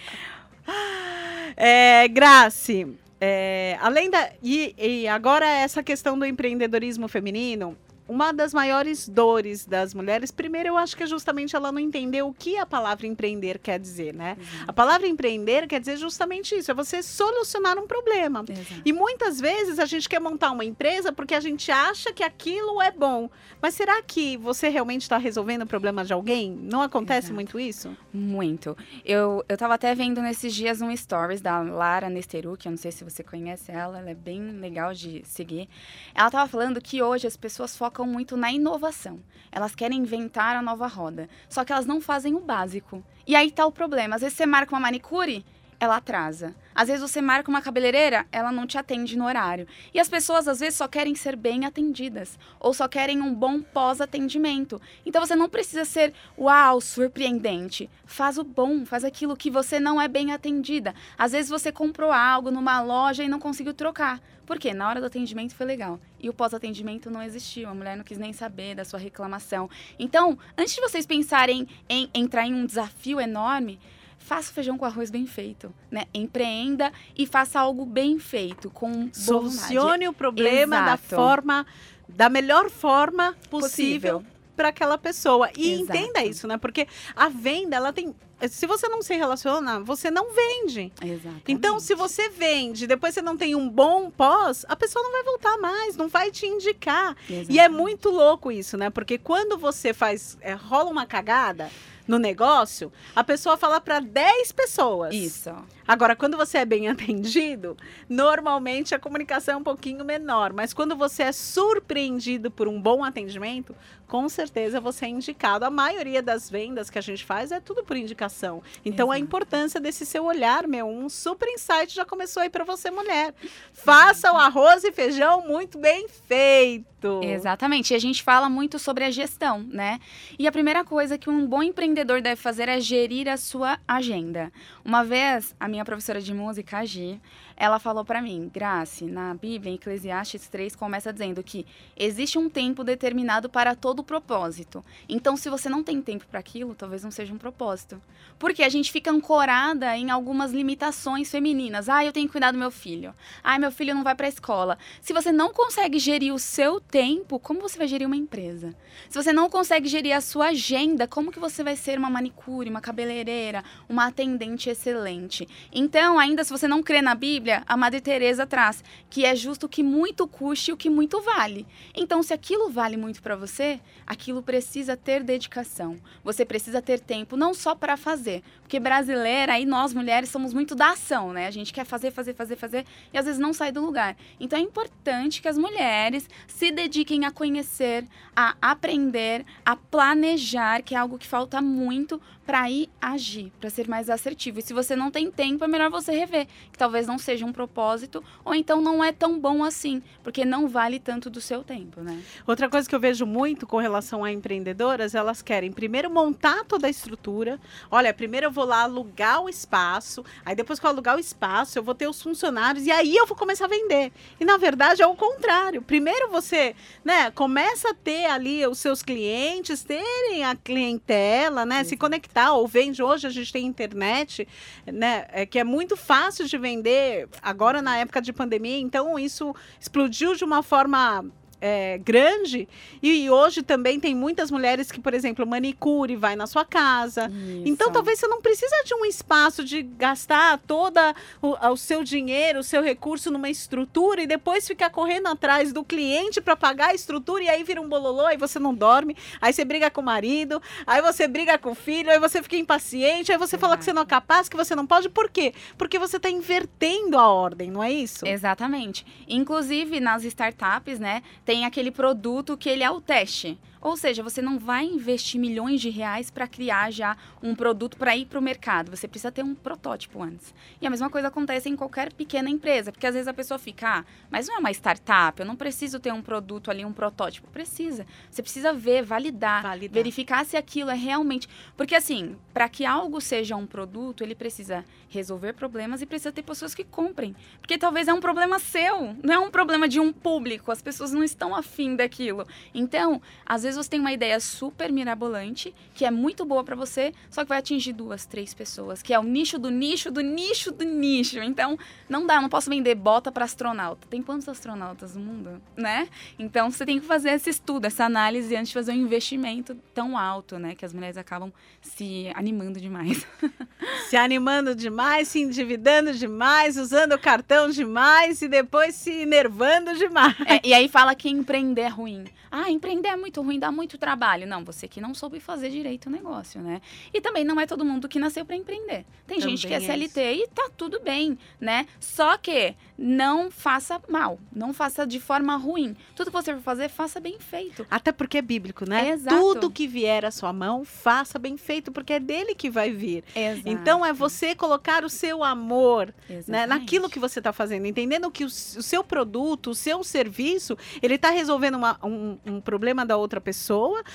É, 1.56 2.08
Grace, 2.08 2.86
é, 3.20 3.76
além 3.80 4.10
da. 4.10 4.30
E, 4.42 4.74
e 4.78 5.08
agora 5.08 5.46
essa 5.46 5.82
questão 5.82 6.18
do 6.18 6.24
empreendedorismo 6.24 7.06
feminino, 7.08 7.76
uma 8.10 8.32
das 8.32 8.52
maiores 8.52 9.08
dores 9.08 9.64
das 9.64 9.94
mulheres, 9.94 10.32
primeiro 10.32 10.70
eu 10.70 10.76
acho 10.76 10.96
que 10.96 11.04
é 11.04 11.06
justamente 11.06 11.54
ela 11.54 11.70
não 11.70 11.78
entender 11.78 12.22
o 12.22 12.32
que 12.32 12.58
a 12.58 12.66
palavra 12.66 13.06
empreender 13.06 13.60
quer 13.60 13.78
dizer, 13.78 14.12
né? 14.12 14.36
Uhum. 14.36 14.64
A 14.66 14.72
palavra 14.72 15.06
empreender 15.06 15.68
quer 15.68 15.78
dizer 15.78 15.96
justamente 15.96 16.56
isso, 16.56 16.72
é 16.72 16.74
você 16.74 17.04
solucionar 17.04 17.78
um 17.78 17.86
problema. 17.86 18.44
Exato. 18.48 18.82
E 18.84 18.92
muitas 18.92 19.40
vezes 19.40 19.78
a 19.78 19.86
gente 19.86 20.08
quer 20.08 20.20
montar 20.20 20.50
uma 20.50 20.64
empresa 20.64 21.12
porque 21.12 21.36
a 21.36 21.40
gente 21.40 21.70
acha 21.70 22.12
que 22.12 22.24
aquilo 22.24 22.82
é 22.82 22.90
bom. 22.90 23.30
Mas 23.62 23.74
será 23.74 24.02
que 24.02 24.36
você 24.38 24.68
realmente 24.68 25.02
está 25.02 25.16
resolvendo 25.16 25.62
o 25.62 25.66
problema 25.66 26.04
de 26.04 26.12
alguém? 26.12 26.50
Não 26.50 26.82
acontece 26.82 27.26
Exato. 27.26 27.34
muito 27.34 27.60
isso? 27.60 27.96
Muito. 28.12 28.76
Eu, 29.04 29.44
eu 29.48 29.56
tava 29.56 29.74
até 29.74 29.94
vendo 29.94 30.20
nesses 30.20 30.52
dias 30.52 30.80
um 30.80 30.94
stories 30.96 31.40
da 31.40 31.60
Lara 31.60 32.10
Nesteru, 32.10 32.56
que 32.56 32.66
eu 32.66 32.70
não 32.70 32.78
sei 32.78 32.90
se 32.90 33.04
você 33.04 33.22
conhece 33.22 33.70
ela, 33.70 33.98
ela 34.00 34.10
é 34.10 34.14
bem 34.14 34.40
legal 34.58 34.92
de 34.92 35.22
seguir. 35.24 35.68
Ela 36.12 36.30
tava 36.30 36.48
falando 36.48 36.80
que 36.80 37.00
hoje 37.02 37.26
as 37.26 37.36
pessoas 37.36 37.76
focam 37.76 37.99
focam 38.00 38.06
muito 38.06 38.36
na 38.36 38.50
inovação. 38.50 39.20
Elas 39.52 39.74
querem 39.74 39.98
inventar 39.98 40.56
a 40.56 40.62
nova 40.62 40.86
roda. 40.86 41.28
Só 41.48 41.64
que 41.64 41.72
elas 41.72 41.84
não 41.84 42.00
fazem 42.00 42.34
o 42.34 42.40
básico. 42.40 43.04
E 43.26 43.36
aí 43.36 43.50
tá 43.50 43.66
o 43.66 43.72
problema. 43.72 44.16
Às 44.16 44.22
vezes 44.22 44.36
você 44.36 44.46
marca 44.46 44.74
uma 44.74 44.80
manicure 44.80 45.44
ela 45.80 45.96
atrasa. 45.96 46.54
Às 46.74 46.88
vezes 46.88 47.02
você 47.02 47.22
marca 47.22 47.50
uma 47.50 47.62
cabeleireira, 47.62 48.26
ela 48.30 48.52
não 48.52 48.66
te 48.66 48.76
atende 48.76 49.16
no 49.16 49.24
horário. 49.24 49.66
E 49.94 49.98
as 49.98 50.10
pessoas 50.10 50.46
às 50.46 50.60
vezes 50.60 50.76
só 50.76 50.86
querem 50.86 51.14
ser 51.14 51.34
bem 51.34 51.64
atendidas 51.64 52.38
ou 52.60 52.74
só 52.74 52.86
querem 52.86 53.22
um 53.22 53.34
bom 53.34 53.62
pós-atendimento. 53.62 54.80
Então 55.04 55.24
você 55.24 55.34
não 55.34 55.48
precisa 55.48 55.86
ser 55.86 56.12
uau, 56.38 56.80
surpreendente. 56.80 57.88
Faz 58.04 58.36
o 58.36 58.44
bom, 58.44 58.84
faz 58.84 59.04
aquilo 59.04 59.36
que 59.36 59.50
você 59.50 59.80
não 59.80 60.00
é 60.00 60.06
bem 60.06 60.32
atendida. 60.32 60.94
Às 61.18 61.32
vezes 61.32 61.50
você 61.50 61.72
comprou 61.72 62.12
algo 62.12 62.50
numa 62.50 62.80
loja 62.82 63.24
e 63.24 63.28
não 63.28 63.40
conseguiu 63.40 63.72
trocar. 63.72 64.20
Por 64.44 64.58
quê? 64.58 64.74
Na 64.74 64.88
hora 64.88 65.00
do 65.00 65.06
atendimento 65.06 65.54
foi 65.54 65.64
legal. 65.64 65.98
E 66.18 66.28
o 66.28 66.34
pós-atendimento 66.34 67.08
não 67.08 67.22
existiu. 67.22 67.68
A 67.68 67.74
mulher 67.74 67.96
não 67.96 68.04
quis 68.04 68.18
nem 68.18 68.32
saber 68.32 68.74
da 68.74 68.84
sua 68.84 68.98
reclamação. 68.98 69.70
Então, 69.98 70.36
antes 70.58 70.74
de 70.74 70.80
vocês 70.80 71.06
pensarem 71.06 71.68
em 71.88 72.10
entrar 72.12 72.46
em 72.46 72.52
um 72.52 72.66
desafio 72.66 73.20
enorme, 73.20 73.78
faça 74.20 74.50
o 74.50 74.54
feijão 74.54 74.78
com 74.78 74.84
arroz 74.84 75.10
bem 75.10 75.26
feito, 75.26 75.74
né? 75.90 76.04
Empreenda 76.14 76.92
e 77.16 77.26
faça 77.26 77.58
algo 77.58 77.84
bem 77.84 78.18
feito, 78.18 78.70
com 78.70 79.10
Solucione 79.12 80.06
o 80.06 80.12
problema 80.12 80.76
Exato. 80.76 80.90
da 80.90 80.96
forma, 81.16 81.66
da 82.08 82.28
melhor 82.28 82.70
forma 82.70 83.34
possível. 83.50 84.24
para 84.54 84.68
aquela 84.68 84.96
pessoa. 84.96 85.50
E 85.56 85.72
Exato. 85.72 85.98
entenda 85.98 86.24
isso, 86.24 86.46
né? 86.46 86.56
Porque 86.58 86.86
a 87.16 87.28
venda, 87.28 87.74
ela 87.76 87.92
tem 87.92 88.14
se 88.48 88.66
você 88.66 88.88
não 88.88 89.02
se 89.02 89.14
relaciona, 89.14 89.80
você 89.80 90.10
não 90.10 90.32
vende. 90.32 90.92
Exatamente. 91.02 91.52
Então, 91.52 91.78
se 91.78 91.94
você 91.94 92.30
vende, 92.30 92.86
depois 92.86 93.12
você 93.12 93.20
não 93.20 93.36
tem 93.36 93.54
um 93.54 93.68
bom 93.68 94.10
pós, 94.10 94.64
a 94.68 94.74
pessoa 94.74 95.02
não 95.02 95.12
vai 95.12 95.22
voltar 95.22 95.58
mais, 95.58 95.96
não 95.96 96.08
vai 96.08 96.30
te 96.30 96.46
indicar. 96.46 97.16
Exatamente. 97.28 97.52
E 97.52 97.58
é 97.58 97.68
muito 97.68 98.08
louco 98.08 98.50
isso, 98.50 98.76
né? 98.76 98.88
Porque 98.88 99.18
quando 99.18 99.58
você 99.58 99.92
faz, 99.92 100.38
é, 100.40 100.54
rola 100.54 100.90
uma 100.90 101.04
cagada, 101.04 101.70
no 102.10 102.18
negócio, 102.18 102.92
a 103.14 103.22
pessoa 103.22 103.56
fala 103.56 103.80
para 103.80 104.00
10 104.00 104.50
pessoas. 104.50 105.14
Isso. 105.14 105.54
Agora, 105.86 106.16
quando 106.16 106.36
você 106.36 106.58
é 106.58 106.64
bem 106.64 106.88
atendido, 106.90 107.76
normalmente 108.08 108.96
a 108.96 108.98
comunicação 108.98 109.54
é 109.54 109.56
um 109.56 109.62
pouquinho 109.62 110.04
menor. 110.04 110.52
Mas 110.52 110.74
quando 110.74 110.96
você 110.96 111.22
é 111.22 111.32
surpreendido 111.32 112.50
por 112.50 112.66
um 112.66 112.82
bom 112.82 113.04
atendimento, 113.04 113.76
com 114.10 114.28
certeza 114.28 114.80
você 114.80 115.04
é 115.04 115.08
indicado. 115.08 115.64
A 115.64 115.70
maioria 115.70 116.20
das 116.20 116.50
vendas 116.50 116.90
que 116.90 116.98
a 116.98 117.00
gente 117.00 117.24
faz 117.24 117.52
é 117.52 117.60
tudo 117.60 117.84
por 117.84 117.96
indicação. 117.96 118.60
Então, 118.84 119.06
Exato. 119.06 119.12
a 119.12 119.18
importância 119.20 119.80
desse 119.80 120.04
seu 120.04 120.24
olhar, 120.24 120.66
meu, 120.66 120.88
um 120.88 121.08
super 121.08 121.48
insight 121.48 121.94
já 121.94 122.04
começou 122.04 122.42
aí 122.42 122.50
para 122.50 122.64
você, 122.64 122.90
mulher. 122.90 123.32
Faça 123.72 124.32
o 124.32 124.36
arroz 124.36 124.82
e 124.82 124.90
feijão 124.90 125.46
muito 125.46 125.78
bem 125.78 126.08
feito. 126.08 127.20
Exatamente. 127.22 127.92
E 127.92 127.96
a 127.96 128.00
gente 128.00 128.20
fala 128.24 128.48
muito 128.48 128.80
sobre 128.80 129.04
a 129.04 129.10
gestão, 129.12 129.60
né? 129.60 130.00
E 130.36 130.48
a 130.48 130.52
primeira 130.52 130.84
coisa 130.84 131.16
que 131.16 131.30
um 131.30 131.46
bom 131.46 131.62
empreendedor 131.62 132.20
deve 132.20 132.36
fazer 132.36 132.68
é 132.68 132.80
gerir 132.80 133.28
a 133.28 133.36
sua 133.36 133.78
agenda. 133.86 134.52
Uma 134.84 135.04
vez, 135.04 135.54
a 135.58 135.68
minha 135.68 135.84
professora 135.84 136.20
de 136.20 136.34
música, 136.34 136.78
a 136.78 136.84
Gi, 136.84 137.20
ela 137.60 137.78
falou 137.78 138.06
para 138.06 138.22
mim, 138.22 138.50
Grace, 138.50 139.04
na 139.04 139.34
Bíblia, 139.34 139.70
em 139.70 139.74
Eclesiastes 139.74 140.48
3, 140.48 140.74
começa 140.74 141.12
dizendo 141.12 141.42
que 141.42 141.66
existe 141.94 142.38
um 142.38 142.48
tempo 142.48 142.82
determinado 142.82 143.50
para 143.50 143.74
todo 143.74 144.02
propósito. 144.02 144.82
Então, 145.06 145.36
se 145.36 145.50
você 145.50 145.68
não 145.68 145.82
tem 145.82 146.00
tempo 146.00 146.24
para 146.26 146.40
aquilo, 146.40 146.74
talvez 146.74 147.04
não 147.04 147.10
seja 147.10 147.34
um 147.34 147.36
propósito. 147.36 148.00
Porque 148.38 148.62
a 148.62 148.68
gente 148.70 148.90
fica 148.90 149.10
ancorada 149.10 149.94
em 149.94 150.10
algumas 150.10 150.52
limitações 150.52 151.30
femininas. 151.30 151.90
Ah, 151.90 152.02
eu 152.02 152.14
tenho 152.14 152.26
que 152.26 152.32
cuidar 152.32 152.50
do 152.50 152.56
meu 152.56 152.70
filho. 152.70 153.14
Ah, 153.44 153.58
meu 153.58 153.70
filho 153.70 153.94
não 153.94 154.02
vai 154.02 154.14
para 154.14 154.24
a 154.24 154.30
escola. 154.30 154.78
Se 155.02 155.12
você 155.12 155.30
não 155.30 155.52
consegue 155.52 155.98
gerir 155.98 156.32
o 156.32 156.38
seu 156.38 156.80
tempo, 156.80 157.38
como 157.38 157.60
você 157.60 157.76
vai 157.76 157.86
gerir 157.86 158.06
uma 158.06 158.16
empresa? 158.16 158.74
Se 159.10 159.22
você 159.22 159.34
não 159.34 159.50
consegue 159.50 159.86
gerir 159.86 160.16
a 160.16 160.22
sua 160.22 160.46
agenda, 160.46 161.06
como 161.06 161.30
que 161.30 161.38
você 161.38 161.62
vai 161.62 161.76
ser 161.76 161.98
uma 161.98 162.08
manicure, 162.08 162.70
uma 162.70 162.80
cabeleireira, 162.80 163.62
uma 163.86 164.06
atendente 164.06 164.70
excelente? 164.70 165.46
Então, 165.70 166.18
ainda 166.18 166.42
se 166.42 166.50
você 166.50 166.66
não 166.66 166.82
crê 166.82 167.02
na 167.02 167.14
Bíblia, 167.14 167.49
Bíblia, 167.50 167.64
a 167.66 167.76
Madre 167.76 168.00
Teresa 168.00 168.46
traz 168.46 168.84
que 169.08 169.24
é 169.24 169.34
justo 169.34 169.68
que 169.68 169.82
muito 169.82 170.28
custe 170.28 170.70
o 170.70 170.76
que 170.76 170.88
muito 170.88 171.20
vale. 171.20 171.66
Então, 171.94 172.22
se 172.22 172.32
aquilo 172.32 172.70
vale 172.70 172.96
muito 172.96 173.20
para 173.20 173.34
você, 173.34 173.80
aquilo 174.06 174.40
precisa 174.40 174.96
ter 174.96 175.24
dedicação. 175.24 175.98
Você 176.22 176.44
precisa 176.44 176.80
ter 176.80 177.00
tempo 177.00 177.36
não 177.36 177.52
só 177.52 177.74
para 177.74 177.96
fazer, 177.96 178.44
porque 178.70 178.78
brasileira 178.78 179.58
e 179.58 179.66
nós 179.66 179.92
mulheres 179.92 180.28
somos 180.28 180.54
muito 180.54 180.76
da 180.76 180.90
ação, 180.90 181.32
né? 181.32 181.48
A 181.48 181.50
gente 181.50 181.72
quer 181.72 181.84
fazer, 181.84 182.12
fazer, 182.12 182.34
fazer, 182.34 182.54
fazer 182.54 182.86
e 183.12 183.18
às 183.18 183.24
vezes 183.24 183.40
não 183.40 183.52
sai 183.52 183.72
do 183.72 183.84
lugar. 183.84 184.16
Então 184.38 184.56
é 184.56 184.62
importante 184.62 185.42
que 185.42 185.48
as 185.48 185.58
mulheres 185.58 186.30
se 186.46 186.70
dediquem 186.70 187.24
a 187.24 187.32
conhecer, 187.32 188.06
a 188.36 188.54
aprender, 188.62 189.44
a 189.66 189.74
planejar, 189.74 190.82
que 190.82 190.94
é 190.94 190.98
algo 190.98 191.18
que 191.18 191.26
falta 191.26 191.60
muito 191.60 192.20
para 192.50 192.68
ir 192.68 192.90
agir, 193.00 193.52
para 193.60 193.70
ser 193.70 193.86
mais 193.86 194.10
assertivo. 194.10 194.58
E 194.58 194.62
se 194.62 194.72
você 194.72 194.96
não 194.96 195.08
tem 195.08 195.30
tempo, 195.30 195.62
é 195.62 195.68
melhor 195.68 195.88
você 195.88 196.10
rever, 196.10 196.48
que 196.72 196.76
talvez 196.76 197.06
não 197.06 197.16
seja 197.16 197.46
um 197.46 197.52
propósito, 197.52 198.24
ou 198.44 198.52
então 198.52 198.80
não 198.80 199.04
é 199.04 199.12
tão 199.12 199.38
bom 199.38 199.62
assim, 199.62 200.02
porque 200.20 200.44
não 200.44 200.66
vale 200.66 200.98
tanto 200.98 201.30
do 201.30 201.40
seu 201.40 201.62
tempo, 201.62 202.00
né? 202.00 202.20
Outra 202.44 202.68
coisa 202.68 202.88
que 202.88 202.94
eu 202.94 202.98
vejo 202.98 203.24
muito 203.24 203.68
com 203.68 203.76
relação 203.76 204.24
a 204.24 204.32
empreendedoras, 204.32 205.14
elas 205.14 205.42
querem 205.42 205.70
primeiro 205.70 206.10
montar 206.10 206.64
toda 206.64 206.88
a 206.88 206.90
estrutura. 206.90 207.60
Olha, 207.88 208.12
primeiro 208.12 208.46
eu 208.46 208.50
vou 208.50 208.59
lá 208.64 208.82
alugar 208.82 209.42
o 209.42 209.48
espaço, 209.48 210.24
aí 210.44 210.54
depois 210.54 210.78
que 210.78 210.86
eu 210.86 210.90
alugar 210.90 211.16
o 211.16 211.20
espaço, 211.20 211.78
eu 211.78 211.82
vou 211.82 211.94
ter 211.94 212.08
os 212.08 212.20
funcionários 212.20 212.86
e 212.86 212.90
aí 212.90 213.16
eu 213.16 213.26
vou 213.26 213.36
começar 213.36 213.66
a 213.66 213.68
vender. 213.68 214.12
E 214.38 214.44
na 214.44 214.56
verdade 214.56 215.02
é 215.02 215.06
o 215.06 215.14
contrário. 215.14 215.82
Primeiro 215.82 216.30
você, 216.30 216.74
né, 217.04 217.30
começa 217.30 217.90
a 217.90 217.94
ter 217.94 218.26
ali 218.26 218.66
os 218.66 218.78
seus 218.78 219.02
clientes, 219.02 219.82
terem 219.82 220.44
a 220.44 220.54
clientela, 220.54 221.64
né, 221.64 221.84
se 221.84 221.96
conectar 221.96 222.52
ou 222.54 222.66
vende 222.66 223.02
hoje, 223.02 223.26
a 223.26 223.30
gente 223.30 223.52
tem 223.52 223.66
internet, 223.66 224.46
né? 224.86 225.26
É, 225.28 225.46
que 225.46 225.58
é 225.58 225.64
muito 225.64 225.96
fácil 225.96 226.46
de 226.46 226.56
vender 226.58 227.28
agora 227.42 227.82
na 227.82 227.98
época 227.98 228.20
de 228.20 228.32
pandemia, 228.32 228.78
então 228.78 229.18
isso 229.18 229.54
explodiu 229.80 230.34
de 230.34 230.44
uma 230.44 230.62
forma 230.62 231.24
é, 231.60 231.98
grande. 231.98 232.68
E, 233.02 233.24
e, 233.24 233.30
hoje 233.30 233.62
também 233.62 234.00
tem 234.00 234.14
muitas 234.14 234.50
mulheres 234.50 234.90
que, 234.90 235.00
por 235.00 235.12
exemplo, 235.12 235.46
manicure 235.46 236.16
vai 236.16 236.34
na 236.34 236.46
sua 236.46 236.64
casa. 236.64 237.26
Isso. 237.26 237.62
Então, 237.66 237.92
talvez 237.92 238.18
você 238.18 238.26
não 238.26 238.40
precisa 238.40 238.74
de 238.84 238.94
um 238.94 239.04
espaço 239.04 239.62
de 239.64 239.82
gastar 239.82 240.58
toda 240.66 241.14
o, 241.42 241.54
o, 241.68 241.76
seu 241.76 242.02
dinheiro, 242.02 242.60
o 242.60 242.64
seu 242.64 242.82
recurso 242.82 243.30
numa 243.30 243.50
estrutura 243.50 244.22
e 244.22 244.26
depois 244.26 244.66
ficar 244.66 244.90
correndo 244.90 245.28
atrás 245.28 245.72
do 245.72 245.84
cliente 245.84 246.40
para 246.40 246.56
pagar 246.56 246.90
a 246.90 246.94
estrutura 246.94 247.44
e 247.44 247.48
aí 247.48 247.62
vira 247.62 247.80
um 247.80 247.88
bololô 247.88 248.28
e 248.30 248.36
você 248.36 248.58
não 248.58 248.74
dorme. 248.74 249.16
Aí 249.40 249.52
você 249.52 249.64
briga 249.64 249.90
com 249.90 250.00
o 250.00 250.04
marido, 250.04 250.62
aí 250.86 251.02
você 251.02 251.28
briga 251.28 251.58
com 251.58 251.72
o 251.72 251.74
filho, 251.74 252.10
aí 252.10 252.18
você 252.18 252.42
fica 252.42 252.56
impaciente, 252.56 253.32
aí 253.32 253.38
você 253.38 253.56
Exato. 253.56 253.60
fala 253.60 253.76
que 253.76 253.84
você 253.84 253.92
não 253.92 254.02
é 254.02 254.06
capaz, 254.06 254.48
que 254.48 254.56
você 254.56 254.74
não 254.74 254.86
pode. 254.86 255.08
Por 255.08 255.28
quê? 255.28 255.52
Porque 255.76 255.98
você 255.98 256.16
está 256.16 256.30
invertendo 256.30 257.18
a 257.18 257.28
ordem, 257.28 257.70
não 257.70 257.82
é 257.82 257.92
isso? 257.92 258.26
Exatamente. 258.26 259.04
Inclusive, 259.28 260.00
nas 260.00 260.24
startups, 260.24 260.98
né? 260.98 261.22
Tem 261.50 261.64
aquele 261.64 261.90
produto 261.90 262.56
que 262.56 262.68
ele 262.68 262.84
é 262.84 262.88
o 262.92 263.00
teste. 263.00 263.58
Ou 263.80 263.96
seja, 263.96 264.22
você 264.22 264.42
não 264.42 264.58
vai 264.58 264.84
investir 264.84 265.40
milhões 265.40 265.80
de 265.80 265.88
reais 265.88 266.30
para 266.30 266.46
criar 266.46 266.90
já 266.90 267.16
um 267.42 267.54
produto 267.54 267.96
para 267.96 268.14
ir 268.16 268.26
para 268.26 268.38
o 268.38 268.42
mercado. 268.42 268.94
Você 268.94 269.08
precisa 269.08 269.32
ter 269.32 269.42
um 269.42 269.54
protótipo 269.54 270.22
antes. 270.22 270.54
E 270.80 270.86
a 270.86 270.90
mesma 270.90 271.08
coisa 271.08 271.28
acontece 271.28 271.68
em 271.68 271.76
qualquer 271.76 272.12
pequena 272.12 272.50
empresa, 272.50 272.92
porque 272.92 273.06
às 273.06 273.14
vezes 273.14 273.28
a 273.28 273.34
pessoa 273.34 273.58
fica, 273.58 274.00
ah, 274.00 274.04
mas 274.30 274.46
não 274.46 274.56
é 274.56 274.58
uma 274.58 274.70
startup, 274.70 275.40
eu 275.40 275.46
não 275.46 275.56
preciso 275.56 275.98
ter 275.98 276.12
um 276.12 276.20
produto 276.20 276.70
ali, 276.70 276.84
um 276.84 276.92
protótipo. 276.92 277.48
Precisa. 277.48 278.06
Você 278.30 278.42
precisa 278.42 278.72
ver, 278.72 279.02
validar, 279.02 279.62
validar. 279.62 279.94
verificar 279.94 280.44
se 280.44 280.56
aquilo 280.56 280.90
é 280.90 280.94
realmente. 280.94 281.48
Porque 281.76 281.94
assim, 281.94 282.36
para 282.52 282.68
que 282.68 282.84
algo 282.84 283.20
seja 283.20 283.56
um 283.56 283.66
produto, 283.66 284.22
ele 284.22 284.34
precisa 284.34 284.84
resolver 285.08 285.54
problemas 285.54 286.02
e 286.02 286.06
precisa 286.06 286.30
ter 286.30 286.42
pessoas 286.42 286.74
que 286.74 286.84
comprem. 286.84 287.34
Porque 287.60 287.78
talvez 287.78 288.08
é 288.08 288.14
um 288.14 288.20
problema 288.20 288.58
seu, 288.58 289.16
não 289.22 289.34
é 289.34 289.38
um 289.38 289.50
problema 289.50 289.88
de 289.88 289.98
um 289.98 290.12
público. 290.12 290.70
As 290.70 290.82
pessoas 290.82 291.12
não 291.12 291.24
estão 291.24 291.54
afim 291.54 291.96
daquilo. 291.96 292.46
Então, 292.74 293.20
às 293.44 293.62
vezes 293.62 293.69
vezes 293.74 293.86
você 293.86 293.90
tem 293.90 294.00
uma 294.00 294.12
ideia 294.12 294.38
super 294.40 294.92
mirabolante, 294.92 295.74
que 295.94 296.04
é 296.04 296.10
muito 296.10 296.44
boa 296.44 296.62
para 296.64 296.76
você, 296.76 297.12
só 297.30 297.42
que 297.42 297.48
vai 297.48 297.58
atingir 297.58 297.92
duas, 297.92 298.26
três 298.26 298.54
pessoas, 298.54 299.02
que 299.02 299.12
é 299.12 299.18
o 299.18 299.22
nicho 299.22 299.58
do 299.58 299.70
nicho 299.70 300.10
do 300.10 300.20
nicho 300.20 300.70
do 300.70 300.84
nicho. 300.84 301.38
Então, 301.40 301.78
não 302.08 302.26
dá, 302.26 302.40
não 302.40 302.48
posso 302.48 302.70
vender 302.70 302.94
bota 302.94 303.30
para 303.30 303.44
astronauta. 303.44 304.06
Tem 304.08 304.22
quantos 304.22 304.48
astronautas 304.48 305.14
no 305.14 305.22
mundo, 305.22 305.62
né? 305.76 306.08
Então, 306.38 306.70
você 306.70 306.84
tem 306.84 307.00
que 307.00 307.06
fazer 307.06 307.30
esse 307.30 307.50
estudo, 307.50 307.86
essa 307.86 308.04
análise 308.04 308.54
antes 308.56 308.68
de 308.68 308.74
fazer 308.74 308.92
um 308.92 308.96
investimento 308.96 309.74
tão 309.94 310.16
alto, 310.16 310.58
né, 310.58 310.74
que 310.74 310.84
as 310.84 310.92
mulheres 310.92 311.16
acabam 311.16 311.52
se 311.80 312.30
animando 312.34 312.80
demais. 312.80 313.26
se 314.08 314.16
animando 314.16 314.74
demais, 314.74 315.28
se 315.28 315.40
endividando 315.40 316.12
demais, 316.12 316.76
usando 316.76 317.12
o 317.12 317.18
cartão 317.18 317.70
demais 317.70 318.42
e 318.42 318.48
depois 318.48 318.94
se 318.94 319.10
enervando 319.10 319.94
demais. 319.94 320.34
É, 320.46 320.60
e 320.66 320.74
aí 320.74 320.88
fala 320.88 321.14
que 321.14 321.28
empreender 321.28 321.82
é 321.82 321.88
ruim. 321.88 322.24
Ah, 322.50 322.68
empreender 322.68 323.10
é 323.10 323.16
muito 323.16 323.40
ruim 323.40 323.59
dá 323.60 323.70
muito 323.70 323.96
trabalho. 323.98 324.46
Não, 324.46 324.64
você 324.64 324.88
que 324.88 325.00
não 325.00 325.14
soube 325.14 325.38
fazer 325.38 325.70
direito 325.70 326.06
o 326.06 326.10
negócio, 326.10 326.60
né? 326.60 326.80
E 327.14 327.20
também 327.20 327.44
não 327.44 327.60
é 327.60 327.66
todo 327.66 327.84
mundo 327.84 328.08
que 328.08 328.18
nasceu 328.18 328.44
para 328.44 328.56
empreender. 328.56 329.04
Tem 329.26 329.40
gente 329.40 329.66
que 329.66 329.74
é 329.74 329.78
Também 329.78 329.94
é 329.94 330.08
CLT 330.08 330.32
e 330.44 330.48
tá 330.48 330.68
tudo 330.76 331.00
bem, 331.00 331.38
né? 331.60 331.86
Só 332.00 332.36
que 332.36 332.74
não 332.98 333.50
faça 333.50 334.00
mal, 334.08 334.38
não 334.54 334.72
faça 334.72 335.06
de 335.06 335.20
forma 335.20 335.56
ruim. 335.56 335.96
Tudo 336.16 336.30
que 336.30 336.36
você 336.36 336.52
for 336.54 336.62
fazer, 336.62 336.88
faça 336.88 337.20
bem 337.20 337.38
feito. 337.38 337.86
Até 337.90 338.12
porque 338.12 338.38
é 338.38 338.42
bíblico, 338.42 338.88
né? 338.88 339.10
Exato. 339.10 339.36
Tudo 339.36 339.70
que 339.70 339.86
vier 339.86 340.24
à 340.24 340.30
sua 340.30 340.52
mão, 340.52 340.84
faça 340.84 341.38
bem 341.38 341.56
feito, 341.56 341.92
porque 341.92 342.14
é 342.14 342.20
dele 342.20 342.54
que 342.54 342.70
vai 342.70 342.90
vir. 342.90 343.24
Exato. 343.34 343.68
Então 343.68 344.04
é 344.04 344.12
você 344.12 344.54
colocar 344.54 345.04
o 345.04 345.08
seu 345.10 345.44
amor 345.44 346.12
né, 346.50 346.66
naquilo 346.66 347.08
que 347.08 347.18
você 347.18 347.40
está 347.40 347.52
fazendo, 347.52 347.86
entendendo 347.86 348.30
que 348.30 348.44
o 348.44 348.50
seu 348.50 349.02
produto, 349.04 349.70
o 349.70 349.74
seu 349.74 350.02
serviço, 350.04 350.76
ele 351.02 351.14
está 351.14 351.30
resolvendo 351.30 351.74
uma- 351.76 351.98
um, 352.02 352.38
um 352.46 352.60
problema 352.60 353.04
da 353.04 353.16
outra 353.16 353.40
pessoa, 353.40 353.49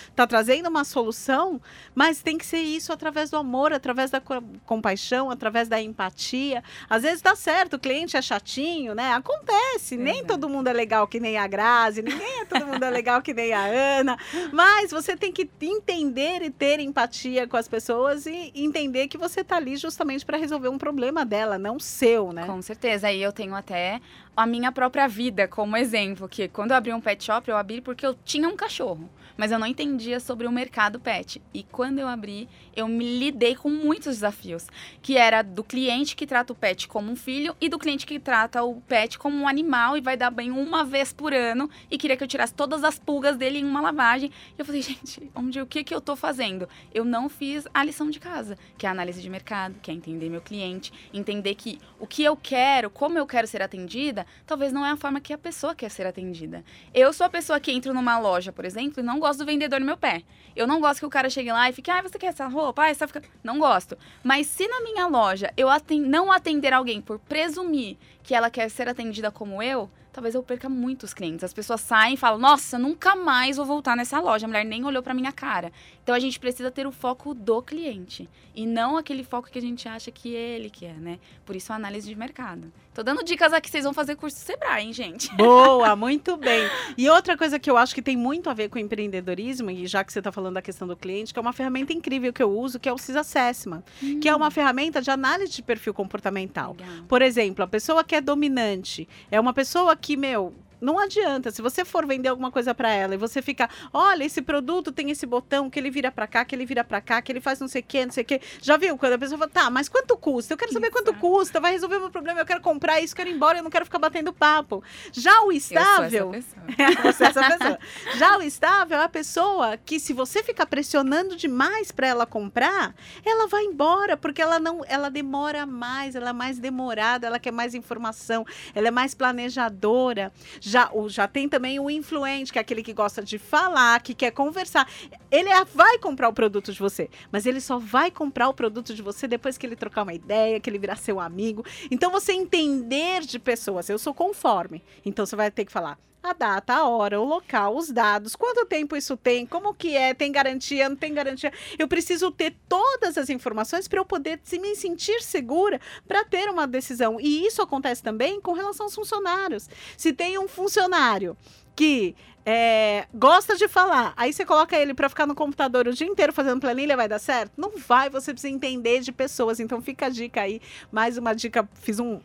está 0.10 0.26
trazendo 0.28 0.68
uma 0.70 0.84
solução, 0.84 1.62
mas 1.94 2.22
tem 2.22 2.38
que 2.38 2.46
ser 2.46 2.60
isso 2.60 2.92
através 2.94 3.30
do 3.30 3.38
amor, 3.38 3.72
através 3.74 4.10
da 4.12 4.20
co- 4.22 4.44
compaixão, 4.66 5.30
através 5.30 5.68
da 5.68 5.82
empatia. 5.82 6.64
Às 6.90 7.04
vezes 7.04 7.22
dá 7.22 7.36
certo, 7.36 7.76
o 7.76 7.80
cliente 7.80 8.18
é 8.18 8.22
chatinho, 8.22 8.94
né? 8.96 9.14
Acontece, 9.14 9.98
nem 9.98 10.16
Exato. 10.16 10.28
todo 10.28 10.50
mundo 10.50 10.68
é 10.68 10.74
legal 10.74 11.08
que 11.08 11.20
nem 11.20 11.38
a 11.38 11.48
Grazi, 11.48 12.02
ninguém 12.02 12.42
é 12.42 12.46
todo 12.46 12.66
mundo 12.66 12.84
é 12.84 12.90
legal 12.90 13.22
que 13.22 13.34
nem 13.34 13.54
a 13.54 13.66
Ana, 14.00 14.18
mas 14.52 14.92
você 14.92 15.16
tem 15.16 15.32
que 15.32 15.50
entender 15.62 16.42
e 16.42 16.50
ter 16.50 16.80
empatia 16.80 17.48
com 17.48 17.58
as 17.58 17.68
pessoas 17.68 18.26
e 18.26 18.52
entender 18.56 19.08
que 19.08 19.18
você 19.18 19.42
está 19.42 19.58
ali 19.58 19.76
justamente 19.78 20.26
para 20.26 20.38
resolver 20.38 20.70
um 20.70 20.78
problema 20.78 21.26
dela, 21.26 21.58
não 21.58 21.80
seu, 21.80 22.32
né? 22.32 22.46
Com 22.46 22.62
certeza. 22.62 23.08
Aí 23.08 23.22
eu 23.22 23.32
tenho 23.32 23.56
até 23.56 24.00
a 24.36 24.46
minha 24.46 24.72
própria 24.72 25.08
vida 25.08 25.48
como 25.48 25.78
exemplo, 25.78 26.28
que 26.28 26.48
quando 26.48 26.72
eu 26.72 26.78
abri 26.78 26.94
um 26.94 27.02
pet 27.02 27.24
shop, 27.24 27.50
eu 27.50 27.58
abri 27.58 27.82
porque 27.82 28.06
eu 28.06 28.16
tinha 28.26 28.48
um 28.48 28.56
cachorro, 28.56 29.10
mas 29.38 29.52
eu 29.52 29.60
não 29.60 29.68
entendia 29.68 30.20
sobre 30.20 30.48
o 30.48 30.52
mercado 30.52 31.00
pet. 31.00 31.42
E 31.54 31.64
quando 31.64 32.00
eu 32.00 32.08
abri, 32.08 32.48
eu 32.76 32.88
me 32.88 33.20
lidei 33.20 33.56
com 33.56 33.70
muitos 33.70 34.16
desafios, 34.16 34.68
que 35.02 35.18
era 35.18 35.42
do 35.42 35.64
cliente 35.64 36.16
que 36.16 36.28
trata 36.28 36.54
o 36.54 36.56
pet 36.56 36.88
como 36.88 37.12
um 37.12 37.16
filho 37.16 37.56
e 37.60 37.70
do 37.70 37.80
cliente 37.80 38.06
que 38.06 38.20
trata 38.20 38.64
o 38.64 38.82
pet 38.82 39.18
como 39.18 39.38
um 39.38 39.48
animal 39.48 39.98
e 39.98 40.02
vai 40.02 40.18
dar 40.18 40.30
banho 40.30 40.58
uma 40.58 40.84
vez 40.84 41.14
por 41.14 41.34
ano 41.34 41.70
e 41.90 41.98
queria 41.98 42.18
que 42.18 42.24
eu 42.24 42.28
tirasse 42.28 42.54
todas 42.54 42.84
as 42.84 43.00
pulgas 43.00 43.38
dele 43.38 43.60
em 43.60 43.66
uma 43.66 43.82
lavagem. 43.82 44.32
E 44.58 44.60
eu 44.60 44.66
falei, 44.66 44.82
gente, 44.84 45.30
onde 45.36 45.62
o 45.62 45.66
que 45.66 45.84
que 45.84 45.94
eu 45.94 46.02
tô 46.02 46.16
fazendo? 46.16 46.68
Eu 46.94 47.06
não 47.06 47.30
fiz 47.30 47.66
a 47.74 47.84
lição 47.84 48.10
de 48.10 48.20
casa, 48.20 48.58
que 48.78 48.86
é 48.86 48.90
a 48.90 48.92
análise 48.92 49.22
de 49.22 49.30
mercado, 49.30 49.76
que 49.82 49.92
é 49.92 49.94
entender 49.94 50.30
meu 50.30 50.42
cliente, 50.42 50.92
entender 51.14 51.56
que 51.56 51.80
o 52.00 52.08
que 52.08 52.24
eu 52.24 52.36
quero, 52.36 52.90
como 52.90 53.18
eu 53.18 53.26
quero 53.26 53.48
ser 53.48 53.62
atendida, 53.62 54.26
talvez 54.46 54.72
não 54.72 54.86
é 54.86 54.92
a 54.92 54.98
forma 54.98 55.20
que 55.20 55.34
a 55.34 55.38
pessoa 55.38 55.76
quer 55.76 55.90
ser 55.90 56.06
atendida. 56.06 56.64
Eu 56.94 57.12
sou 57.14 57.26
a 57.26 57.30
pessoa 57.30 57.60
que 57.60 57.72
entro 57.72 57.94
numa 57.94 58.18
loja, 58.18 58.52
por 58.52 58.66
exemplo, 58.66 59.00
e 59.00 59.04
não 59.04 59.20
gosto 59.26 59.40
do 59.40 59.46
vendedor 59.46 59.80
no 59.80 59.86
meu 59.86 59.98
pé. 59.98 60.22
Eu 60.56 60.68
não 60.68 60.80
gosto 60.80 61.00
que 61.00 61.06
o 61.06 61.10
cara 61.10 61.30
chegue 61.30 61.52
lá 61.52 61.68
e 61.70 61.74
fique, 61.74 61.90
ah, 61.92 62.02
você 62.02 62.18
quer 62.18 62.28
essa 62.28 62.48
roupa? 62.48 62.84
Ah, 62.84 62.90
essa 62.90 63.08
fica... 63.08 63.22
Não 63.44 63.58
gosto. 63.60 63.98
Mas 64.24 64.48
se 64.48 64.68
na 64.68 64.82
minha 64.82 65.08
loja 65.08 65.52
eu 65.58 65.68
aten- 65.68 66.02
não 66.02 66.32
atender 66.32 66.72
alguém 66.74 67.02
por 67.02 67.18
presumir 67.20 67.98
que 68.24 68.34
ela 68.36 68.50
quer 68.50 68.70
ser 68.70 68.88
atendida 68.88 69.32
como 69.32 69.62
eu, 69.62 69.90
talvez 70.14 70.34
eu 70.36 70.44
perca 70.44 70.70
muitos 70.70 71.14
clientes. 71.14 71.44
As 71.44 71.54
pessoas 71.54 71.82
saem 71.82 72.14
e 72.14 72.18
falam, 72.18 72.38
nossa, 72.40 72.78
nunca 72.78 73.16
mais 73.16 73.58
vou 73.58 73.66
voltar 73.66 73.98
nessa 73.98 74.20
loja. 74.20 74.46
A 74.46 74.48
mulher 74.48 74.64
nem 74.64 74.86
olhou 74.86 75.04
pra 75.04 75.14
minha 75.14 75.32
cara. 75.32 75.72
Então 76.06 76.14
a 76.14 76.20
gente 76.20 76.40
precisa 76.40 76.70
ter 76.70 76.86
o 76.86 76.92
foco 76.92 77.34
do 77.34 77.64
cliente 77.64 78.30
e 78.54 78.64
não 78.68 78.96
aquele 78.96 79.24
foco 79.24 79.50
que 79.50 79.58
a 79.58 79.62
gente 79.62 79.88
acha 79.88 80.12
que 80.12 80.30
ele 80.30 80.70
quer, 80.70 80.94
né? 80.94 81.18
Por 81.44 81.56
isso 81.56 81.74
a 81.74 81.76
análise 81.76 82.08
de 82.08 82.16
mercado. 82.16 82.72
Tô 82.94 83.02
dando 83.02 83.24
dicas 83.24 83.52
aqui, 83.52 83.72
vocês 83.72 83.84
vão 83.84 83.92
fazer 83.92 84.16
curso 84.16 84.38
Sebrae, 84.38 84.86
hein, 84.86 84.94
gente? 84.94 85.34
Boa, 85.36 85.96
muito 85.98 86.38
bem. 86.38 86.70
E 86.96 87.10
outra 87.10 87.36
coisa 87.36 87.58
que 87.58 87.72
eu 87.72 87.76
acho 87.76 87.96
que 87.96 88.04
tem 88.04 88.16
muito 88.16 88.52
a 88.52 88.54
ver 88.54 88.70
com 88.70 88.78
empreendedorismo, 88.78 89.72
e 89.72 89.88
já 89.88 90.04
que 90.04 90.14
você 90.14 90.20
está 90.20 90.32
falando 90.32 90.54
da 90.54 90.62
questão 90.62 90.88
do 90.88 90.96
cliente, 90.96 91.34
que 91.34 91.40
é 91.40 91.42
uma 91.42 91.52
ferramenta 91.52 91.92
incrível 91.92 92.32
que 92.32 92.44
eu 92.44 92.56
uso, 92.56 92.80
que 92.80 92.88
é 92.88 92.94
o 92.94 93.00
CIS 93.00 93.16
Assessment, 93.16 93.82
que 94.22 94.30
é 94.30 94.36
uma 94.36 94.52
ferramenta 94.52 95.02
de 95.02 95.10
análise 95.10 95.54
de 95.54 95.64
perfil 95.64 95.94
comportamental. 95.94 96.76
Legal. 96.80 97.04
Por 97.08 97.24
exemplo, 97.24 97.66
a 97.66 97.68
pessoa 97.68 98.04
que 98.04 98.14
é 98.14 98.22
dominante 98.22 99.10
é 99.32 99.40
uma 99.40 99.54
pessoa 99.54 99.96
que, 99.96 100.16
meu. 100.16 100.54
Não 100.80 101.00
adianta, 101.00 101.52
se 101.52 101.62
você 101.62 101.84
for 101.86 102.06
vender 102.06 102.30
alguma 102.30 102.52
coisa 102.52 102.74
para 102.74 102.90
ela 102.90 103.16
e 103.16 103.18
você 103.18 103.42
fica, 103.42 103.70
olha, 103.94 104.24
esse 104.24 104.42
produto 104.42 104.92
tem 104.92 105.12
esse 105.12 105.26
botão 105.26 105.70
que 105.70 105.80
ele 105.80 105.90
vira 105.90 106.12
para 106.12 106.28
cá, 106.28 106.46
que 106.46 106.56
ele 106.56 106.66
vira 106.66 106.84
para 106.84 107.02
cá, 107.02 107.22
que 107.22 107.32
ele 107.32 107.42
faz 107.42 107.60
não 107.60 107.68
sei 107.68 107.82
o 107.82 107.86
que, 107.86 108.06
não 108.06 108.12
sei 108.12 108.24
o 108.24 108.26
que. 108.26 108.42
Já 108.62 108.78
viu? 108.78 108.98
Quando 108.98 109.14
a 109.14 109.18
pessoa 109.18 109.38
fala, 109.38 109.52
tá, 109.52 109.70
mas 109.70 109.90
quanto 109.90 110.18
custa? 110.18 110.54
Eu 110.54 110.58
quero 110.58 110.72
saber 110.72 110.92
quanto 110.92 111.12
Exato. 111.12 111.20
custa, 111.20 111.60
vai 111.60 111.72
resolver 111.72 111.98
o 111.98 112.02
meu 112.02 112.12
problema, 112.12 112.40
eu 112.40 112.46
quero 112.46 112.62
comprar 112.62 113.02
isso, 113.02 113.16
quero 113.16 113.30
ir 113.30 113.34
embora, 113.34 113.60
eu 113.60 113.64
não 113.64 113.70
quero 113.70 113.86
ficar 113.86 114.00
batendo 114.00 114.34
papo. 114.34 114.84
Já 115.12 115.42
o 115.42 115.52
estável. 115.52 116.34
Eu 116.34 117.14
sou 117.14 117.28
essa 117.28 117.44
pessoa. 117.44 117.46
É 117.46 117.58
pessoa. 117.58 117.80
Já 118.18 118.38
o 118.38 118.42
estável 118.42 118.98
é 119.00 119.04
a 119.04 119.10
pessoa 119.10 119.78
que, 119.78 120.00
se 120.00 120.14
você 120.14 120.44
ficar 120.44 120.66
pressionando 120.66 121.36
demais 121.36 121.92
para 121.92 122.08
ela 122.08 122.26
comprar, 122.26 122.96
ela 123.24 123.48
vai 123.48 123.64
embora, 123.64 124.18
porque 124.18 124.42
ela 124.42 124.60
não, 124.60 124.84
ela 124.88 125.10
demora 125.10 125.66
mais, 125.66 126.16
ela 126.16 126.30
é 126.30 126.34
mais 126.34 126.60
demorada, 126.60 127.28
ela 127.28 127.40
quer 127.40 127.52
mais 127.52 127.74
informação, 127.74 128.46
ela 128.74 128.88
é 128.88 128.92
mais 128.92 129.14
planejadora. 129.14 130.32
Já, 130.70 130.90
o, 130.92 131.08
já 131.08 131.28
tem 131.28 131.48
também 131.48 131.80
o 131.80 131.90
influente, 131.90 132.52
que 132.52 132.58
é 132.58 132.62
aquele 132.62 132.82
que 132.82 132.92
gosta 132.92 133.22
de 133.24 133.38
falar, 133.38 134.02
que 134.02 134.14
quer 134.16 134.32
conversar. 134.32 134.90
Ele 135.30 135.50
é- 135.50 135.64
vai 135.64 136.00
comprar 136.00 136.28
o 136.28 136.34
produto 136.34 136.74
de 136.74 136.80
você, 136.80 137.08
mas 137.32 137.46
ele 137.46 137.62
só 137.62 137.78
vai 137.78 138.10
comprar 138.10 138.50
o 138.50 138.54
produto 138.54 138.94
de 138.94 139.02
você 139.02 139.28
depois 139.28 139.58
que 139.58 139.66
ele 139.66 139.76
trocar 139.76 140.02
uma 140.04 140.14
ideia, 140.14 140.60
que 140.60 140.70
ele 140.70 140.80
virar 140.80 140.96
seu 140.96 141.20
amigo. 141.20 141.64
Então, 141.92 142.10
você 142.12 142.34
entender 142.34 143.22
de 143.22 143.38
pessoas, 143.38 143.90
eu 143.90 144.00
sou 144.00 144.14
conforme. 144.14 144.84
Então, 145.06 145.26
você 145.26 145.36
vai 145.36 145.52
ter 145.52 145.66
que 145.66 145.72
falar 145.72 146.00
a 146.30 146.34
data, 146.34 146.74
a 146.74 146.88
hora, 146.88 147.22
o 147.22 147.24
local, 147.24 147.76
os 147.76 147.92
dados, 147.92 148.36
quanto 148.36 148.66
tempo 148.66 148.96
isso 148.96 149.16
tem, 149.16 149.46
como 149.46 149.74
que 149.74 149.96
é, 149.96 150.14
tem 150.14 150.32
garantia, 150.32 150.90
não 150.90 150.96
tem 150.96 151.14
garantia. 151.14 151.54
Eu 151.78 151.88
preciso 151.88 152.32
ter 152.32 152.56
todas 152.68 153.18
as 153.18 153.30
informações 153.30 153.88
para 153.88 154.00
eu 154.00 154.06
poder 154.06 154.40
se 154.44 154.58
me 154.58 154.76
sentir 154.76 155.22
segura 155.22 155.80
para 156.08 156.26
ter 156.26 156.50
uma 156.50 156.66
decisão. 156.66 157.20
E 157.20 157.46
isso 157.46 157.62
acontece 157.62 158.02
também 158.02 158.42
com 158.42 158.54
relação 158.54 158.88
aos 158.88 158.96
funcionários. 158.96 159.70
Se 159.98 160.12
tem 160.12 160.40
um 160.40 160.48
funcionário 160.48 161.38
que 161.76 162.16
é, 162.46 163.08
gosta 163.14 163.56
de 163.56 163.68
falar, 163.68 164.14
aí 164.16 164.32
você 164.32 164.46
coloca 164.46 164.76
ele 164.78 164.94
para 164.94 165.10
ficar 165.10 165.26
no 165.26 165.36
computador 165.36 165.88
o 165.88 165.94
dia 165.94 166.08
inteiro 166.08 166.32
fazendo 166.32 166.62
planilha, 166.62 166.96
vai 166.96 167.08
dar 167.08 167.20
certo? 167.20 167.54
Não 167.58 167.72
vai, 167.78 168.10
você 168.10 168.32
precisa 168.32 168.54
entender 168.54 169.02
de 169.02 169.12
pessoas. 169.12 169.60
Então 169.60 169.82
fica 169.82 170.08
a 170.08 170.10
dica 170.10 170.42
aí, 170.42 170.62
mais 170.92 171.18
uma 171.18 171.34
dica, 171.34 171.68
fiz 171.82 172.00
um 172.00 172.20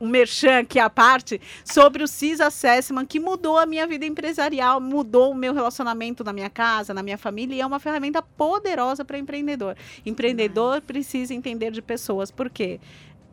um 0.00 0.08
merchan 0.08 0.60
aqui 0.60 0.78
à 0.78 0.88
parte 0.88 1.40
sobre 1.64 2.02
o 2.02 2.08
CIS 2.08 2.40
Assessment, 2.40 3.06
que 3.06 3.18
mudou 3.18 3.58
a 3.58 3.66
minha 3.66 3.86
vida 3.86 4.06
empresarial, 4.06 4.80
mudou 4.80 5.32
o 5.32 5.34
meu 5.34 5.52
relacionamento 5.52 6.22
na 6.22 6.32
minha 6.32 6.50
casa, 6.50 6.94
na 6.94 7.02
minha 7.02 7.18
família, 7.18 7.54
e 7.54 7.60
é 7.60 7.66
uma 7.66 7.80
ferramenta 7.80 8.22
poderosa 8.22 9.04
para 9.04 9.18
empreendedor. 9.18 9.76
Empreendedor 10.04 10.80
precisa 10.80 11.34
entender 11.34 11.70
de 11.70 11.82
pessoas, 11.82 12.30
porque 12.30 12.80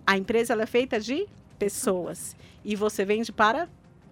a 0.06 0.18
empresa 0.18 0.54
ela 0.54 0.64
é 0.64 0.68
feita 0.68 1.00
de 1.00 1.28
pessoas. 1.58 2.36
E 2.64 2.76
você 2.76 3.06
vende 3.06 3.32
para 3.32 3.70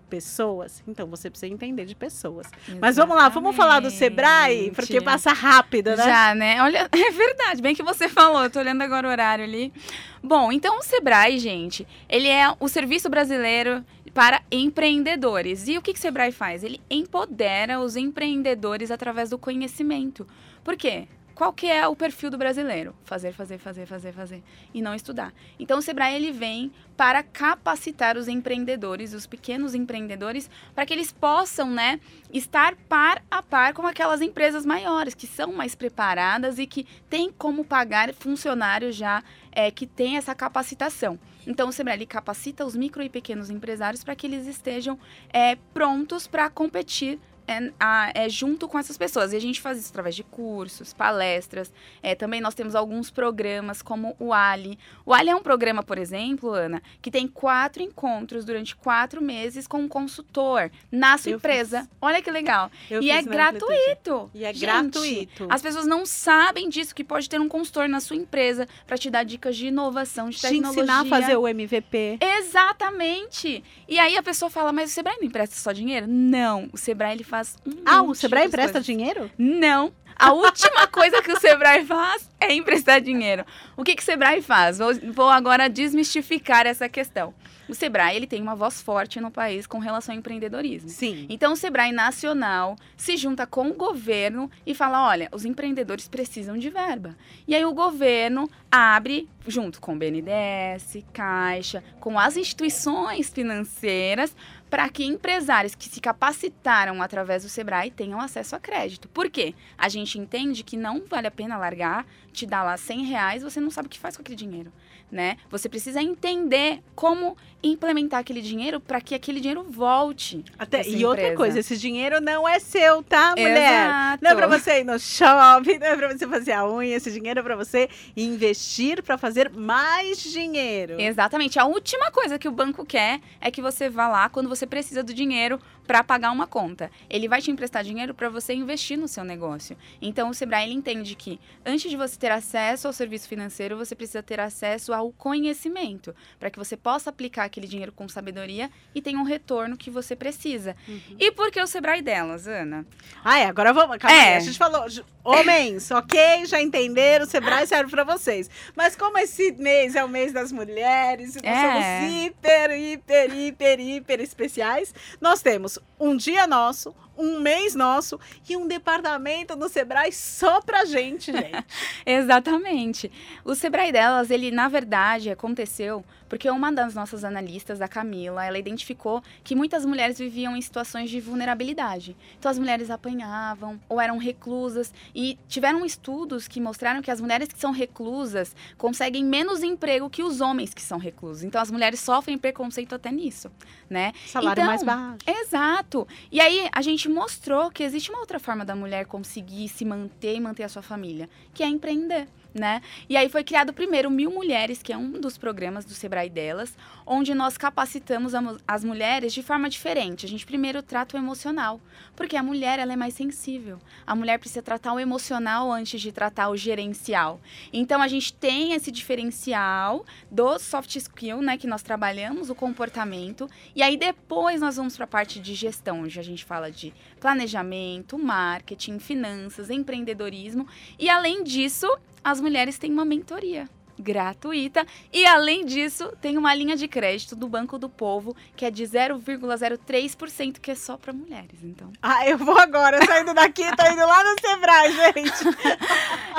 pessoas, 0.10 0.84
então 0.88 1.08
você 1.08 1.30
precisa 1.30 1.51
entender 1.51 1.86
de 1.86 1.95
pessoas. 1.95 2.47
Mas 2.80 2.95
vamos 2.95 3.16
lá, 3.16 3.30
vamos 3.30 3.56
falar 3.56 3.80
do 3.80 3.89
Sebrae, 3.89 4.72
porque 4.72 4.97
Exatamente. 4.97 5.04
passa 5.04 5.34
rápido, 5.34 5.91
né? 5.91 6.04
Já, 6.04 6.36
né? 6.36 6.62
Olha, 6.62 6.89
é 6.91 7.12
verdade, 7.12 7.62
bem 7.62 7.76
que 7.76 7.84
você 7.84 8.08
falou, 8.08 8.43
eu 8.43 8.49
tô 8.49 8.60
olhando 8.60 8.82
agora 8.82 9.08
o 9.08 9.12
horário 9.12 9.43
ali. 9.43 9.74
Bom, 10.22 10.51
então 10.51 10.80
o 10.80 10.84
Sebrae, 10.84 11.38
gente, 11.39 11.88
ele 12.08 12.28
é 12.28 12.54
o 12.60 12.68
serviço 12.68 13.10
brasileiro 13.10 13.84
para 14.14 14.41
empreendedores. 14.51 15.68
E 15.68 15.78
o 15.78 15.82
que, 15.82 15.93
que 15.93 15.99
o 15.99 16.01
Sebrae 16.01 16.32
faz? 16.32 16.64
Ele 16.64 16.80
empodera 16.89 17.80
os 17.80 17.95
empreendedores 17.95 18.91
através 18.91 19.30
do 19.32 19.38
conhecimento. 19.38 20.28
Por 20.64 20.78
quê? 20.78 21.08
Qual 21.36 21.52
que 21.52 21.68
é 21.68 21.88
o 21.88 21.96
perfil 21.96 22.30
do 22.30 22.38
brasileiro? 22.38 22.96
Fazer, 23.04 23.34
fazer, 23.34 23.58
fazer, 23.58 23.88
fazer, 23.88 24.12
fazer 24.12 24.44
e 24.74 24.82
não 24.82 24.94
estudar. 24.94 25.34
Então 25.60 25.80
o 25.80 25.82
Sebrae 25.82 26.16
ele 26.16 26.32
vem 26.32 26.72
para 26.96 27.24
capacitar 27.24 28.18
os 28.18 28.28
empreendedores, 28.28 29.14
os 29.14 29.26
pequenos 29.26 29.74
empreendedores, 29.74 30.48
para 30.76 30.86
que 30.86 30.94
eles 30.94 31.12
possam, 31.12 31.72
né, 31.72 32.00
estar 32.32 32.76
par 32.88 33.24
a 33.32 33.42
par 33.42 33.74
com 33.74 33.88
aquelas 33.88 34.22
empresas 34.22 34.64
maiores 34.64 35.16
que 35.16 35.26
são 35.26 35.52
mais 35.54 35.74
preparadas 35.74 36.60
e 36.60 36.68
que 36.68 36.86
têm 37.10 37.32
como 37.32 37.66
pagar 37.66 38.14
funcionários 38.14 38.96
já 38.96 39.24
é, 39.52 39.72
que 39.72 39.88
têm 39.88 40.18
essa 40.18 40.36
capacitação. 40.36 41.20
Então 41.48 41.68
o 41.68 41.74
Sebrae 41.74 41.98
ele 41.98 42.06
capacita 42.06 42.64
os 42.64 42.76
micro 42.76 43.02
e 43.02 43.10
pequenos 43.10 43.50
empresários 43.50 44.04
para 44.04 44.16
que 44.16 44.28
eles 44.28 44.46
estejam 44.46 45.00
é, 45.32 45.56
prontos 45.74 46.28
para 46.28 46.48
competir 46.50 47.20
é, 47.48 47.72
a- 47.80 48.12
é, 48.16 48.30
junto 48.30 48.68
com 48.68 48.78
essas 48.80 48.98
pessoas. 48.98 49.34
E 49.34 49.36
a 49.36 49.39
gente 49.39 49.62
faz 49.62 49.78
isso 49.80 49.89
através 49.89 50.16
de 50.16 50.24
cursos, 50.24 50.94
palestras. 50.94 51.72
É, 52.02 52.16
também 52.16 52.39
nós 52.41 52.54
temos 52.54 52.76
alguns 52.76 53.10
programas 53.12 53.82
como 53.82 54.16
o 54.20 54.34
Ali. 54.34 54.78
O 55.06 55.14
Ali 55.14 55.30
é 55.30 55.36
um 55.36 55.41
programa, 55.41 55.84
por 55.84 55.98
exemplo, 55.98 56.50
Ana, 56.52 56.82
que 57.02 57.12
tem 57.12 57.28
quatro 57.28 57.82
encontros 57.84 58.46
durante 58.46 58.76
quatro 58.76 59.22
meses 59.22 59.68
com 59.68 59.80
um 59.80 59.88
consultor 59.88 60.72
na 60.91 61.18
sua 61.18 61.32
Eu 61.32 61.38
empresa. 61.38 61.82
fiz. 61.82 61.89
Olha 62.02 62.22
que 62.22 62.32
legal. 62.32 62.72
Eu 62.89 63.02
e 63.02 63.10
é 63.12 63.22
gratuito. 63.22 64.30
E 64.34 64.44
é 64.46 64.54
Gente, 64.54 64.62
gratuito. 64.62 65.48
As 65.50 65.62
pessoas 65.62 65.86
não 65.86 66.06
sabem 66.06 66.70
disso, 66.70 66.94
que 66.96 67.04
pode 67.04 67.30
ter 67.30 67.39
um 67.39 67.48
consultor 67.50 67.88
na 67.89 68.00
sua 68.00 68.16
empresa 68.16 68.68
para 68.88 68.98
te 68.98 69.10
dar 69.10 69.24
dicas 69.24 69.56
de 69.56 69.68
inovação, 69.68 70.30
de 70.30 70.38
Te 70.38 70.41
tecnologia. 70.44 70.84
ensinar 70.84 71.02
a 71.02 71.06
fazer 71.06 71.36
o 71.38 71.48
MVP. 71.48 72.18
Exatamente. 72.22 73.64
E 73.88 74.00
aí 74.00 74.18
a 74.18 74.24
pessoa 74.24 74.50
fala, 74.50 74.72
mas 74.72 74.91
o 74.91 74.94
Sebrae 74.94 75.16
não 75.20 75.28
empresta 75.28 75.56
só 75.56 75.72
dinheiro? 75.72 76.06
Não, 76.08 76.70
o 76.72 76.78
Sebrae 76.78 77.14
ele 77.14 77.24
faz 77.34 77.58
um 77.66 77.82
Ah, 77.84 78.04
o 78.04 78.14
Sebrae 78.14 78.46
empresta 78.46 78.74
coisas. 78.74 78.86
dinheiro? 78.86 79.32
Não. 79.38 79.92
A 80.16 80.32
última 80.34 80.86
coisa 81.00 81.20
que 81.24 81.32
o 81.32 81.40
Sebrae 81.40 81.84
faz 81.84 82.30
é 82.40 82.54
emprestar 82.54 83.02
dinheiro. 83.02 83.44
O 83.76 83.84
que, 83.84 83.96
que 83.96 84.04
o 84.04 84.06
Sebrae 84.06 84.40
faz? 84.42 84.78
Vou, 84.78 84.94
vou 85.12 85.30
agora 85.30 85.68
desmistificar 85.68 86.68
essa 86.68 86.88
questão. 86.88 87.34
O 87.68 87.74
Sebrae 87.74 88.16
ele 88.16 88.28
tem 88.28 88.41
uma 88.41 88.55
voz 88.55 88.82
forte 88.82 89.20
no 89.20 89.32
país 89.32 89.66
com 89.66 89.80
relação 89.80 90.14
ao 90.14 90.20
empreendedorismo. 90.20 90.89
Sim. 90.89 91.26
Então, 91.30 91.53
o 91.53 91.55
Sebrae 91.55 91.91
Nacional 91.91 92.76
se 92.97 93.16
junta 93.16 93.47
com 93.47 93.70
o 93.70 93.74
governo 93.74 94.49
e 94.66 94.76
fala: 94.76 95.07
olha, 95.07 95.30
os 95.32 95.45
empreendedores 95.45 96.07
precisam 96.07 96.57
de 96.57 96.70
verba. 96.70 97.16
E 97.47 97.55
aí, 97.55 97.66
o 97.66 97.74
governo 97.74 98.49
abre, 98.72 99.30
junto 99.47 99.80
com 99.80 99.93
o 99.93 99.97
BNDES, 99.97 101.03
Caixa, 101.14 101.84
com 101.99 102.20
as 102.20 102.36
instituições 102.38 103.30
financeiras, 103.30 104.36
para 104.70 104.89
que 104.89 105.05
empresários 105.05 105.76
que 105.76 105.88
se 105.88 106.01
capacitaram 106.01 107.01
através 107.01 107.43
do 107.43 107.49
Sebrae 107.49 107.91
tenham 107.91 108.20
acesso 108.20 108.55
a 108.55 108.59
crédito. 108.59 109.07
Por 109.07 109.30
quê? 109.30 109.53
A 109.78 109.88
gente 109.88 110.18
entende 110.18 110.64
que 110.64 110.76
não 110.76 111.03
vale 111.07 111.28
a 111.28 111.32
pena 111.32 111.57
largar, 111.57 112.05
te 112.32 112.45
dar 112.47 112.64
lá 112.64 112.76
100 112.76 113.03
reais, 113.05 113.43
você 113.43 113.59
não 113.59 113.70
sabe 113.70 113.86
o 113.86 113.89
que 113.89 113.99
faz 113.99 114.18
com 114.18 114.24
aquele 114.24 114.36
dinheiro. 114.36 114.74
Né? 115.14 115.38
Você 115.51 115.70
precisa 115.70 116.01
entender 116.01 116.80
como 116.95 117.38
implementar 117.61 118.20
aquele 118.20 118.41
dinheiro 118.41 118.80
para 118.80 118.99
que 118.99 119.14
aquele 119.14 119.39
dinheiro 119.39 119.64
volte. 119.64 120.43
Até, 120.57 120.82
e 120.88 121.05
outra 121.05 121.22
empresa. 121.22 121.38
coisa, 121.38 121.59
esse 121.59 121.78
dinheiro 121.78 122.20
não 122.20 122.49
é 122.49 122.59
seu, 122.59 123.03
tá, 123.03 123.36
mulher? 123.38 123.86
Exato. 123.86 124.24
Não 124.24 124.32
é 124.32 124.36
pra 124.36 124.47
você 124.47 124.80
ir 124.80 124.84
no 124.84 124.99
shopping, 124.99 125.78
não 125.78 125.88
é 125.88 125.95
pra 125.95 126.11
você 126.11 126.28
fazer 126.28 126.53
a 126.53 126.68
unha, 126.68 126.95
esse 126.95 127.11
dinheiro 127.11 127.39
é 127.39 127.43
pra 127.43 127.55
você 127.55 127.88
investir 128.18 129.03
pra 129.03 129.16
fazer 129.16 129.51
mais 129.51 130.22
dinheiro. 130.24 130.99
Exatamente. 130.99 131.59
A 131.59 131.66
última 131.66 132.09
coisa 132.09 132.39
que 132.39 132.47
o 132.47 132.51
banco 132.51 132.84
quer 132.84 133.22
é 133.39 133.51
que 133.51 133.61
você 133.61 133.89
vá 133.89 134.07
lá 134.07 134.30
quando 134.30 134.49
você 134.49 134.66
precisa 134.66 135.03
do 135.03 135.14
dinheiro 135.14 135.59
para 135.86 136.04
pagar 136.04 136.32
uma 136.32 136.48
conta. 136.48 136.90
Ele 137.10 137.28
vai 137.28 137.42
te 137.42 137.52
emprestar 137.52 137.84
dinheiro 137.84 138.14
para 138.14 138.30
você 138.30 138.54
investir 138.54 138.98
no 138.98 139.08
seu 139.08 139.24
negócio. 139.24 139.78
Então 140.02 140.30
o 140.30 140.34
Sebrae 140.34 140.66
ele 140.66 140.74
entende 140.74 141.16
que 141.16 141.40
antes 141.66 141.90
de 141.90 141.98
você 141.98 142.18
ter 142.18 142.32
acesso 142.32 142.88
ao 142.88 142.94
serviço 142.94 143.28
financeiro, 143.28 143.78
você 143.78 143.96
precisa 143.96 144.24
ter 144.24 144.40
acesso 144.40 144.94
ao 144.94 145.12
conhecimento, 145.12 146.16
para 146.40 146.50
que 146.50 146.58
você 146.58 146.78
possa 146.78 147.10
aplicar 147.10 147.44
aquele 147.46 147.68
dinheiro 147.68 147.92
com 147.92 148.08
sabedoria 148.08 148.70
e 148.96 149.02
tenha 149.02 149.20
um 149.20 149.24
retorno 149.24 149.78
que 149.78 149.90
você 149.90 150.16
precisa. 150.16 150.76
E 151.20 151.32
por 151.32 151.52
que 151.52 151.62
o 151.62 151.68
Sebrae 151.68 152.02
delas, 152.02 152.48
Ana? 152.48 152.86
Ah, 153.24 153.40
é, 153.40 153.46
agora 153.46 153.74
vamos. 153.74 153.98
Calma 153.98 154.16
É. 154.18 154.38
a 154.38 154.40
gente 154.40 154.58
falou. 154.58 154.86
Homens, 155.24 155.90
ok, 155.90 156.46
já 156.46 156.62
entenderam, 156.62 157.26
o 157.26 157.28
Sebrae 157.30 157.66
serve 157.66 157.90
pra 157.90 158.04
vocês. 158.04 158.50
Mas 158.76 158.96
como 158.96 159.18
esse 159.18 159.54
mês 159.54 159.96
é 159.96 160.04
o 160.04 160.10
mês 160.10 160.34
das 160.34 160.52
mulheres, 160.52 161.36
e 161.36 161.42
nós 161.42 161.46
É. 161.58 161.62
somos 162.02 162.14
hiper, 162.14 162.72
hiper, 162.72 163.34
hiper, 163.34 163.80
hiper 163.80 164.20
especiais, 164.20 164.94
nós 165.22 165.42
temos 165.42 165.80
um 166.04 166.18
dia 166.18 166.45
nosso, 166.45 166.93
um 167.18 167.39
mês 167.39 167.76
nosso 167.76 168.20
e 168.49 168.58
um 168.58 168.68
departamento 168.68 169.56
no 169.56 169.70
Sebrae 169.70 170.12
só 170.12 170.62
pra 170.62 170.84
gente, 170.84 171.32
gente. 171.32 171.66
Exatamente. 172.06 173.12
O 173.45 173.56
Sebrae 173.56 173.91
delas, 173.91 174.30
ele 174.30 174.51
na 174.51 174.68
verdade 174.68 175.30
aconteceu 175.30 176.04
porque 176.34 176.49
uma 176.49 176.72
das 176.72 176.95
nossas 176.95 177.24
analistas, 177.24 177.80
a 177.80 177.88
Camila, 177.88 178.43
ela 178.43 178.58
identificou 178.58 179.22
que 179.43 179.56
muitas 179.56 179.86
mulheres 179.86 180.18
viviam 180.18 180.58
em 180.58 180.62
situações 180.62 181.12
de 181.12 181.20
vulnerabilidade. 181.20 182.18
Então 182.39 182.49
as 182.49 182.58
mulheres 182.58 182.89
apanhavam 182.89 183.80
ou 183.88 184.01
eram 184.01 184.18
reclusas 184.18 184.91
e 185.14 185.38
tiveram 185.47 185.86
estudos 185.86 186.47
que 186.47 186.60
mostraram 186.60 187.04
que 187.04 187.12
as 187.12 187.22
mulheres 187.22 187.49
que 187.49 187.60
são 187.60 187.72
reclusas 187.72 188.56
conseguem 188.80 189.24
menos 189.24 189.62
emprego 189.62 190.10
que 190.10 190.24
os 190.24 190.41
homens 190.41 190.74
que 190.74 190.82
são 190.82 190.97
reclusos. 190.97 191.43
Então 191.43 191.62
as 191.62 191.70
mulheres 191.70 191.99
sofrem 191.99 192.36
preconceito 192.36 192.95
até 192.95 193.12
nisso, 193.12 193.51
né? 193.88 194.12
Salário 194.26 194.60
Então, 194.60 194.66
mais 194.66 194.82
baixo. 194.82 195.20
Exato. 195.28 195.93
E 196.32 196.39
aí 196.39 196.68
a 196.72 196.82
gente 196.82 197.08
mostrou 197.08 197.70
que 197.70 197.84
existe 197.84 198.10
uma 198.10 198.20
outra 198.20 198.39
forma 198.39 198.66
da 198.66 198.76
mulher 198.76 199.06
conseguir 199.06 199.70
se 199.70 199.86
manter 199.86 200.36
e 200.36 200.39
manter 200.39 200.64
a 200.64 200.70
sua 200.70 200.82
família, 200.82 201.30
que 201.54 201.64
é 201.64 201.68
empreender. 201.68 202.28
Né? 202.54 202.82
E 203.10 203.18
aí 203.18 203.30
foi 203.30 203.43
criado 203.43 203.74
primeiro 203.74 204.12
Mil 204.12 204.30
Mulheres, 204.30 204.84
que 204.84 204.93
é 204.93 204.97
um 204.97 205.14
dos 205.14 205.39
programas 205.39 205.86
do 205.86 205.93
Sebrae 205.93 206.30
delas, 206.30 206.78
onde 207.04 207.34
nós 207.34 207.58
capacitamos 207.58 208.34
as 208.68 208.84
mulheres 208.84 209.34
de 209.34 209.41
forma 209.41 209.68
diferente. 209.70 210.26
A 210.26 210.30
gente 210.30 210.45
primeiro 210.45 210.84
trata 210.84 211.18
o 211.18 211.20
emocional, 211.20 211.82
porque 212.16 212.38
a 212.38 212.43
mulher 212.43 212.78
ela 212.78 212.93
é 212.93 212.95
mais 212.95 213.16
sensível. 213.16 213.80
A 214.06 214.16
mulher 214.16 214.38
precisa 214.38 214.62
tratar 214.62 214.93
o 214.93 214.99
emocional 214.99 215.72
antes 215.72 215.99
de 215.99 216.12
tratar 216.12 216.49
o 216.49 216.56
gerencial. 216.56 217.41
Então 217.72 218.01
a 218.01 218.08
gente 218.08 218.32
tem 218.32 218.74
esse 218.74 218.91
diferencial 218.91 220.06
do 220.30 220.60
soft 220.60 220.95
skill, 220.95 221.41
né, 221.41 221.58
que 221.58 221.66
nós 221.66 221.82
trabalhamos 221.82 222.49
o 222.49 222.56
comportamento, 222.56 223.49
e 223.76 223.82
aí 223.82 223.97
depois 223.97 224.62
nós 224.62 224.78
vamos 224.78 224.95
para 224.95 225.06
a 225.06 225.08
parte 225.08 225.39
de 225.39 225.56
gestão, 225.56 226.01
onde 226.01 226.20
a 226.20 226.24
gente 226.24 226.45
fala 226.45 226.72
de 226.72 226.93
planejamento, 227.20 228.18
marketing, 228.18 228.99
finanças, 228.99 229.70
empreendedorismo, 229.70 230.68
e 230.99 231.10
além 231.10 231.43
disso, 231.43 231.88
as 232.24 232.40
mulheres 232.40 232.78
têm 232.78 232.92
uma 232.92 233.06
mentoria 233.06 233.68
gratuita 234.00 234.86
e 235.12 235.26
além 235.26 235.66
disso 235.66 236.12
tem 236.22 236.38
uma 236.38 236.54
linha 236.54 236.76
de 236.76 236.88
crédito 236.88 237.36
do 237.36 237.48
Banco 237.48 237.78
do 237.78 237.89
Povo 237.89 238.36
que 238.56 238.66
é 238.66 238.72
de 238.72 238.84
0,03% 238.84 240.60
que 240.60 240.72
é 240.72 240.76
só 240.76 240.98
para 240.98 241.14
mulheres 241.14 241.64
então 241.64 241.91
Ah, 242.02 242.28
eu 242.28 242.38
vou 242.38 242.58
agora, 242.58 243.04
saindo 243.06 243.34
daqui, 243.34 243.64
tô 243.76 243.86
indo 243.91 244.06
lá 244.06 244.24
no 244.24 244.39
Sebrae, 244.39 244.91
gente. 244.94 245.58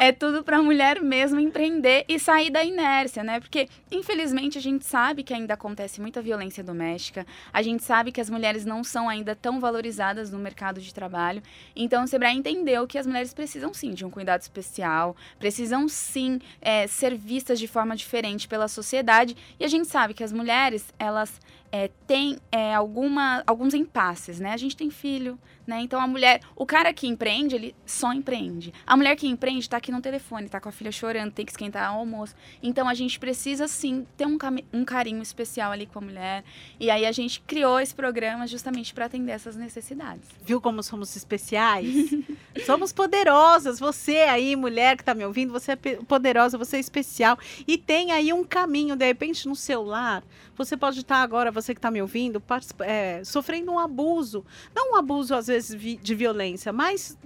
é 0.00 0.12
tudo 0.12 0.42
para 0.42 0.60
mulher 0.62 1.00
mesmo 1.00 1.38
empreender 1.40 2.04
e 2.08 2.18
sair 2.18 2.50
da 2.50 2.64
inércia, 2.64 3.22
né? 3.22 3.40
Porque 3.40 3.68
infelizmente 3.90 4.58
a 4.58 4.60
gente 4.60 4.84
sabe 4.84 5.22
que 5.22 5.32
ainda 5.32 5.54
acontece 5.54 6.00
muita 6.00 6.20
violência 6.20 6.62
doméstica, 6.64 7.26
a 7.52 7.62
gente 7.62 7.82
sabe 7.84 8.10
que 8.12 8.20
as 8.20 8.28
mulheres 8.30 8.64
não 8.64 8.82
são 8.82 9.08
ainda 9.08 9.34
tão 9.34 9.60
valorizadas 9.60 10.30
no 10.30 10.38
mercado 10.38 10.80
de 10.80 10.92
trabalho. 10.92 11.42
Então 11.76 12.04
o 12.04 12.08
Sebrae 12.08 12.36
entendeu 12.36 12.86
que 12.86 12.98
as 12.98 13.06
mulheres 13.06 13.32
precisam 13.32 13.72
sim 13.72 13.92
de 13.92 14.04
um 14.04 14.10
cuidado 14.10 14.40
especial, 14.40 15.16
precisam 15.38 15.88
sim 15.88 16.40
é, 16.60 16.86
ser 16.86 17.16
vistas 17.16 17.43
de 17.52 17.68
forma 17.68 17.94
diferente 17.94 18.48
pela 18.48 18.68
sociedade. 18.68 19.36
E 19.60 19.64
a 19.64 19.68
gente 19.68 19.88
sabe 19.88 20.14
que 20.14 20.24
as 20.24 20.32
mulheres 20.32 20.86
elas 20.98 21.40
é, 21.74 21.90
têm 22.06 22.38
é, 22.52 22.72
alguma, 22.72 23.42
alguns 23.44 23.74
impasses, 23.74 24.38
né? 24.38 24.52
A 24.52 24.56
gente 24.56 24.76
tem 24.76 24.90
filho, 24.90 25.36
né? 25.66 25.80
Então 25.80 26.00
a 26.00 26.06
mulher, 26.06 26.40
o 26.54 26.64
cara 26.64 26.92
que 26.92 27.04
empreende, 27.04 27.56
ele 27.56 27.74
só 27.84 28.12
empreende. 28.12 28.72
A 28.86 28.96
mulher 28.96 29.16
que 29.16 29.26
empreende 29.26 29.68
tá 29.68 29.78
aqui 29.78 29.90
no 29.90 30.00
telefone, 30.00 30.48
tá 30.48 30.60
com 30.60 30.68
a 30.68 30.72
filha 30.72 30.92
chorando, 30.92 31.32
tem 31.32 31.44
que 31.44 31.50
esquentar 31.50 31.92
o 31.92 31.98
almoço. 31.98 32.36
Então 32.62 32.88
a 32.88 32.94
gente 32.94 33.18
precisa 33.18 33.66
sim 33.66 34.06
ter 34.16 34.24
um, 34.24 34.38
um 34.72 34.84
carinho 34.84 35.20
especial 35.20 35.72
ali 35.72 35.84
com 35.84 35.98
a 35.98 36.02
mulher. 36.02 36.44
E 36.78 36.88
aí 36.90 37.04
a 37.04 37.10
gente 37.10 37.40
criou 37.40 37.80
esse 37.80 37.92
programa 37.92 38.46
justamente 38.46 38.94
para 38.94 39.06
atender 39.06 39.32
essas 39.32 39.56
necessidades. 39.56 40.28
Viu 40.44 40.60
como 40.60 40.80
somos 40.80 41.16
especiais? 41.16 41.88
somos 42.64 42.92
poderosas. 42.92 43.80
Você 43.80 44.18
aí, 44.18 44.54
mulher 44.54 44.96
que 44.96 45.02
tá 45.02 45.12
me 45.12 45.24
ouvindo, 45.24 45.52
você 45.52 45.72
é 45.72 45.76
poderosa, 45.76 46.56
você 46.56 46.76
é 46.76 46.80
especial. 46.80 47.36
E 47.66 47.76
tem 47.76 48.12
aí 48.12 48.32
um 48.32 48.44
caminho, 48.44 48.94
de 48.94 49.04
repente, 49.04 49.48
no 49.48 49.56
celular. 49.56 50.22
Você 50.56 50.76
pode 50.76 51.00
estar 51.00 51.16
agora, 51.16 51.50
você 51.64 51.74
que 51.74 51.80
tá 51.80 51.90
me 51.90 52.00
ouvindo, 52.00 52.42
é, 52.80 53.22
sofrendo 53.24 53.72
um 53.72 53.78
abuso. 53.78 54.44
Não 54.74 54.92
um 54.92 54.96
abuso, 54.96 55.34
às 55.34 55.46
vezes, 55.46 55.78
de 56.00 56.14
violência, 56.14 56.72
mas. 56.72 57.16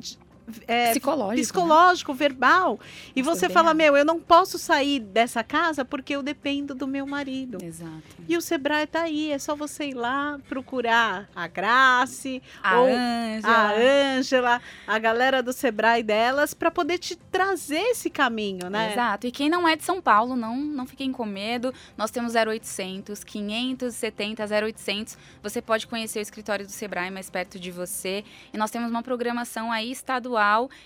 É, 0.66 0.90
Psicológico. 0.90 1.36
né? 1.36 1.42
psicológico, 1.42 2.14
verbal. 2.14 2.80
E 3.14 3.22
Nossa, 3.22 3.40
você 3.40 3.49
fala, 3.49 3.74
meu, 3.74 3.96
eu 3.96 4.05
não 4.05 4.20
posso 4.20 4.59
sair 4.59 5.01
dessa 5.01 5.42
casa 5.44 5.84
porque 5.84 6.14
eu 6.14 6.22
dependo 6.22 6.74
do 6.74 6.86
meu 6.86 7.07
marido. 7.07 7.59
Exato. 7.62 8.03
E 8.26 8.36
o 8.36 8.40
Sebrae 8.40 8.86
tá 8.86 9.03
aí, 9.03 9.30
é 9.32 9.38
só 9.38 9.55
você 9.55 9.88
ir 9.88 9.94
lá 9.94 10.38
procurar 10.49 11.28
a 11.34 11.46
Grace, 11.46 12.42
A 12.62 12.76
Ângela. 12.76 13.55
a 13.55 13.72
Ângela, 14.16 14.62
a 14.86 14.99
galera 14.99 15.42
do 15.42 15.53
Sebrae 15.53 16.03
delas, 16.03 16.55
para 16.55 16.70
poder 16.70 16.99
te 16.99 17.16
trazer 17.16 17.80
esse 17.80 18.09
caminho, 18.09 18.70
né? 18.70 18.92
Exato. 18.92 19.26
E 19.26 19.30
quem 19.30 19.49
não 19.51 19.68
é 19.68 19.76
de 19.76 19.84
São 19.84 20.01
Paulo, 20.01 20.36
não, 20.36 20.57
não 20.57 20.86
fiquem 20.86 21.12
com 21.12 21.24
medo. 21.26 21.72
Nós 21.96 22.11
temos 22.11 22.34
0800 22.34 23.22
570 23.24 24.44
0800. 24.66 25.18
Você 25.42 25.61
pode 25.61 25.86
conhecer 25.86 26.18
o 26.18 26.22
escritório 26.22 26.64
do 26.66 26.72
Sebrae 26.72 27.11
mais 27.11 27.28
perto 27.28 27.59
de 27.59 27.70
você. 27.70 28.24
E 28.53 28.57
nós 28.57 28.70
temos 28.70 28.90
uma 28.90 29.03
programação 29.03 29.70
aí 29.70 29.90
estadual 29.90 30.38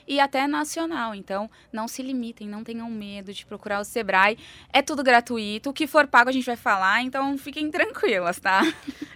e 0.06 0.20
até 0.20 0.46
nacional. 0.46 1.14
Então, 1.14 1.50
não 1.72 1.86
se 1.86 2.02
limitem, 2.02 2.48
não 2.48 2.64
tenham 2.64 2.90
medo 2.90 3.32
de 3.32 3.44
procurar 3.46 3.80
o 3.80 3.84
Sebrae. 3.84 4.38
É 4.72 4.82
tudo 4.82 5.02
gratuito. 5.02 5.70
O 5.70 5.72
que 5.72 5.86
for 5.86 6.06
pago 6.06 6.30
a 6.30 6.32
gente 6.32 6.46
vai 6.46 6.56
falar, 6.56 7.02
então 7.02 7.36
fiquem 7.38 7.70
tranquilas, 7.70 8.38
tá? 8.38 8.62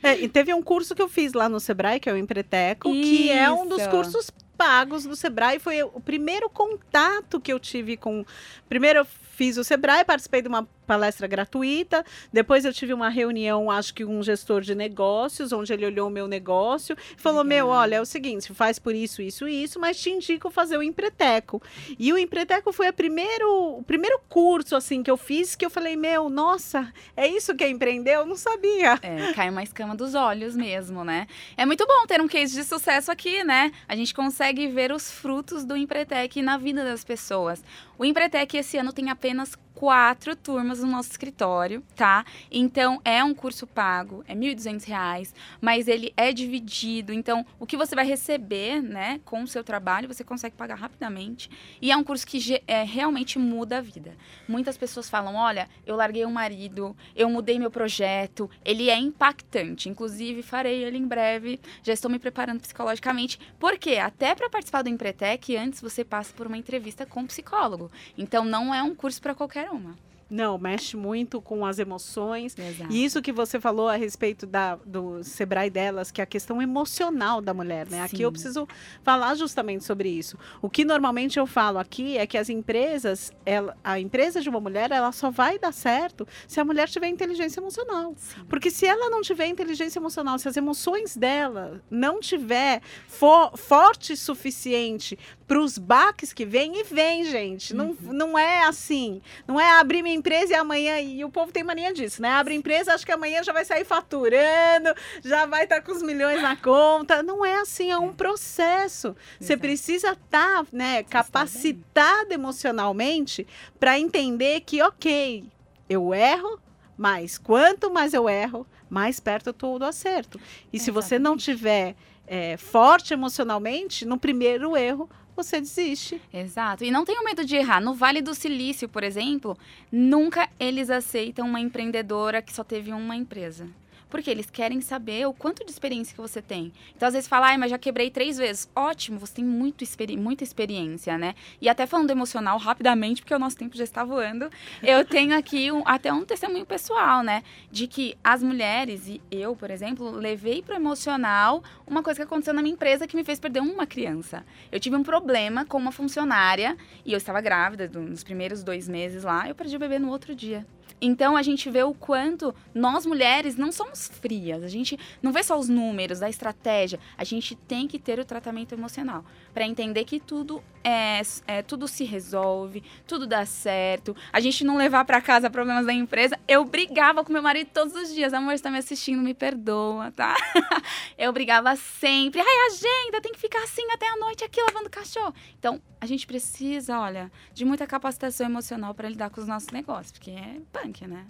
É, 0.02 0.18
e 0.20 0.28
teve 0.28 0.52
um 0.54 0.62
curso 0.62 0.94
que 0.94 1.02
eu 1.02 1.08
fiz 1.08 1.32
lá 1.32 1.48
no 1.48 1.58
Sebrae, 1.58 1.98
que 1.98 2.08
é 2.08 2.12
o 2.12 2.16
Empreteco, 2.16 2.90
que 2.92 3.30
é 3.30 3.50
um 3.50 3.66
dos 3.66 3.80
Isso. 3.80 3.90
cursos 3.90 4.30
pagos 4.56 5.04
do 5.04 5.14
Sebrae. 5.14 5.58
Foi 5.58 5.82
o 5.82 6.00
primeiro 6.00 6.48
contato 6.48 7.40
que 7.40 7.52
eu 7.52 7.58
tive 7.58 7.96
com. 7.96 8.24
Primeiro, 8.68 9.00
eu 9.00 9.04
fiz 9.04 9.56
o 9.56 9.64
Sebrae, 9.64 10.04
participei 10.04 10.42
de 10.42 10.48
uma 10.48 10.66
palestra 10.86 11.26
gratuita. 11.26 12.04
Depois 12.32 12.64
eu 12.64 12.72
tive 12.72 12.94
uma 12.94 13.08
reunião, 13.08 13.70
acho 13.70 13.92
que 13.92 14.04
um 14.04 14.22
gestor 14.22 14.60
de 14.60 14.74
negócios, 14.74 15.52
onde 15.52 15.72
ele 15.72 15.84
olhou 15.84 16.08
o 16.08 16.10
meu 16.10 16.28
negócio 16.28 16.96
e 17.16 17.20
falou: 17.20 17.42
Legal. 17.42 17.56
Meu, 17.56 17.68
olha, 17.68 17.96
é 17.96 18.00
o 18.00 18.06
seguinte, 18.06 18.54
faz 18.54 18.78
por 18.78 18.94
isso, 18.94 19.20
isso 19.20 19.48
e 19.48 19.62
isso, 19.62 19.80
mas 19.80 20.00
te 20.00 20.10
indico 20.10 20.50
fazer 20.50 20.76
o 20.76 20.82
Empreteco. 20.82 21.60
E 21.98 22.12
o 22.12 22.18
Empreteco 22.18 22.72
foi 22.72 22.86
a 22.86 22.92
primeiro, 22.92 23.78
o 23.78 23.82
primeiro 23.82 24.20
curso 24.28 24.76
assim 24.76 25.02
que 25.02 25.10
eu 25.10 25.16
fiz 25.16 25.54
que 25.54 25.66
eu 25.66 25.70
falei: 25.70 25.96
Meu, 25.96 26.28
nossa, 26.28 26.92
é 27.16 27.26
isso 27.26 27.54
que 27.54 27.64
é 27.64 27.68
empreender? 27.68 28.14
Eu 28.14 28.26
não 28.26 28.36
sabia. 28.36 28.98
É, 29.02 29.32
cai 29.32 29.50
uma 29.50 29.62
escama 29.62 29.94
dos 29.94 30.14
olhos 30.14 30.54
mesmo, 30.54 31.04
né? 31.04 31.26
É 31.56 31.66
muito 31.66 31.86
bom 31.86 32.06
ter 32.06 32.20
um 32.20 32.28
case 32.28 32.54
de 32.54 32.64
sucesso 32.64 33.10
aqui, 33.10 33.42
né? 33.42 33.72
A 33.88 33.96
gente 33.96 34.14
consegue 34.14 34.68
ver 34.68 34.92
os 34.92 35.10
frutos 35.10 35.64
do 35.64 35.76
Empretec 35.76 36.40
na 36.42 36.56
vida 36.56 36.84
das 36.84 37.04
pessoas. 37.04 37.62
O 37.98 38.04
Empretec 38.04 38.56
esse 38.56 38.76
ano 38.76 38.92
tem 38.92 39.10
apenas 39.10 39.56
quatro 39.74 40.34
turmas 40.34 40.75
no 40.82 40.90
nosso 40.90 41.10
escritório, 41.10 41.82
tá? 41.94 42.24
Então, 42.50 43.00
é 43.04 43.22
um 43.22 43.34
curso 43.34 43.66
pago, 43.66 44.24
é 44.26 44.34
R$ 44.34 44.54
1.200, 44.54 45.32
mas 45.60 45.88
ele 45.88 46.12
é 46.16 46.32
dividido. 46.32 47.12
Então, 47.12 47.44
o 47.58 47.66
que 47.66 47.76
você 47.76 47.94
vai 47.94 48.06
receber, 48.06 48.82
né, 48.82 49.20
com 49.24 49.42
o 49.42 49.46
seu 49.46 49.62
trabalho, 49.62 50.08
você 50.08 50.24
consegue 50.24 50.56
pagar 50.56 50.76
rapidamente. 50.76 51.50
E 51.80 51.90
é 51.90 51.96
um 51.96 52.04
curso 52.04 52.26
que 52.26 52.62
é, 52.66 52.82
realmente 52.82 53.38
muda 53.38 53.78
a 53.78 53.80
vida. 53.80 54.14
Muitas 54.48 54.76
pessoas 54.76 55.08
falam, 55.08 55.34
olha, 55.34 55.68
eu 55.84 55.96
larguei 55.96 56.24
um 56.24 56.30
marido, 56.30 56.96
eu 57.14 57.28
mudei 57.28 57.58
meu 57.58 57.70
projeto. 57.70 58.50
Ele 58.64 58.90
é 58.90 58.98
impactante. 58.98 59.88
Inclusive, 59.88 60.42
farei 60.42 60.84
ele 60.84 60.98
em 60.98 61.06
breve. 61.06 61.60
Já 61.82 61.92
estou 61.92 62.10
me 62.10 62.18
preparando 62.18 62.60
psicologicamente. 62.60 63.38
Por 63.58 63.78
quê? 63.78 63.96
Até 63.96 64.34
para 64.34 64.50
participar 64.50 64.82
do 64.82 64.88
Empretec, 64.88 65.56
antes 65.56 65.80
você 65.80 66.04
passa 66.04 66.32
por 66.34 66.46
uma 66.46 66.56
entrevista 66.56 67.06
com 67.06 67.20
um 67.20 67.26
psicólogo. 67.26 67.90
Então, 68.16 68.44
não 68.44 68.74
é 68.74 68.82
um 68.82 68.94
curso 68.94 69.20
para 69.20 69.34
qualquer 69.34 69.70
uma. 69.70 70.05
Não, 70.28 70.58
mexe 70.58 70.96
muito 70.96 71.40
com 71.40 71.64
as 71.64 71.78
emoções. 71.78 72.56
Exato. 72.58 72.92
E 72.92 73.04
isso 73.04 73.22
que 73.22 73.32
você 73.32 73.60
falou 73.60 73.88
a 73.88 73.96
respeito 73.96 74.46
da, 74.46 74.76
do 74.84 75.22
Sebrae 75.22 75.70
delas, 75.70 76.10
que 76.10 76.20
é 76.20 76.24
a 76.24 76.26
questão 76.26 76.60
emocional 76.60 77.40
da 77.40 77.54
mulher, 77.54 77.88
né? 77.88 77.98
Sim. 77.98 78.02
Aqui 78.02 78.22
eu 78.22 78.32
preciso 78.32 78.66
falar 79.02 79.34
justamente 79.36 79.84
sobre 79.84 80.08
isso. 80.08 80.36
O 80.60 80.68
que 80.68 80.84
normalmente 80.84 81.38
eu 81.38 81.46
falo 81.46 81.78
aqui 81.78 82.18
é 82.18 82.26
que 82.26 82.36
as 82.36 82.48
empresas, 82.48 83.32
ela, 83.44 83.76
a 83.84 84.00
empresa 84.00 84.40
de 84.40 84.48
uma 84.48 84.60
mulher, 84.60 84.90
ela 84.90 85.12
só 85.12 85.30
vai 85.30 85.58
dar 85.58 85.72
certo 85.72 86.26
se 86.48 86.58
a 86.58 86.64
mulher 86.64 86.88
tiver 86.88 87.08
inteligência 87.08 87.60
emocional. 87.60 88.14
Sim. 88.16 88.44
Porque 88.48 88.70
se 88.70 88.84
ela 88.84 89.08
não 89.08 89.22
tiver 89.22 89.46
inteligência 89.46 89.98
emocional, 89.98 90.38
se 90.38 90.48
as 90.48 90.56
emoções 90.56 91.16
dela 91.16 91.80
não 91.88 92.20
tiver 92.20 92.82
for, 93.06 93.56
forte 93.56 94.14
o 94.14 94.16
suficiente 94.16 95.16
para 95.46 95.60
os 95.60 95.78
baques 95.78 96.32
que 96.32 96.44
vem, 96.44 96.80
e 96.80 96.84
vem, 96.84 97.24
gente. 97.24 97.72
Uhum. 97.72 97.96
Não, 98.00 98.12
não 98.12 98.38
é 98.38 98.64
assim. 98.64 99.22
Não 99.46 99.60
é 99.60 99.78
abrir 99.78 100.02
minha 100.02 100.14
empresa 100.14 100.52
e 100.52 100.56
amanhã. 100.56 100.98
E 101.00 101.24
o 101.24 101.30
povo 101.30 101.52
tem 101.52 101.62
mania 101.62 101.92
disso, 101.92 102.20
né? 102.20 102.30
Abre 102.30 102.54
empresa, 102.54 102.92
acho 102.92 103.06
que 103.06 103.12
amanhã 103.12 103.42
já 103.42 103.52
vai 103.52 103.64
sair 103.64 103.84
faturando, 103.84 104.92
já 105.22 105.46
vai 105.46 105.64
estar 105.64 105.76
tá 105.76 105.82
com 105.82 105.92
os 105.92 106.02
milhões 106.02 106.42
na 106.42 106.56
conta. 106.56 107.22
Não 107.22 107.44
é 107.44 107.60
assim, 107.60 107.90
é 107.90 107.98
um 107.98 108.10
é. 108.10 108.14
processo. 108.14 109.14
Você 109.40 109.56
precisa 109.56 110.12
estar 110.12 110.64
tá, 110.64 110.66
né, 110.72 111.02
capacitado 111.04 112.32
emocionalmente 112.32 113.46
para 113.78 113.98
entender 113.98 114.62
que, 114.62 114.82
ok, 114.82 115.44
eu 115.88 116.12
erro, 116.12 116.58
mas 116.96 117.38
quanto 117.38 117.90
mais 117.90 118.14
eu 118.14 118.28
erro, 118.28 118.66
mais 118.90 119.20
perto 119.20 119.48
eu 119.48 119.52
estou 119.52 119.78
do 119.78 119.84
acerto. 119.84 120.40
E 120.72 120.78
se 120.80 120.90
você 120.90 121.18
não 121.18 121.36
tiver 121.36 121.94
é, 122.26 122.56
forte 122.56 123.12
emocionalmente, 123.12 124.04
no 124.04 124.18
primeiro 124.18 124.76
erro, 124.76 125.08
você 125.36 125.60
desiste. 125.60 126.20
Exato. 126.32 126.82
E 126.82 126.90
não 126.90 127.04
tenha 127.04 127.22
medo 127.22 127.44
de 127.44 127.54
errar. 127.56 127.80
No 127.80 127.94
Vale 127.94 128.22
do 128.22 128.34
Silício, 128.34 128.88
por 128.88 129.04
exemplo, 129.04 129.56
nunca 129.92 130.48
eles 130.58 130.90
aceitam 130.90 131.46
uma 131.46 131.60
empreendedora 131.60 132.42
que 132.42 132.52
só 132.52 132.64
teve 132.64 132.92
uma 132.92 133.14
empresa. 133.14 133.68
Porque 134.08 134.30
eles 134.30 134.48
querem 134.50 134.80
saber 134.80 135.26
o 135.26 135.32
quanto 135.32 135.64
de 135.64 135.70
experiência 135.70 136.14
que 136.14 136.20
você 136.20 136.40
tem. 136.40 136.72
Então, 136.94 137.08
às 137.08 137.14
vezes, 137.14 137.28
fala, 137.28 137.48
ai, 137.48 137.56
mas 137.56 137.70
já 137.70 137.78
quebrei 137.78 138.10
três 138.10 138.38
vezes. 138.38 138.68
Ótimo, 138.74 139.18
você 139.18 139.34
tem 139.34 139.44
muito 139.44 139.82
experi 139.82 140.16
muita 140.16 140.44
experiência, 140.44 141.18
né? 141.18 141.34
E 141.60 141.68
até 141.68 141.86
falando 141.86 142.10
emocional, 142.10 142.58
rapidamente, 142.58 143.22
porque 143.22 143.34
o 143.34 143.38
nosso 143.38 143.56
tempo 143.56 143.76
já 143.76 143.84
está 143.84 144.04
voando, 144.04 144.50
eu 144.82 145.04
tenho 145.06 145.36
aqui 145.36 145.70
um, 145.72 145.82
até 145.84 146.12
um 146.12 146.24
testemunho 146.24 146.64
pessoal, 146.64 147.22
né? 147.22 147.42
De 147.70 147.86
que 147.86 148.16
as 148.22 148.42
mulheres, 148.42 149.08
e 149.08 149.20
eu, 149.30 149.56
por 149.56 149.70
exemplo, 149.70 150.10
levei 150.10 150.62
para 150.62 150.76
emocional 150.76 151.62
uma 151.86 152.02
coisa 152.02 152.18
que 152.18 152.24
aconteceu 152.24 152.54
na 152.54 152.62
minha 152.62 152.74
empresa 152.74 153.06
que 153.06 153.16
me 153.16 153.24
fez 153.24 153.40
perder 153.40 153.60
uma 153.60 153.86
criança. 153.86 154.44
Eu 154.70 154.78
tive 154.78 154.96
um 154.96 155.02
problema 155.02 155.64
com 155.64 155.78
uma 155.78 155.92
funcionária 155.92 156.76
e 157.04 157.12
eu 157.12 157.16
estava 157.16 157.40
grávida 157.40 157.88
nos 157.88 158.22
primeiros 158.22 158.62
dois 158.62 158.88
meses 158.88 159.24
lá, 159.24 159.48
eu 159.48 159.54
perdi 159.54 159.76
o 159.76 159.78
bebê 159.78 159.98
no 159.98 160.10
outro 160.10 160.34
dia. 160.34 160.66
Então 161.00 161.36
a 161.36 161.42
gente 161.42 161.68
vê 161.70 161.82
o 161.82 161.94
quanto 161.94 162.54
nós 162.74 163.04
mulheres 163.04 163.56
não 163.56 163.70
somos 163.70 164.08
frias. 164.08 164.62
A 164.62 164.68
gente 164.68 164.98
não 165.22 165.32
vê 165.32 165.42
só 165.42 165.58
os 165.58 165.68
números, 165.68 166.22
a 166.22 166.28
estratégia. 166.28 166.98
A 167.16 167.24
gente 167.24 167.54
tem 167.54 167.86
que 167.86 167.98
ter 167.98 168.18
o 168.18 168.24
tratamento 168.24 168.72
emocional 168.72 169.24
para 169.52 169.66
entender 169.66 170.04
que 170.04 170.18
tudo 170.20 170.62
é, 170.84 171.20
é, 171.48 171.62
tudo 171.62 171.88
se 171.88 172.04
resolve, 172.04 172.82
tudo 173.06 173.26
dá 173.26 173.44
certo. 173.44 174.14
A 174.32 174.38
gente 174.38 174.62
não 174.64 174.76
levar 174.76 175.04
para 175.04 175.20
casa 175.20 175.50
problemas 175.50 175.84
da 175.84 175.92
empresa. 175.92 176.38
Eu 176.46 176.64
brigava 176.64 177.24
com 177.24 177.32
meu 177.32 177.42
marido 177.42 177.70
todos 177.74 177.94
os 177.94 178.14
dias. 178.14 178.32
Amor, 178.32 178.54
está 178.54 178.70
me 178.70 178.78
assistindo, 178.78 179.20
me 179.20 179.34
perdoa, 179.34 180.12
tá? 180.12 180.36
eu 181.18 181.32
brigava 181.32 181.74
sempre. 181.74 182.40
Ai, 182.40 182.70
agenda, 182.70 183.20
tem 183.20 183.32
que 183.32 183.40
ficar 183.40 183.64
assim 183.64 183.82
até 183.90 184.06
a 184.06 184.16
noite 184.16 184.44
aqui 184.44 184.62
lavando 184.62 184.88
cachorro. 184.88 185.34
Então, 185.58 185.82
a 186.00 186.06
gente 186.06 186.24
precisa, 186.24 187.00
olha, 187.00 187.32
de 187.52 187.64
muita 187.64 187.84
capacitação 187.84 188.46
emocional 188.46 188.94
para 188.94 189.08
lidar 189.08 189.30
com 189.30 189.40
os 189.40 189.46
nossos 189.48 189.70
negócios, 189.70 190.12
porque 190.12 190.30
é 190.30 190.60
né? 191.06 191.26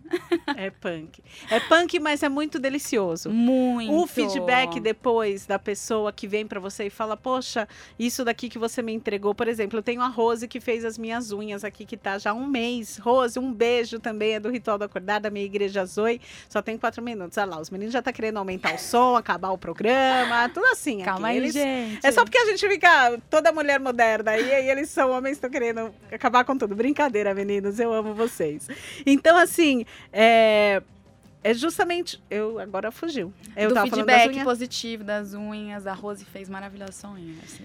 é 0.57 0.71
punk. 0.71 1.23
É 1.51 1.61
punk, 1.61 1.99
mas 1.99 2.23
é 2.23 2.29
muito 2.29 2.59
delicioso. 2.59 3.31
Muito. 3.31 3.93
O 3.93 4.07
feedback 4.07 4.81
depois 4.81 5.47
da 5.47 5.59
pessoa 5.59 6.13
que 6.13 6.27
vem 6.27 6.47
para 6.47 6.61
você 6.61 6.87
e 6.87 6.91
fala: 6.91 7.17
"Poxa, 7.17 7.69
isso 7.99 8.25
daqui 8.25 8.49
que 8.49 8.59
você 8.59 8.83
me 8.83 8.93
entregou, 8.93 9.35
por 9.35 9.49
exemplo, 9.49 9.79
eu 9.79 9.83
tenho 9.83 10.01
a 10.01 10.09
Rose 10.09 10.47
que 10.49 10.61
fez 10.61 10.85
as 10.85 10.99
minhas 10.99 11.33
unhas 11.33 11.65
aqui 11.65 11.85
que 11.85 11.97
tá 11.97 12.19
já 12.19 12.31
há 12.31 12.35
um 12.35 12.47
mês. 12.47 12.99
Rose, 12.99 13.39
um 13.39 13.53
beijo 13.53 13.99
também 13.99 14.35
é 14.35 14.41
do 14.41 14.51
Ritual 14.51 14.79
do 14.79 14.85
Acordar 14.85 15.21
da 15.21 15.31
minha 15.31 15.45
igreja 15.45 15.85
Zoe. 15.85 16.21
Só 16.49 16.61
tem 16.63 16.77
quatro 16.77 17.03
minutos. 17.03 17.39
Olha 17.39 17.47
lá, 17.47 17.61
os 17.61 17.71
meninos 17.71 17.93
já 17.93 18.03
tá 18.03 18.13
querendo 18.13 18.39
aumentar 18.39 18.75
o 18.75 18.79
som, 18.79 19.17
acabar 19.17 19.51
o 19.51 19.59
programa, 19.59 20.49
tudo 20.49 20.67
assim. 20.67 21.01
Calma 21.03 21.29
aqui. 21.29 21.37
aí, 21.37 21.43
Eles... 21.43 21.53
gente. 21.53 22.07
É 22.07 22.13
só 22.13 22.25
porque 22.25 22.39
a 22.39 22.47
gente 22.47 22.69
fica 22.69 23.19
toda 23.31 23.53
mulher 23.53 23.81
moderna 23.81 24.33
aí 24.33 24.53
aí 24.53 24.71
eles 24.71 24.91
são 24.91 25.11
homens 25.11 25.37
estão 25.37 25.51
querendo 25.51 25.95
acabar 26.11 26.45
com 26.45 26.57
tudo. 26.57 26.75
Brincadeira, 26.75 27.35
meninos, 27.35 27.79
eu 27.79 27.93
amo 27.93 28.15
vocês. 28.15 28.69
Então, 29.05 29.37
assim, 29.47 29.85
é, 30.13 30.83
é 31.43 31.55
justamente. 31.55 32.23
Eu 32.31 32.59
agora 32.59 32.91
fugiu. 32.91 33.33
Eu 33.57 33.69
Do 33.69 33.75
tava 33.75 33.89
feedback 33.89 34.35
das 34.35 34.45
positivo 34.45 35.05
das 35.05 35.35
unhas, 35.35 35.87
a 35.87 35.93
Rose 35.93 36.25
fez 36.25 36.49
maravilhosas 36.49 37.03
unhas. 37.05 37.61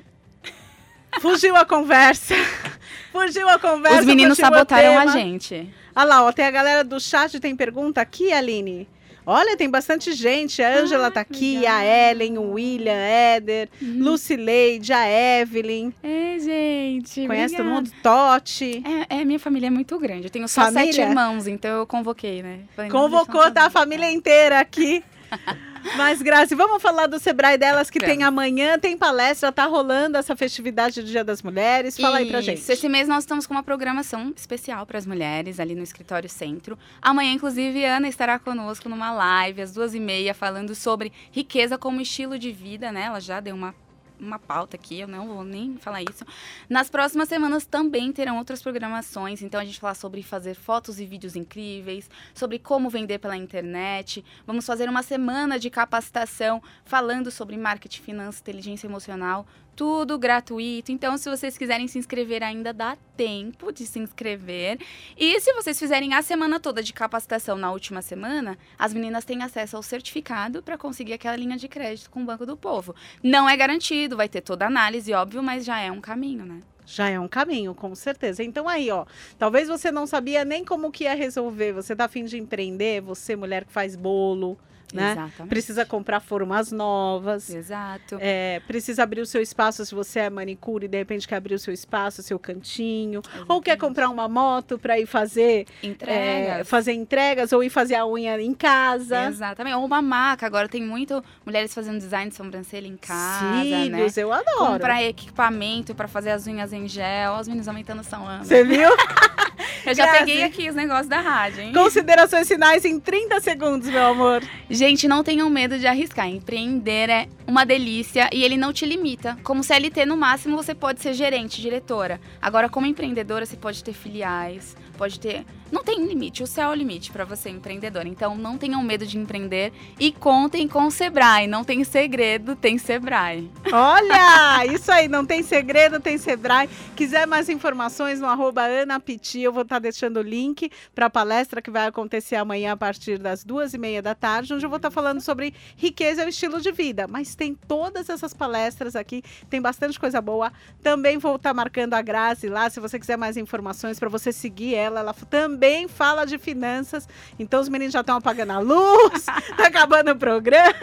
Fugiu 1.19 1.55
a 1.55 1.65
conversa. 1.65 2.33
Fugiu 3.11 3.49
a 3.49 3.59
conversa. 3.59 3.99
Os 3.99 4.05
meninos 4.05 4.37
sabotaram 4.37 4.97
a 4.97 5.07
gente. 5.07 5.73
Olha 5.93 6.05
lá, 6.05 6.23
ó, 6.23 6.31
tem 6.31 6.45
a 6.45 6.51
galera 6.51 6.83
do 6.83 6.99
chat, 6.99 7.37
tem 7.39 7.55
pergunta 7.55 7.99
aqui, 7.99 8.31
Aline. 8.31 8.87
Olha, 9.25 9.55
tem 9.55 9.69
bastante 9.69 10.13
gente. 10.13 10.61
A 10.61 10.79
Ângela 10.79 11.07
ah, 11.07 11.11
tá 11.11 11.21
aqui, 11.21 11.57
legal. 11.59 11.75
a 11.75 11.85
Ellen, 11.85 12.37
o 12.37 12.51
William, 12.53 12.93
Éder, 12.93 13.69
uhum. 13.81 13.97
Lucileide, 13.99 14.91
a 14.93 15.07
Evelyn. 15.07 15.93
É, 16.01 16.39
gente. 16.39 17.27
Conhece 17.27 17.55
obrigada. 17.55 17.63
todo 17.63 17.65
mundo? 17.65 17.91
Totti. 18.01 18.83
É, 19.09 19.19
é, 19.19 19.25
minha 19.25 19.39
família 19.39 19.67
é 19.67 19.69
muito 19.69 19.97
grande. 19.99 20.25
Eu 20.25 20.29
tenho 20.31 20.47
só 20.47 20.63
família? 20.63 20.93
sete 20.93 21.01
irmãos, 21.01 21.47
então 21.47 21.79
eu 21.79 21.87
convoquei, 21.87 22.41
né? 22.41 22.61
Falei, 22.75 22.91
Convocou, 22.91 23.51
tá 23.51 23.65
a 23.65 23.69
família 23.69 24.11
inteira 24.11 24.59
aqui. 24.59 25.03
Mas, 25.95 26.21
Grazi, 26.21 26.55
vamos 26.55 26.81
falar 26.81 27.07
do 27.07 27.19
Sebrae 27.19 27.57
delas 27.57 27.89
que 27.89 27.99
tem 27.99 28.23
amanhã, 28.23 28.77
tem 28.79 28.97
palestra, 28.97 29.51
tá 29.51 29.65
rolando 29.65 30.17
essa 30.17 30.35
festividade 30.35 31.01
do 31.01 31.07
Dia 31.07 31.23
das 31.23 31.41
Mulheres. 31.41 31.97
Fala 31.97 32.17
aí 32.17 32.27
pra 32.27 32.41
gente. 32.41 32.69
Esse 32.69 32.89
mês 32.89 33.07
nós 33.07 33.23
estamos 33.23 33.45
com 33.45 33.53
uma 33.53 33.63
programação 33.63 34.33
especial 34.35 34.85
para 34.85 34.97
as 34.97 35.05
mulheres 35.05 35.59
ali 35.59 35.75
no 35.75 35.83
Escritório 35.83 36.29
Centro. 36.29 36.77
Amanhã, 37.01 37.33
inclusive, 37.33 37.83
Ana 37.83 38.07
estará 38.07 38.39
conosco 38.39 38.87
numa 38.87 39.11
live 39.11 39.61
às 39.61 39.73
duas 39.73 39.93
e 39.93 39.99
meia 39.99 40.33
falando 40.33 40.73
sobre 40.75 41.11
riqueza 41.31 41.77
como 41.77 42.01
estilo 42.01 42.37
de 42.37 42.51
vida, 42.51 42.91
né? 42.91 43.03
Ela 43.03 43.19
já 43.19 43.39
deu 43.39 43.55
uma 43.55 43.75
uma 44.21 44.39
pauta 44.39 44.77
aqui, 44.77 44.99
eu 44.99 45.07
não 45.07 45.27
vou 45.27 45.43
nem 45.43 45.77
falar 45.77 46.01
isso. 46.03 46.23
Nas 46.69 46.89
próximas 46.89 47.27
semanas 47.27 47.65
também 47.65 48.11
terão 48.11 48.37
outras 48.37 48.61
programações, 48.61 49.41
então 49.41 49.59
a 49.59 49.65
gente 49.65 49.79
falar 49.79 49.95
sobre 49.95 50.21
fazer 50.21 50.53
fotos 50.53 50.99
e 50.99 51.05
vídeos 51.05 51.35
incríveis, 51.35 52.09
sobre 52.33 52.59
como 52.59 52.89
vender 52.89 53.19
pela 53.19 53.35
internet. 53.35 54.23
Vamos 54.45 54.65
fazer 54.65 54.87
uma 54.87 55.03
semana 55.03 55.57
de 55.57 55.69
capacitação 55.69 56.61
falando 56.85 57.31
sobre 57.31 57.57
marketing, 57.57 58.01
finanças, 58.01 58.41
inteligência 58.41 58.87
emocional, 58.87 59.45
tudo 59.75 60.17
gratuito. 60.17 60.91
Então, 60.91 61.17
se 61.17 61.29
vocês 61.29 61.57
quiserem 61.57 61.87
se 61.87 61.97
inscrever, 61.97 62.43
ainda 62.43 62.73
dá 62.73 62.97
tempo 63.15 63.71
de 63.71 63.85
se 63.85 63.99
inscrever. 63.99 64.79
E 65.17 65.39
se 65.39 65.53
vocês 65.53 65.77
fizerem 65.79 66.13
a 66.13 66.21
semana 66.21 66.59
toda 66.59 66.83
de 66.83 66.93
capacitação 66.93 67.57
na 67.57 67.71
última 67.71 68.01
semana, 68.01 68.57
as 68.77 68.93
meninas 68.93 69.25
têm 69.25 69.43
acesso 69.43 69.75
ao 69.75 69.83
certificado 69.83 70.61
para 70.61 70.77
conseguir 70.77 71.13
aquela 71.13 71.35
linha 71.35 71.57
de 71.57 71.67
crédito 71.67 72.09
com 72.09 72.21
o 72.21 72.25
Banco 72.25 72.45
do 72.45 72.57
Povo. 72.57 72.95
Não 73.23 73.49
é 73.49 73.55
garantido, 73.55 74.17
vai 74.17 74.29
ter 74.29 74.41
toda 74.41 74.65
a 74.65 74.67
análise, 74.67 75.13
óbvio, 75.13 75.41
mas 75.41 75.65
já 75.65 75.79
é 75.79 75.91
um 75.91 76.01
caminho, 76.01 76.45
né? 76.45 76.61
já 76.85 77.09
é 77.09 77.19
um 77.19 77.27
caminho, 77.27 77.73
com 77.73 77.93
certeza. 77.95 78.43
Então 78.43 78.67
aí, 78.67 78.91
ó, 78.91 79.05
talvez 79.37 79.67
você 79.67 79.91
não 79.91 80.05
sabia 80.05 80.43
nem 80.43 80.65
como 80.65 80.91
que 80.91 81.05
ia 81.05 81.15
resolver. 81.15 81.71
Você 81.73 81.95
tá 81.95 82.05
afim 82.05 82.25
de 82.25 82.37
empreender, 82.37 83.01
você 83.01 83.35
mulher 83.35 83.65
que 83.65 83.71
faz 83.71 83.95
bolo, 83.95 84.57
né? 84.95 85.11
Exatamente. 85.13 85.49
Precisa 85.49 85.85
comprar 85.85 86.19
formas 86.19 86.71
novas. 86.71 87.49
Exato. 87.49 88.17
É, 88.19 88.61
precisa 88.67 89.03
abrir 89.03 89.21
o 89.21 89.25
seu 89.25 89.41
espaço 89.41 89.85
se 89.85 89.93
você 89.95 90.21
é 90.21 90.29
manicure 90.29 90.85
e 90.85 90.87
de 90.87 90.97
repente 90.97 91.27
quer 91.27 91.35
abrir 91.35 91.55
o 91.55 91.59
seu 91.59 91.73
espaço, 91.73 92.21
seu 92.23 92.37
cantinho. 92.39 93.21
Ou 93.47 93.61
quer 93.61 93.71
Exatamente. 93.71 93.77
comprar 93.79 94.09
uma 94.09 94.27
moto 94.27 94.77
para 94.77 94.99
ir 94.99 95.05
fazer, 95.05 95.65
é, 95.81 95.87
Entregas. 95.87 96.69
fazer 96.69 96.93
entregas 96.93 97.51
ou 97.53 97.63
ir 97.63 97.69
fazer 97.69 97.95
a 97.95 98.05
unha 98.05 98.39
em 98.41 98.53
casa. 98.53 99.25
Exatamente. 99.27 99.75
Ou 99.75 99.85
uma 99.85 100.01
maca. 100.01 100.45
Agora 100.45 100.67
tem 100.67 100.81
muito 100.83 101.23
mulheres 101.45 101.73
fazendo 101.73 101.97
design 101.97 102.29
de 102.29 102.35
sobrancelha 102.35 102.87
em 102.87 102.97
casa, 102.97 103.45
né? 103.45 103.63
Cílios, 103.63 104.17
eu 104.17 104.31
adoro. 104.31 104.73
Comprar 104.73 105.03
equipamento 105.03 105.93
pra 105.95 106.07
fazer 106.07 106.31
as 106.31 106.47
unhas 106.47 106.73
em 106.73 106.87
gel. 106.87 107.33
Ó, 107.33 107.39
Os 107.41 107.47
meninos 107.47 107.67
aumentando 107.67 108.03
são 108.03 108.25
anos. 108.27 108.47
Você 108.47 108.63
viu? 108.63 108.89
Eu 109.85 109.95
já 109.95 110.05
Grazi. 110.05 110.19
peguei 110.19 110.43
aqui 110.43 110.69
os 110.69 110.75
negócios 110.75 111.07
da 111.07 111.19
rádio, 111.19 111.61
hein? 111.61 111.73
Considerações 111.73 112.47
finais 112.47 112.85
em 112.85 112.99
30 112.99 113.39
segundos, 113.39 113.89
meu 113.89 114.05
amor. 114.05 114.43
Gente, 114.69 115.07
não 115.07 115.23
tenham 115.23 115.49
medo 115.49 115.77
de 115.79 115.87
arriscar. 115.87 116.27
Empreender 116.27 117.09
é 117.09 117.27
uma 117.47 117.65
delícia 117.65 118.29
e 118.31 118.43
ele 118.43 118.57
não 118.57 118.71
te 118.71 118.85
limita. 118.85 119.37
Como 119.43 119.63
CLT, 119.63 120.05
no 120.05 120.15
máximo, 120.17 120.55
você 120.55 120.75
pode 120.75 121.01
ser 121.01 121.13
gerente, 121.13 121.61
diretora. 121.61 122.19
Agora, 122.41 122.69
como 122.69 122.85
empreendedora, 122.85 123.45
você 123.45 123.57
pode 123.57 123.83
ter 123.83 123.93
filiais, 123.93 124.75
pode 124.97 125.19
ter. 125.19 125.45
Não 125.71 125.85
tem 125.85 126.05
limite, 126.05 126.43
o 126.43 126.47
céu 126.47 126.69
é 126.69 126.71
o 126.73 126.75
limite 126.75 127.11
para 127.11 127.23
você, 127.23 127.49
empreendedora. 127.49 128.05
Então, 128.05 128.35
não 128.35 128.57
tenham 128.57 128.83
medo 128.83 129.07
de 129.07 129.17
empreender 129.17 129.71
e 129.97 130.11
contem 130.11 130.67
com 130.67 130.85
o 130.85 130.91
Sebrae. 130.91 131.47
Não 131.47 131.63
tem 131.63 131.81
segredo, 131.85 132.57
tem 132.57 132.77
Sebrae. 132.77 133.49
Olha, 133.71 134.65
isso 134.67 134.91
aí, 134.91 135.07
não 135.07 135.25
tem 135.25 135.41
segredo, 135.41 136.01
tem 136.01 136.17
Sebrae. 136.17 136.69
Quiser 136.93 137.25
mais 137.25 137.47
informações 137.47 138.19
no 138.19 138.27
arroba 138.27 138.63
Piti, 139.03 139.39
eu 139.39 139.53
vou 139.53 139.61
estar 139.63 139.79
deixando 139.79 140.17
o 140.17 140.21
link 140.21 140.69
para 140.93 141.05
a 141.05 141.09
palestra 141.09 141.61
que 141.61 141.71
vai 141.71 141.87
acontecer 141.87 142.35
amanhã 142.35 142.73
a 142.73 142.77
partir 142.77 143.17
das 143.17 143.45
duas 143.45 143.73
e 143.73 143.77
meia 143.77 144.01
da 144.01 144.13
tarde, 144.13 144.53
onde 144.53 144.65
eu 144.65 144.69
vou 144.69 144.77
estar 144.77 144.91
falando 144.91 145.21
sobre 145.21 145.53
riqueza 145.77 146.23
e 146.23 146.25
o 146.25 146.29
estilo 146.29 146.59
de 146.59 146.71
vida. 146.73 147.07
Mas 147.07 147.33
tem 147.33 147.55
todas 147.55 148.09
essas 148.09 148.33
palestras 148.33 148.93
aqui, 148.93 149.23
tem 149.49 149.61
bastante 149.61 149.97
coisa 149.97 150.19
boa. 150.19 150.51
Também 150.83 151.17
vou 151.17 151.37
estar 151.37 151.53
marcando 151.53 151.93
a 151.93 152.01
Grazi 152.01 152.49
lá, 152.49 152.69
se 152.69 152.81
você 152.81 152.99
quiser 152.99 153.17
mais 153.17 153.37
informações 153.37 153.97
para 153.97 154.09
você 154.09 154.33
seguir 154.33 154.75
ela. 154.75 154.99
Ela 154.99 155.13
também 155.13 155.60
fala 155.87 156.25
de 156.25 156.37
finanças. 156.37 157.07
Então 157.37 157.61
os 157.61 157.69
meninos 157.69 157.93
já 157.93 158.01
estão 158.01 158.17
apagando 158.17 158.51
a 158.51 158.59
luz, 158.59 159.25
tá 159.57 159.67
acabando 159.67 160.11
o 160.11 160.15
programa. 160.15 160.73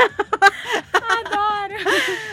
Adoro! 0.93 1.75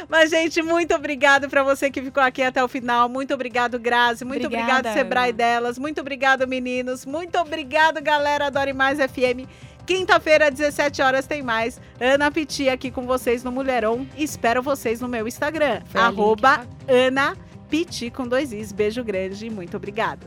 Mas, 0.07 0.29
gente, 0.29 0.61
muito 0.61 0.93
obrigado 0.93 1.49
para 1.49 1.63
você 1.63 1.89
que 1.89 2.01
ficou 2.01 2.21
aqui 2.21 2.41
até 2.41 2.63
o 2.63 2.67
final. 2.67 3.09
Muito 3.09 3.33
obrigado, 3.33 3.79
Grazi. 3.79 4.23
Muito 4.23 4.45
Obrigada, 4.45 4.73
obrigado, 4.79 4.93
Sebrae 4.93 5.33
delas. 5.33 5.77
Muito 5.77 6.01
obrigado, 6.01 6.47
meninos. 6.47 7.05
Muito 7.05 7.37
obrigado, 7.37 8.01
galera. 8.01 8.47
Adore 8.47 8.73
Mais 8.73 8.99
FM. 8.99 9.47
Quinta-feira, 9.85 10.49
17 10.49 11.01
horas, 11.01 11.27
tem 11.27 11.43
mais. 11.43 11.79
Ana 11.99 12.31
Piti 12.31 12.67
aqui 12.69 12.89
com 12.89 13.05
vocês 13.05 13.43
no 13.43 13.51
Mulherão. 13.51 14.07
Espero 14.17 14.61
vocês 14.61 14.99
no 14.99 15.07
meu 15.07 15.27
Instagram. 15.27 15.81
Foi 15.85 16.01
Ana 16.87 17.37
Piti 17.69 18.09
com 18.09 18.27
dois 18.27 18.51
Is. 18.51 18.71
Beijo 18.71 19.03
grande 19.03 19.45
e 19.45 19.49
muito 19.49 19.77
obrigado. 19.77 20.25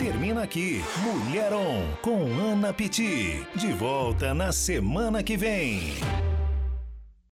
Termina 0.00 0.44
aqui 0.44 0.82
Mulher 1.02 1.52
On 1.52 1.84
com 2.00 2.24
Ana 2.24 2.72
Piti. 2.72 3.46
De 3.54 3.70
volta 3.74 4.32
na 4.32 4.50
semana 4.50 5.22
que 5.22 5.36
vem. 5.36 5.92